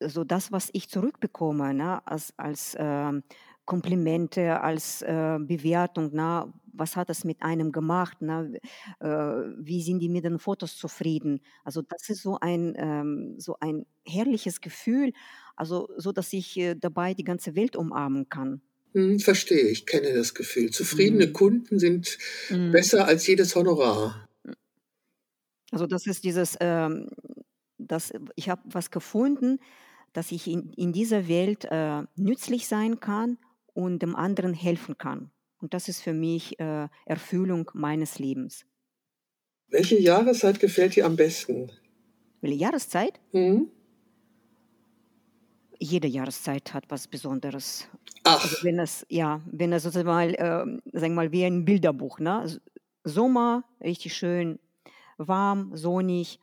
So 0.00 0.24
das, 0.24 0.52
was 0.52 0.70
ich 0.72 0.88
zurückbekomme, 0.88 1.74
ne, 1.74 2.06
als, 2.06 2.32
als 2.38 2.76
ähm, 2.78 3.22
Komplimente, 3.64 4.60
als 4.60 5.02
äh, 5.02 5.38
Bewertung, 5.40 6.10
na, 6.12 6.52
was 6.72 6.96
hat 6.96 7.08
das 7.10 7.24
mit 7.24 7.42
einem 7.42 7.72
gemacht, 7.72 8.18
na, 8.20 8.44
äh, 9.00 9.06
wie 9.58 9.82
sind 9.82 9.98
die 10.00 10.08
mit 10.08 10.24
den 10.24 10.38
Fotos 10.38 10.76
zufrieden. 10.76 11.40
Also 11.64 11.82
das 11.82 12.08
ist 12.08 12.22
so 12.22 12.38
ein, 12.40 12.74
ähm, 12.76 13.34
so 13.38 13.56
ein 13.60 13.86
herrliches 14.06 14.60
Gefühl, 14.60 15.12
also 15.56 15.88
so, 15.96 16.12
dass 16.12 16.32
ich 16.32 16.56
äh, 16.58 16.74
dabei 16.76 17.14
die 17.14 17.24
ganze 17.24 17.54
Welt 17.56 17.76
umarmen 17.76 18.28
kann. 18.28 18.62
Hm, 18.94 19.18
verstehe, 19.20 19.68
ich 19.68 19.84
kenne 19.86 20.14
das 20.14 20.32
Gefühl. 20.34 20.70
Zufriedene 20.70 21.28
Mhm. 21.28 21.32
Kunden 21.32 21.78
sind 21.78 22.16
Mhm. 22.50 22.82
besser 22.82 23.06
als 23.06 23.26
jedes 23.26 23.54
Honorar. 23.54 24.28
Also 25.70 25.86
das 25.86 26.06
ist 26.06 26.24
dieses, 26.24 26.56
ähm, 26.60 27.08
das, 27.92 28.12
ich 28.34 28.48
habe 28.48 28.62
was 28.64 28.90
gefunden, 28.90 29.58
dass 30.12 30.32
ich 30.32 30.46
in, 30.46 30.72
in 30.72 30.92
dieser 30.92 31.28
Welt 31.28 31.66
äh, 31.70 32.02
nützlich 32.16 32.66
sein 32.66 33.00
kann 33.00 33.38
und 33.74 34.00
dem 34.02 34.16
anderen 34.16 34.54
helfen 34.54 34.98
kann. 34.98 35.30
Und 35.58 35.74
das 35.74 35.88
ist 35.88 36.00
für 36.02 36.12
mich 36.12 36.58
äh, 36.58 36.88
Erfüllung 37.06 37.70
meines 37.74 38.18
Lebens. 38.18 38.66
Welche 39.68 39.98
Jahreszeit 39.98 40.58
gefällt 40.60 40.96
dir 40.96 41.06
am 41.06 41.16
besten? 41.16 41.70
Welche 42.40 42.56
Jahreszeit? 42.56 43.20
Mhm. 43.32 43.70
Jede 45.78 46.08
Jahreszeit 46.08 46.74
hat 46.74 46.84
was 46.88 47.08
Besonderes. 47.08 47.88
Ach. 48.24 48.42
Also 48.42 48.64
wenn 48.64 48.78
es, 48.78 49.06
ja, 49.08 49.40
wenn 49.50 49.72
es 49.72 49.84
sozusagen 49.84 50.08
mal, 50.08 50.34
äh, 50.34 50.98
sagen 50.98 51.14
wir 51.14 51.22
mal, 51.22 51.32
wie 51.32 51.44
ein 51.44 51.64
Bilderbuch, 51.64 52.18
ne? 52.18 52.60
Sommer, 53.04 53.64
richtig 53.80 54.14
schön 54.14 54.58
warm, 55.18 55.76
sonnig, 55.76 56.38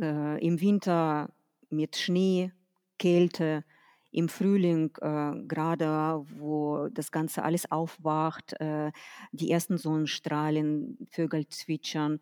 äh, 0.00 0.46
im 0.46 0.60
Winter 0.60 1.32
mit 1.70 1.96
Schnee, 1.96 2.52
Kälte, 2.98 3.64
im 4.12 4.28
Frühling, 4.28 4.90
äh, 5.00 5.32
gerade 5.48 6.24
wo 6.38 6.88
das 6.92 7.10
Ganze 7.10 7.42
alles 7.42 7.70
aufwacht, 7.70 8.54
äh, 8.60 8.92
die 9.32 9.50
ersten 9.50 9.78
Sonnenstrahlen, 9.78 10.98
Vögel 11.10 11.48
zwitschern 11.48 12.20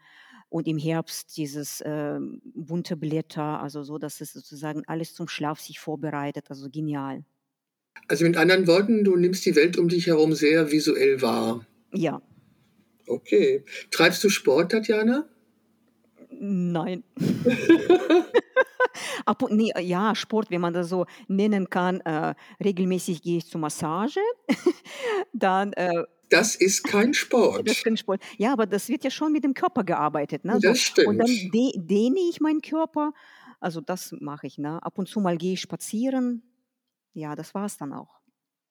und 0.49 0.69
im 0.69 0.79
Herbst 0.79 1.37
dieses 1.37 1.81
äh, 1.81 2.19
bunte 2.55 2.97
Blätter, 2.97 3.61
also 3.61 3.83
so, 3.83 3.99
dass 3.99 4.21
es 4.21 4.33
sozusagen 4.33 4.83
alles 4.87 5.15
zum 5.15 5.29
Schlaf 5.29 5.61
sich 5.61 5.81
vorbereitet, 5.81 6.47
also 6.49 6.69
genial. 6.71 7.25
Also 8.09 8.25
mit 8.25 8.37
anderen 8.37 8.67
Worten, 8.67 9.05
du 9.05 9.17
nimmst 9.17 9.45
die 9.45 9.57
Welt 9.57 9.77
um 9.77 9.89
dich 9.89 10.07
herum 10.07 10.33
sehr 10.33 10.71
visuell 10.71 11.21
wahr. 11.23 11.67
Ja. 11.93 12.23
Okay. 13.07 13.65
Treibst 13.91 14.23
du 14.23 14.29
Sport, 14.29 14.73
Tatjana? 14.73 15.29
Nein. 16.43 17.05
Ab 19.27 19.43
und, 19.43 19.57
nee, 19.57 19.73
ja, 19.79 20.15
Sport, 20.15 20.51
wenn 20.51 20.63
man 20.63 20.73
das 20.73 20.89
so 20.89 21.05
nennen 21.29 21.69
kann. 21.69 22.01
Äh, 22.01 22.35
regelmäßig 22.65 23.21
gehe 23.21 23.37
ich 23.39 23.47
zur 23.47 23.61
Massage. 23.61 24.21
Dann 25.35 25.75
äh, 25.75 26.05
das 26.31 26.57
ist 26.57 26.85
kein 26.85 27.13
Sport. 27.13 27.69
Das 27.69 27.77
ist 27.77 27.85
kein 27.85 27.99
Sport. 27.99 28.23
Ja, 28.39 28.55
aber 28.55 28.65
das 28.65 28.89
wird 28.89 29.05
ja 29.05 29.11
schon 29.11 29.33
mit 29.33 29.45
dem 29.45 29.53
Körper 29.53 29.85
gearbeitet. 29.85 30.47
Ne? 30.47 30.55
So. 30.55 30.61
Das 30.61 30.81
stimmt. 30.81 31.09
Und 31.09 31.19
dann 31.19 31.27
de 31.27 31.73
dehne 31.77 32.21
ich 32.31 32.41
meinen 32.41 32.63
Körper. 32.63 33.13
Also 33.59 33.83
das 33.83 34.15
mache 34.21 34.47
ich. 34.47 34.57
Ne? 34.57 34.83
Ab 34.83 34.97
und 34.97 35.09
zu 35.09 35.21
mal 35.21 35.37
gehe 35.37 35.53
ich 35.53 35.61
spazieren. 35.61 36.43
Ja, 37.13 37.35
das 37.35 37.53
war 37.53 37.67
es 37.67 37.77
dann 37.77 37.93
auch. 37.93 38.21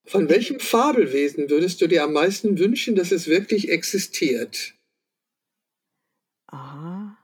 Von 0.06 0.28
welchem 0.28 0.60
Fabelwesen 0.60 1.52
würdest 1.52 1.82
du 1.82 1.88
dir 1.88 2.04
am 2.04 2.14
meisten 2.14 2.58
wünschen, 2.58 2.96
dass 2.96 3.12
es 3.12 3.28
wirklich 3.28 3.70
existiert? 3.70 4.74
Aha 6.48 7.19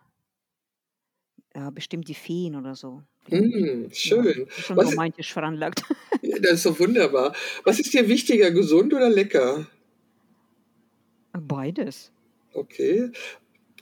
ja, 1.56 1.70
bestimmt 1.70 2.08
die 2.08 2.14
Feen 2.14 2.56
oder 2.56 2.76
so. 2.76 3.02
Mm, 3.30 3.90
schön. 3.92 4.46
Ja, 4.46 4.52
schon 4.52 4.78
Was 4.78 4.92
romantisch 4.92 5.34
veranlagt. 5.34 5.84
das 6.42 6.52
ist 6.52 6.66
doch 6.66 6.80
wunderbar. 6.80 7.34
Was 7.64 7.80
ist 7.80 7.94
dir 7.94 8.08
wichtiger, 8.10 8.52
gesund 8.52 8.94
oder 8.94 9.10
lecker? 9.10 9.66
Beides. 11.32 12.12
Okay. 12.54 13.12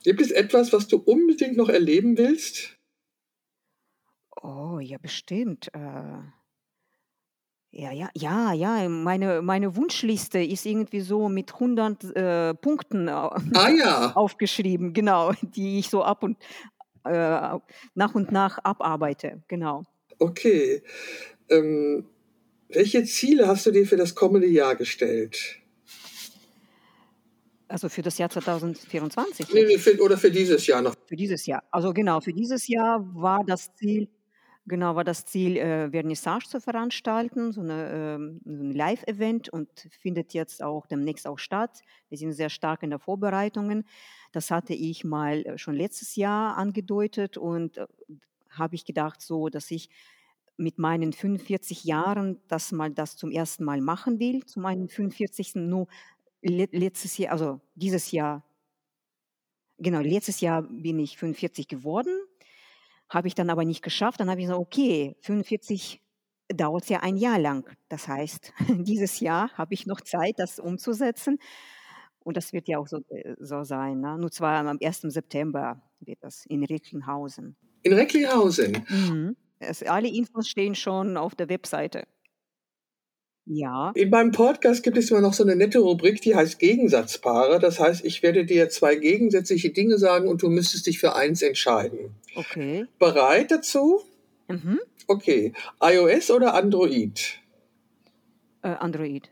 Gibt 0.04 0.22
es 0.22 0.32
etwas, 0.32 0.74
was 0.74 0.88
du 0.88 0.98
unbedingt 0.98 1.58
noch 1.58 1.70
erleben 1.70 2.18
willst? 2.18 2.78
Oh, 4.42 4.80
ja, 4.80 4.98
bestimmt. 4.98 5.70
Äh, 5.74 5.80
ja, 7.72 7.92
ja, 7.92 8.10
ja, 8.14 8.54
ja. 8.54 8.90
Meine, 8.90 9.42
meine 9.42 9.76
Wunschliste 9.76 10.40
ist 10.40 10.66
irgendwie 10.66 11.00
so 11.00 11.30
mit 11.30 11.54
100 11.54 12.04
äh, 12.16 12.54
Punkten 12.54 13.10
ah, 13.10 13.42
ja. 13.70 14.12
aufgeschrieben, 14.16 14.94
genau, 14.94 15.32
die 15.42 15.80
ich 15.80 15.90
so 15.90 16.04
ab 16.04 16.24
und 16.24 16.38
äh, 17.06 17.60
nach 17.95 18.16
und 18.16 18.32
nach 18.32 18.60
abarbeite. 18.64 19.43
Genau. 19.47 19.86
Okay. 20.20 20.84
Ähm, 21.49 22.06
welche 22.70 23.04
Ziele 23.04 23.47
hast 23.47 23.66
du 23.66 23.72
dir 23.72 23.86
für 23.86 23.97
das 23.97 24.16
kommende 24.16 24.47
Jahr 24.47 24.76
gestellt? 24.76 25.60
Also 27.68 27.89
für 27.89 28.04
das 28.04 28.18
Jahr 28.18 28.30
2024? 28.30 29.51
Nee, 29.54 29.66
nee, 29.66 29.78
für, 29.78 29.99
oder 29.99 30.18
für 30.18 30.30
dieses 30.30 30.68
Jahr 30.68 30.82
noch? 30.82 30.95
Für 31.08 31.16
dieses 31.16 31.45
Jahr. 31.45 31.64
Also 31.72 31.91
genau, 31.93 32.22
für 32.22 32.34
dieses 32.34 32.68
Jahr 32.68 33.04
war 33.16 33.43
das 33.43 33.74
Ziel, 33.74 34.08
genau, 34.66 34.95
war 34.95 35.03
das 35.03 35.26
Ziel, 35.26 35.57
äh, 35.57 35.89
Vernissage 35.91 36.47
zu 36.47 36.61
veranstalten, 36.61 37.51
so, 37.51 37.61
eine, 37.61 37.89
ähm, 37.91 38.41
so 38.45 38.64
ein 38.64 38.72
Live-Event 38.72 39.49
und 39.49 39.70
findet 39.99 40.34
jetzt 40.34 40.64
auch 40.64 40.86
demnächst 40.88 41.28
auch 41.28 41.39
statt. 41.39 41.82
Wir 42.09 42.18
sind 42.18 42.34
sehr 42.34 42.49
stark 42.49 42.84
in 42.84 42.89
der 42.89 42.99
Vorbereitungen. 42.99 43.86
Das 44.32 44.51
hatte 44.51 44.74
ich 44.74 45.03
mal 45.03 45.45
äh, 45.45 45.57
schon 45.57 45.76
letztes 45.76 46.16
Jahr 46.16 46.57
angedeutet 46.57 47.38
und 47.38 47.78
äh, 47.78 47.88
habe 48.49 48.76
ich 48.76 48.86
gedacht, 48.86 49.22
so, 49.22 49.49
dass 49.49 49.72
ich 49.72 49.89
mit 50.57 50.78
meinen 50.78 51.14
45 51.14 51.84
Jahren 51.84 52.39
das 52.47 52.72
mal 52.72 52.91
das 52.91 53.18
zum 53.18 53.32
ersten 53.32 53.64
Mal 53.64 53.82
machen 53.82 54.20
will, 54.20 54.45
zu 54.45 54.59
meinen 54.59 54.88
45. 54.88 55.55
Nur 55.55 55.88
letztes 56.41 57.18
Jahr, 57.18 57.32
also 57.32 57.59
dieses 57.76 58.11
Jahr, 58.11 58.43
genau, 59.80 60.01
letztes 60.01 60.41
Jahr 60.41 60.61
bin 60.64 60.99
ich 60.99 61.18
45 61.18 61.68
geworden, 61.68 62.14
habe 63.14 63.28
ich 63.28 63.36
dann 63.36 63.49
aber 63.49 63.64
nicht 63.64 63.84
geschafft. 63.84 64.20
Dann 64.20 64.30
habe 64.30 64.41
ich 64.41 64.47
gesagt, 64.47 64.59
okay, 64.59 65.16
45 65.22 66.01
dauert 66.53 66.84
es 66.84 66.89
ja 66.89 67.01
ein 67.01 67.16
Jahr 67.16 67.39
lang. 67.39 67.70
Das 67.89 68.07
heißt, 68.07 68.53
dieses 68.70 69.20
Jahr 69.20 69.49
habe 69.53 69.74
ich 69.74 69.86
noch 69.86 70.01
Zeit, 70.01 70.36
das 70.38 70.59
umzusetzen. 70.59 71.38
Und 72.20 72.38
das 72.38 72.53
wird 72.53 72.68
ja 72.68 72.80
auch 72.80 72.88
so, 72.88 73.01
äh, 73.09 73.36
so 73.39 73.64
sein. 73.64 73.99
Ne? 73.99 74.18
Nur 74.18 74.32
zwar 74.32 74.66
am 74.66 74.80
1. 74.82 75.01
September 75.01 75.82
wird 75.99 76.20
das 76.22 76.45
in 76.47 76.64
Recklinghausen. 76.64 77.55
In 77.84 77.93
Recklinghausen? 77.93 78.86
Mhm. 78.89 79.36
Es, 79.59 79.84
alle 79.84 80.07
Infos 80.07 80.47
stehen 80.47 80.76
schon 80.76 81.18
auf 81.18 81.36
der 81.36 81.49
Webseite. 81.49 82.05
Ja. 83.45 83.91
In 83.95 84.09
meinem 84.09 84.32
Podcast 84.32 84.84
gibt 84.84 84.97
es 84.97 85.11
immer 85.11 85.20
noch 85.20 85.34
so 85.34 85.43
eine 85.43 85.57
nette 85.57 85.80
Rubrik, 85.80 86.22
die 86.22 86.34
heißt 86.34 86.59
Gegensatzpaare. 86.59 87.59
Das 87.59 87.78
heißt, 87.78 88.05
ich 88.05 88.24
werde 88.24 88.45
dir 88.45 88.70
zwei 88.70 88.95
gegensätzliche 88.95 89.72
Dinge 89.72 89.97
sagen 89.97 90.30
und 90.30 90.41
du 90.41 90.49
müsstest 90.49 90.88
dich 90.88 90.99
für 90.99 91.14
eins 91.16 91.41
entscheiden. 91.41 92.16
Okay. 92.36 92.86
Bereit 93.00 93.52
dazu? 93.52 94.02
Mhm. 94.48 94.80
Okay. 95.08 95.54
iOS 95.82 96.32
oder 96.32 96.54
Android? 96.54 97.40
Äh, 98.62 98.70
Android. 98.70 99.30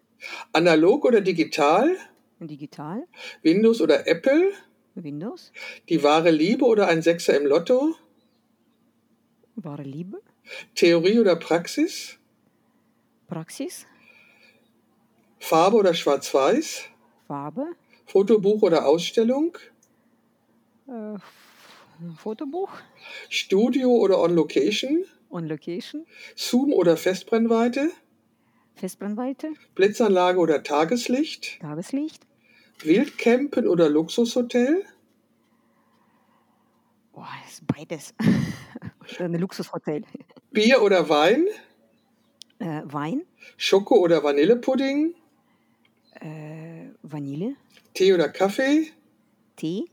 Analog 0.53 1.05
oder 1.05 1.21
digital? 1.21 1.95
Digital. 2.39 3.07
Windows 3.43 3.81
oder 3.81 4.07
Apple? 4.07 4.51
Windows. 4.95 5.51
Die 5.89 6.03
wahre 6.03 6.31
Liebe 6.31 6.65
oder 6.65 6.87
ein 6.87 7.01
Sechser 7.01 7.35
im 7.37 7.45
Lotto? 7.45 7.95
Wahre 9.55 9.83
Liebe. 9.83 10.21
Theorie 10.75 11.19
oder 11.19 11.35
Praxis? 11.35 12.17
Praxis. 13.27 13.85
Farbe 15.39 15.77
oder 15.77 15.93
Schwarz-Weiß? 15.93 16.83
Farbe. 17.27 17.67
Fotobuch 18.05 18.61
oder 18.61 18.85
Ausstellung? 18.85 19.57
Äh, 20.87 21.17
Fotobuch. 22.17 22.69
Studio 23.29 23.91
oder 23.91 24.19
On 24.19 24.33
Location? 24.35 25.05
On 25.29 25.47
Location. 25.47 26.05
Zoom 26.35 26.73
oder 26.73 26.97
Festbrennweite? 26.97 27.91
Festbrennweite. 28.75 29.51
Blitzanlage 29.75 30.39
oder 30.39 30.63
Tageslicht? 30.63 31.59
Tageslicht. 31.61 32.25
Wildcampen 32.83 33.67
oder 33.67 33.89
Luxushotel? 33.89 34.83
Boah, 37.13 37.29
ist 37.47 37.65
beides. 37.67 38.13
Ein 39.19 39.33
Luxushotel. 39.35 40.03
Bier 40.51 40.81
oder 40.81 41.07
Wein? 41.09 41.45
Äh, 42.59 42.81
Wein, 42.85 43.23
Schoko- 43.57 43.97
oder 43.99 44.23
Vanillepudding, 44.23 45.15
äh, 46.19 46.89
Vanille, 47.01 47.55
Tee 47.95 48.13
oder 48.13 48.29
Kaffee, 48.29 48.91
Tee, 49.55 49.85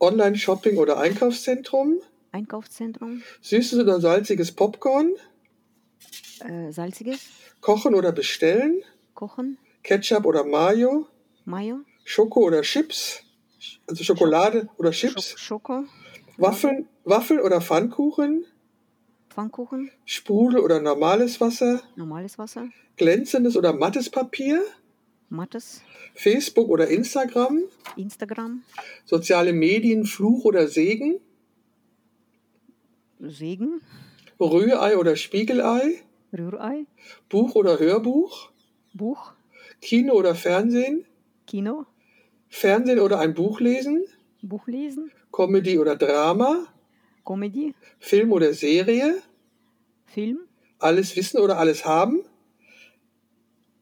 Online-Shopping 0.00 0.76
oder 0.78 0.98
Einkaufszentrum, 0.98 2.00
Einkaufszentrum, 2.32 3.22
süßes 3.40 3.78
oder 3.78 4.00
salziges 4.00 4.52
Popcorn, 4.52 5.12
äh, 6.40 6.70
salziges, 6.70 7.26
kochen 7.60 7.94
oder 7.94 8.12
bestellen, 8.12 8.82
kochen, 9.14 9.58
Ketchup 9.82 10.26
oder 10.26 10.44
Mayo, 10.44 11.06
Mayo, 11.44 11.80
Schoko 12.04 12.40
oder 12.40 12.62
Chips, 12.62 13.22
also 13.86 14.04
Schokolade 14.04 14.68
oder 14.76 14.92
Schok 14.92 15.10
Chips, 15.16 15.38
Schoko, 15.38 15.84
Waffeln, 16.36 16.88
Waffel 17.04 17.40
oder 17.40 17.60
Pfannkuchen, 17.60 18.44
Pfannkuchen, 19.30 19.90
Sprudel 20.04 20.60
oder 20.60 20.80
normales 20.80 21.40
Wasser, 21.40 21.80
normales 21.96 22.38
Wasser, 22.38 22.68
glänzendes 22.96 23.56
oder 23.56 23.72
mattes 23.72 24.10
Papier, 24.10 24.62
mattes, 25.28 25.82
Facebook 26.14 26.68
oder 26.68 26.88
Instagram, 26.88 27.62
Instagram, 27.96 28.62
soziale 29.04 29.52
Medien, 29.52 30.04
Fluch 30.04 30.44
oder 30.44 30.68
Segen, 30.68 31.20
Segen, 33.20 33.80
Rührei 34.38 34.96
oder 34.96 35.16
Spiegelei, 35.16 36.02
Rührei, 36.32 36.86
Buch 37.28 37.54
oder 37.54 37.78
Hörbuch, 37.78 38.50
Buch, 38.94 39.32
Kino 39.80 40.14
oder 40.14 40.34
Fernsehen, 40.34 41.04
Kino, 41.46 41.86
Fernsehen 42.48 43.00
oder 43.00 43.18
ein 43.20 43.34
Buch 43.34 43.60
lesen, 43.60 44.04
Buch 44.42 44.66
lesen, 44.66 45.10
Comedy 45.32 45.78
oder 45.78 45.96
Drama, 45.96 46.66
Comedy, 47.24 47.74
Film 47.98 48.32
oder 48.32 48.52
Serie, 48.54 49.22
Film, 50.06 50.40
alles 50.78 51.16
wissen 51.16 51.38
oder 51.40 51.58
alles 51.58 51.84
haben, 51.84 52.22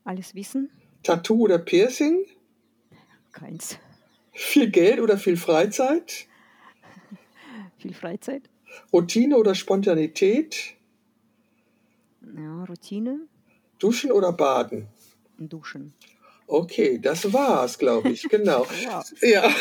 alles 0.04 0.34
wissen, 0.34 0.70
Tattoo 1.04 1.42
oder 1.44 1.58
Piercing, 1.58 2.24
keins, 3.32 3.78
viel 4.32 4.70
Geld 4.70 4.98
oder 5.00 5.16
viel 5.16 5.36
Freizeit, 5.36 6.26
viel 7.78 7.94
Freizeit, 7.94 8.42
Routine 8.92 9.36
oder 9.36 9.54
Spontanität, 9.54 10.74
ja, 12.36 12.64
Routine, 12.64 13.20
Duschen 13.78 14.10
oder 14.10 14.32
Baden. 14.32 14.88
Duschen. 15.38 15.94
Okay, 16.46 16.98
das 17.00 17.32
war's, 17.32 17.78
glaube 17.78 18.10
ich, 18.10 18.22
genau. 18.28 18.66
Ja. 18.82 19.02
Ja, 19.22 19.54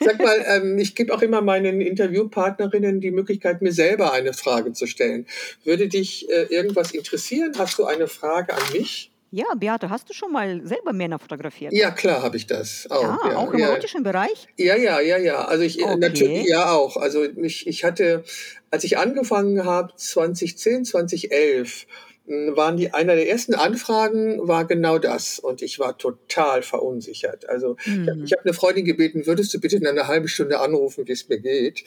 sag 0.00 0.18
mal, 0.18 0.42
ähm, 0.46 0.78
ich 0.78 0.94
gebe 0.94 1.14
auch 1.14 1.20
immer 1.20 1.42
meinen 1.42 1.80
Interviewpartnerinnen 1.80 3.00
die 3.00 3.10
Möglichkeit, 3.10 3.60
mir 3.60 3.72
selber 3.72 4.12
eine 4.12 4.32
Frage 4.32 4.72
zu 4.72 4.86
stellen. 4.86 5.26
Würde 5.64 5.88
dich 5.88 6.28
äh, 6.30 6.44
irgendwas 6.44 6.92
interessieren? 6.92 7.52
Hast 7.58 7.78
du 7.78 7.84
eine 7.84 8.08
Frage 8.08 8.54
an 8.54 8.62
mich? 8.72 9.10
Ja, 9.34 9.46
Beate, 9.56 9.90
hast 9.90 10.08
du 10.08 10.12
schon 10.14 10.30
mal 10.30 10.60
selber 10.64 10.92
Männer 10.92 11.18
fotografiert? 11.18 11.72
Ja, 11.72 11.90
klar 11.90 12.22
habe 12.22 12.36
ich 12.36 12.46
das. 12.46 12.88
Auch, 12.88 13.02
Ja, 13.02 13.30
ja, 13.30 13.36
auch 13.36 13.52
im 13.52 13.58
ja. 13.58 13.70
erotischen 13.70 14.04
Bereich? 14.04 14.46
Ja, 14.56 14.76
ja, 14.76 15.00
ja, 15.00 15.18
ja. 15.18 15.44
Also 15.46 15.64
ich 15.64 15.80
äh, 15.80 15.84
Okay. 15.84 15.96
natürlich 15.98 16.44
ja 16.46 16.70
auch. 16.70 16.96
Also 16.96 17.24
mich, 17.34 17.66
ich 17.66 17.82
hatte, 17.82 18.22
als 18.70 18.84
ich 18.84 18.96
angefangen 18.96 19.64
habe, 19.64 19.92
2010, 19.96 20.84
2011, 20.84 21.86
mh, 22.26 22.56
waren 22.56 22.76
die 22.76 22.94
einer 22.94 23.16
der 23.16 23.28
ersten 23.28 23.54
Anfragen 23.56 24.46
war 24.46 24.66
genau 24.66 24.98
das 25.00 25.40
und 25.40 25.62
ich 25.62 25.80
war 25.80 25.98
total 25.98 26.62
verunsichert. 26.62 27.48
Also 27.48 27.76
ich 27.84 27.90
habe 28.08 28.14
Mhm. 28.18 28.24
ich 28.26 28.32
hab 28.34 28.44
eine 28.44 28.54
Freundin 28.54 28.84
gebeten, 28.84 29.26
würdest 29.26 29.52
du 29.52 29.58
bitte 29.58 29.74
in 29.78 29.86
einer 29.88 30.06
halben 30.06 30.28
Stunde 30.28 30.60
anrufen, 30.60 31.08
wie 31.08 31.12
es 31.12 31.28
mir 31.28 31.40
geht? 31.40 31.82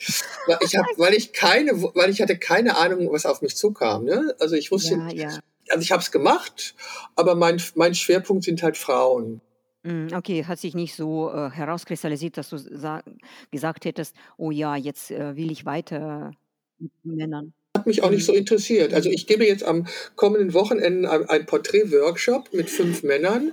Weil 0.46 0.58
ich, 0.60 0.76
hab, 0.76 0.84
weil 0.98 1.14
ich 1.14 1.32
keine, 1.32 1.72
weil 1.94 2.10
ich 2.10 2.20
hatte 2.20 2.36
keine 2.36 2.76
Ahnung, 2.76 3.10
was 3.10 3.24
auf 3.24 3.40
mich 3.40 3.56
zukam. 3.56 4.04
Ne? 4.04 4.34
Also 4.38 4.54
ich 4.54 4.70
wusste, 4.70 4.96
Ja, 4.96 5.08
ja. 5.30 5.38
Also 5.70 5.82
ich 5.82 5.92
habe 5.92 6.02
es 6.02 6.10
gemacht, 6.10 6.74
aber 7.16 7.34
mein, 7.34 7.60
mein 7.74 7.94
Schwerpunkt 7.94 8.44
sind 8.44 8.62
halt 8.62 8.76
Frauen. 8.76 9.40
Mm, 9.82 10.08
Okay, 10.14 10.44
hat 10.44 10.58
sich 10.58 10.74
nicht 10.74 10.94
so 10.94 11.30
äh, 11.30 11.50
herauskristallisiert, 11.50 12.36
dass 12.36 12.50
du 12.50 12.58
sa 12.58 13.02
gesagt 13.50 13.84
hättest, 13.84 14.16
oh 14.36 14.50
ja, 14.50 14.76
jetzt 14.76 15.10
äh, 15.10 15.36
will 15.36 15.50
ich 15.50 15.64
weiter 15.64 16.32
mit 16.78 16.92
Männern. 17.04 17.52
Hat 17.76 17.86
mich 17.86 18.02
auch 18.02 18.10
nicht 18.10 18.24
so 18.24 18.32
Mhm. 18.32 18.38
interessiert. 18.38 18.94
Also 18.94 19.08
Mhm. 19.10 19.14
ich 19.14 19.26
gebe 19.26 19.46
jetzt 19.46 19.62
am 19.62 19.86
kommenden 20.16 20.54
Wochenende 20.54 21.28
ein, 21.28 21.44
Porträt-Workshop 21.46 22.52
mit 22.52 22.70
fünf 22.70 23.02
Männern. 23.02 23.52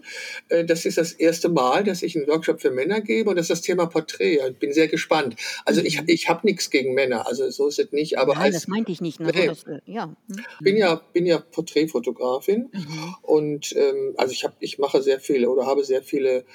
Äh, 0.49 0.63
Das 0.63 0.86
ist 0.86 0.97
das 0.97 1.11
erste 1.11 1.49
Mal, 1.49 1.84
dass 1.84 2.01
ich 2.01 2.16
einen 2.16 2.26
Workshop 2.28 2.61
für 2.61 2.72
Männer 2.72 3.01
gebe 3.01 3.30
und 3.30 3.36
das 3.36 3.45
ist 3.45 3.49
das 3.49 3.61
Thema 3.61 3.86
Porträt. 3.88 4.39
Ich 4.49 4.57
bin 4.57 4.72
sehr 4.74 4.88
gespannt. 4.88 5.36
Also 5.66 5.82
ich, 5.82 6.01
Mhm. 6.01 6.07
ich 6.07 6.30
habe 6.30 6.47
nichts 6.47 6.70
gegen 6.70 6.93
Männer, 6.93 7.28
also 7.28 7.49
so 7.49 7.68
ist 7.68 7.78
es 7.78 7.91
nicht. 7.91 8.18
Aber 8.18 8.36
Nein, 8.36 8.53
das 8.53 8.61
als 8.63 8.68
meinte 8.70 8.91
ich 8.91 9.01
nicht. 9.01 9.20
Ne? 9.20 9.28
So, 9.34 9.39
nee, 9.39 9.47
dass, 9.47 9.63
äh, 9.66 9.80
ja. 9.86 10.05
hm, 10.05 10.43
bin 10.61 10.76
mhm. 10.76 10.80
ja 10.80 11.01
bin 11.13 11.26
ja 11.26 11.38
Porträtfotografin 11.39 12.70
Mhm. 12.72 13.16
und 13.22 13.76
ähm, 13.76 14.13
also 14.18 14.32
ich 14.32 14.43
habe 14.45 14.55
ich 14.61 14.80
mache 14.80 15.01
sehr 15.01 15.20
viele 15.20 15.49
oder 15.49 15.66
habe 15.66 15.84
sehr 15.84 16.01
viele 16.03 16.45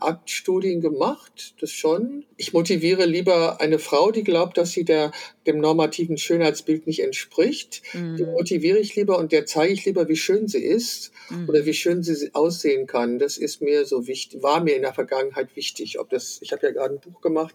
Aktstudien 0.00 0.80
gemacht, 0.80 1.54
das 1.60 1.70
schon. 1.70 2.24
Ich 2.36 2.52
motiviere 2.52 3.04
lieber 3.06 3.60
eine 3.60 3.78
Frau, 3.78 4.10
die 4.10 4.24
glaubt, 4.24 4.56
dass 4.58 4.72
sie 4.72 4.84
der, 4.84 5.12
dem 5.46 5.58
normativen 5.60 6.16
Schönheitsbild 6.18 6.86
nicht 6.86 7.00
entspricht. 7.00 7.82
Die 7.94 7.98
Mhm. 7.98 8.32
motiviere 8.32 8.78
ich 8.78 8.94
lieber 8.96 9.18
und 9.18 9.32
der 9.32 9.46
zeige 9.46 9.72
ich 9.72 9.84
lieber, 9.84 10.08
wie 10.08 10.16
schön 10.16 10.48
sie 10.48 10.62
ist 10.64 11.12
oder 11.48 11.60
Mhm. 11.62 11.66
wie 11.66 11.74
schön 11.74 12.02
sie 12.02 12.30
aussehen 12.34 12.86
kann. 12.86 13.18
Das 13.18 13.36
ist 13.38 13.62
mir 13.62 13.84
so 13.84 14.06
wichtig, 14.06 14.42
war 14.42 14.62
mir 14.62 14.74
in 14.76 14.82
der 14.82 14.94
Vergangenheit 14.94 15.54
wichtig. 15.56 15.98
Ob 15.98 16.10
das, 16.10 16.38
ich 16.42 16.52
habe 16.52 16.66
ja 16.66 16.72
gerade 16.72 16.94
ein 16.94 17.00
Buch 17.00 17.20
gemacht. 17.20 17.54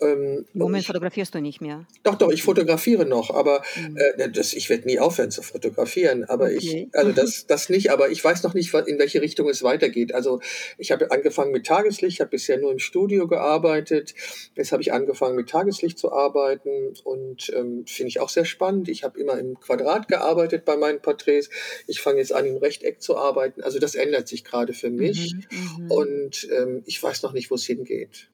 Ähm, 0.00 0.44
Moment 0.52 0.82
ich, 0.82 0.86
fotografierst 0.86 1.34
du 1.34 1.40
nicht 1.40 1.60
mehr. 1.60 1.86
doch, 2.02 2.16
doch, 2.16 2.30
ich 2.30 2.42
fotografiere 2.42 3.06
noch, 3.06 3.30
aber 3.30 3.62
Mhm. 3.76 3.96
äh, 3.96 4.30
das, 4.30 4.52
ich 4.52 4.68
werde 4.68 4.86
nie 4.86 4.98
aufhören 4.98 5.30
zu 5.30 5.42
fotografieren. 5.42 6.24
Aber 6.24 6.50
ich, 6.52 6.68
Okay. 6.68 6.88
also 6.92 7.12
das, 7.12 7.46
das 7.46 7.68
nicht, 7.68 7.90
aber 7.90 8.10
ich 8.10 8.22
weiß 8.22 8.42
noch 8.42 8.54
nicht, 8.54 8.72
in 8.74 8.98
welche 8.98 9.22
Richtung 9.22 9.48
es 9.48 9.62
weitergeht. 9.62 10.14
Also 10.14 10.40
ich 10.78 10.92
habe 10.92 11.10
angefangen 11.10 11.52
mit 11.52 11.66
Tageslicht, 11.66 12.20
habe 12.20 12.30
bisher 12.30 12.58
nur 12.58 12.72
im 12.72 12.78
Studio 12.78 13.26
gearbeitet. 13.26 14.14
Jetzt 14.54 14.72
habe 14.72 14.82
ich 14.82 14.92
angefangen 14.92 15.36
mit 15.36 15.48
Tageslicht 15.48 15.98
zu 15.98 16.12
arbeiten 16.12 16.94
und 17.04 17.50
ähm, 17.54 17.84
finde 17.86 18.08
ich 18.08 18.20
auch 18.20 18.28
sehr 18.28 18.44
spannend. 18.44 18.88
Ich 18.88 19.04
habe 19.04 19.18
immer 19.18 19.38
im 19.38 19.58
Quadrat 19.58 20.08
gearbeitet 20.08 20.64
bei 20.64 20.76
meinen 20.76 21.00
Porträts. 21.00 21.48
Ich 21.86 22.00
fange 22.00 22.18
jetzt 22.18 22.32
an, 22.32 22.44
im 22.46 22.56
Rechteck 22.56 23.00
zu 23.00 23.16
arbeiten. 23.16 23.62
Also 23.62 23.78
das 23.78 23.94
ändert 23.94 24.28
sich 24.28 24.44
gerade 24.44 24.72
für 24.72 24.90
mich. 24.90 25.34
Mhm. 25.50 25.84
Mhm. 25.84 25.90
Und 25.90 26.48
ähm, 26.52 26.82
ich 26.86 27.02
weiß 27.02 27.22
noch 27.22 27.32
nicht, 27.32 27.50
wo 27.50 27.54
es 27.54 27.64
hingeht. 27.64 28.28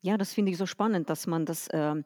Ja, 0.00 0.16
das 0.16 0.32
finde 0.32 0.52
ich 0.52 0.58
so 0.58 0.66
spannend, 0.66 1.10
dass 1.10 1.26
man 1.26 1.44
das 1.44 1.68
ähm, 1.72 2.04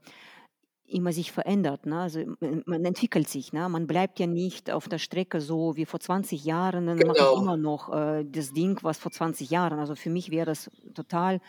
immer 0.86 1.12
sich 1.12 1.32
verändert. 1.32 1.86
Ne? 1.86 2.01
Also 2.01 2.20
man, 2.40 2.62
man 2.66 2.84
entwickelt 2.84 3.28
sich. 3.28 3.53
Ne? 3.53 3.68
Man 3.68 3.86
bleibt 3.86 4.18
ja 4.18 4.26
nicht 4.26 4.70
auf 4.70 4.88
der 4.88 4.99
Strecke 4.99 5.40
so 5.40 5.76
wie 5.76 5.86
vor 5.86 6.01
20 6.01 6.45
Jahren. 6.45 6.86
Dann 6.86 6.99
mache 6.99 7.09
ich 7.09 7.18
Genau. 7.18 7.40
immer 7.40 7.57
noch 7.57 7.93
äh, 7.95 8.24
das 8.24 8.53
Ding, 8.53 8.78
was 8.82 8.99
vor 8.99 9.12
20 9.12 9.51
Jahren. 9.51 9.78
Also 9.78 9.95
für 9.95 10.11
mich 10.11 10.30
wäre 10.30 10.47
das 10.47 10.70
total 10.95 11.40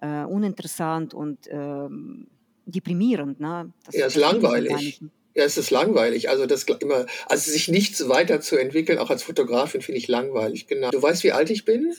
äh, 0.00 0.24
uninteressant 0.24 1.14
und 1.14 1.38
ähm, 1.50 2.28
deprimierend. 2.66 3.40
Ne? 3.40 3.72
Das 3.84 3.94
Ja, 3.94 4.06
ist 4.06 4.18
gar 4.18 4.32
langweilig. 4.32 4.72
nicht. 4.76 5.02
Ja, 5.36 5.42
es 5.44 5.56
ist 5.56 5.70
langweilig. 5.70 6.28
Also 6.30 6.46
das 6.46 6.66
gl- 6.66 6.80
immer, 6.80 7.06
also 7.26 7.50
sich 7.50 7.66
nichts 7.68 8.08
weiterzuentwickeln, 8.08 8.98
auch 9.00 9.10
als 9.10 9.24
Fotografin, 9.24 9.80
finde 9.82 9.98
ich 9.98 10.06
langweilig. 10.06 10.68
Genau. 10.68 10.90
Du 10.90 11.02
weißt, 11.02 11.24
wie 11.24 11.32
alt 11.32 11.50
ich 11.50 11.64
bin? 11.64 11.92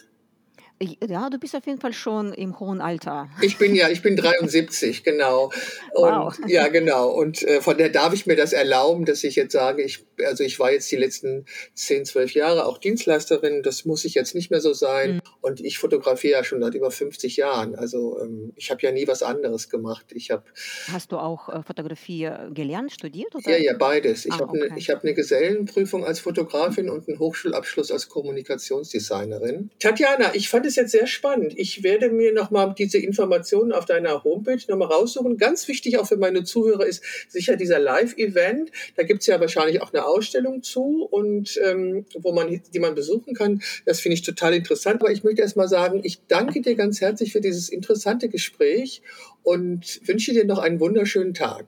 Ich- 0.78 0.98
Ja, 1.08 1.30
du 1.30 1.38
bist 1.40 1.56
auf 1.56 1.66
jeden 1.66 1.80
Fall 1.80 1.94
schon 1.94 2.34
im 2.34 2.60
hohen 2.60 2.82
Alter. 2.82 3.30
Ich 3.42 3.58
bin 3.58 3.76
ja, 3.76 3.90
ich 3.90 4.02
bin 4.02 4.16
73, 4.18 5.04
genau. 5.04 5.52
Wow. 5.94 6.38
Und 6.38 6.50
ja, 6.50 6.68
genau. 6.68 7.10
Und 7.12 7.44
äh, 7.44 7.62
von 7.62 7.78
der 7.78 7.90
darf 7.90 8.14
ich 8.14 8.26
mir 8.26 8.36
das 8.36 8.52
erlauben, 8.52 9.06
dass 9.06 9.24
ich 9.24 9.36
jetzt 9.38 9.54
sage, 9.54 9.84
ich, 9.84 10.06
also 10.26 10.44
ich 10.44 10.60
war 10.60 10.72
jetzt 10.74 10.92
die 10.92 10.98
letzten 10.98 11.46
10, 11.76 12.04
12 12.06 12.34
Jahre 12.34 12.66
auch 12.66 12.78
Dienstleisterin. 12.78 13.64
Das 13.64 13.86
muss 13.86 14.04
ich 14.04 14.16
jetzt 14.16 14.36
nicht 14.36 14.52
mehr 14.52 14.60
so 14.60 14.74
sein. 14.74 15.16
Mhm. 15.16 15.22
Und 15.40 15.62
ich 15.62 15.78
fotografiere 15.80 16.34
ja 16.40 16.44
schon 16.44 16.62
seit 16.62 16.74
über 16.76 16.92
50 16.92 17.38
Jahren. 17.38 17.76
Also 17.76 18.20
ähm, 18.22 18.52
ich 18.58 18.70
habe 18.70 18.82
ja 18.82 18.92
nie 18.92 19.08
was 19.08 19.24
anderes 19.24 19.70
gemacht. 19.70 20.08
Ich 20.14 20.30
habe 20.32 20.44
Hast 20.92 21.12
du 21.14 21.18
auch 21.18 21.48
äh, 21.48 21.64
Fotografie 21.64 22.26
äh, 22.26 22.52
gelernt, 22.54 22.92
studiert 22.92 23.34
Ja, 23.34 23.40
oder? 23.40 23.58
ja, 23.62 23.74
beides. 23.78 24.26
Ich 24.26 24.34
Ah, 24.34 24.40
habe 24.40 24.54
eine, 24.58 24.66
okay. 24.66 24.74
ich 24.78 24.90
habe 24.90 25.04
eine 25.04 25.14
Gesellenprüfung 25.14 26.04
als 26.04 26.20
Fotografin 26.20 26.90
und 26.90 27.08
einen 27.08 27.20
Hochschulabschluss 27.20 27.92
als 27.92 28.10
Kommunikationsdesignerin. 28.10 29.70
Tatjana, 29.80 30.36
ich 30.36 30.50
fand 30.50 30.65
es 30.66 30.76
jetzt 30.76 30.92
sehr 30.92 31.08
spannend. 31.08 31.54
Ich 31.58 31.84
werde 31.84 32.10
mir 32.10 32.34
nochmal 32.34 32.74
diese 32.78 32.98
Informationen 32.98 33.72
auf 33.72 33.86
deiner 33.86 34.24
Homepage 34.24 34.60
nochmal 34.68 34.90
raussuchen. 34.90 35.38
Ganz 35.38 35.68
wichtig 35.68 35.98
auch 36.00 36.08
für 36.08 36.18
meine 36.18 36.44
Zuhörer 36.44 36.86
ist 36.86 37.04
sicher 37.30 37.56
dieser 37.56 37.80
Live-Event. 37.80 38.72
Da 38.96 39.04
gibt 39.04 39.22
es 39.22 39.28
ja 39.28 39.40
wahrscheinlich 39.40 39.82
auch 39.82 39.94
eine 39.94 40.06
Ausstellung 40.06 40.64
zu 40.64 41.08
und 41.10 41.60
ähm, 41.64 42.06
wo 42.18 42.34
man, 42.34 42.62
die 42.74 42.80
man 42.80 42.96
besuchen 42.96 43.34
kann. 43.34 43.62
Das 43.86 44.00
finde 44.00 44.16
ich 44.16 44.22
total 44.24 44.54
interessant. 44.54 45.02
Aber 45.02 45.12
ich 45.12 45.24
möchte 45.24 45.42
erst 45.42 45.58
mal 45.58 45.68
sagen, 45.68 46.02
ich 46.04 46.20
danke 46.28 46.62
dir 46.62 46.76
ganz 46.76 47.02
herzlich 47.02 47.32
für 47.32 47.42
dieses 47.42 47.70
interessante 47.70 48.30
Gespräch 48.30 49.02
und 49.44 50.02
wünsche 50.08 50.34
dir 50.34 50.46
noch 50.46 50.60
einen 50.60 50.80
wunderschönen 50.80 51.34
Tag. 51.34 51.66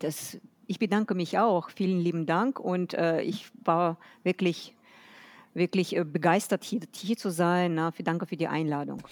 Das, 0.00 0.38
ich 0.66 0.78
bedanke 0.78 1.14
mich 1.14 1.38
auch. 1.38 1.70
Vielen 1.70 2.00
lieben 2.00 2.26
Dank 2.26 2.58
und 2.58 2.94
äh, 2.94 3.22
ich 3.22 3.46
war 3.64 3.98
wirklich, 4.24 4.74
wirklich 5.54 5.96
äh, 5.96 6.04
begeistert, 6.04 6.64
hier, 6.64 6.80
hier 6.94 7.16
zu 7.16 7.30
sein. 7.30 7.74
Na, 7.74 7.90
für, 7.90 8.02
danke 8.02 8.26
für 8.26 8.36
die 8.36 8.48
Einladung. 8.48 9.02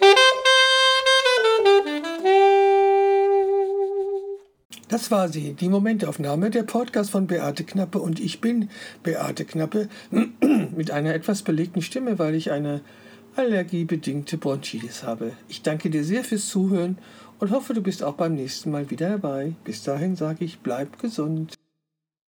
Das 4.88 5.12
war 5.12 5.28
sie, 5.28 5.52
die 5.54 5.68
Momentaufnahme, 5.68 6.50
der 6.50 6.64
Podcast 6.64 7.10
von 7.10 7.28
Beate 7.28 7.62
Knappe 7.62 8.00
und 8.00 8.18
ich 8.18 8.40
bin 8.40 8.70
Beate 9.04 9.44
Knappe 9.44 9.88
mit 10.76 10.90
einer 10.90 11.14
etwas 11.14 11.42
belegten 11.42 11.80
Stimme, 11.80 12.18
weil 12.18 12.34
ich 12.34 12.50
eine 12.50 12.80
allergiebedingte 13.36 14.36
Bronchitis 14.36 15.04
habe. 15.04 15.32
Ich 15.48 15.62
danke 15.62 15.90
dir 15.90 16.02
sehr 16.02 16.24
fürs 16.24 16.48
Zuhören 16.48 16.98
und 17.38 17.52
hoffe, 17.52 17.72
du 17.72 17.82
bist 17.82 18.02
auch 18.02 18.14
beim 18.14 18.34
nächsten 18.34 18.72
Mal 18.72 18.90
wieder 18.90 19.10
dabei. 19.10 19.54
Bis 19.62 19.84
dahin 19.84 20.16
sage 20.16 20.44
ich, 20.44 20.58
bleib 20.58 20.98
gesund. 20.98 21.54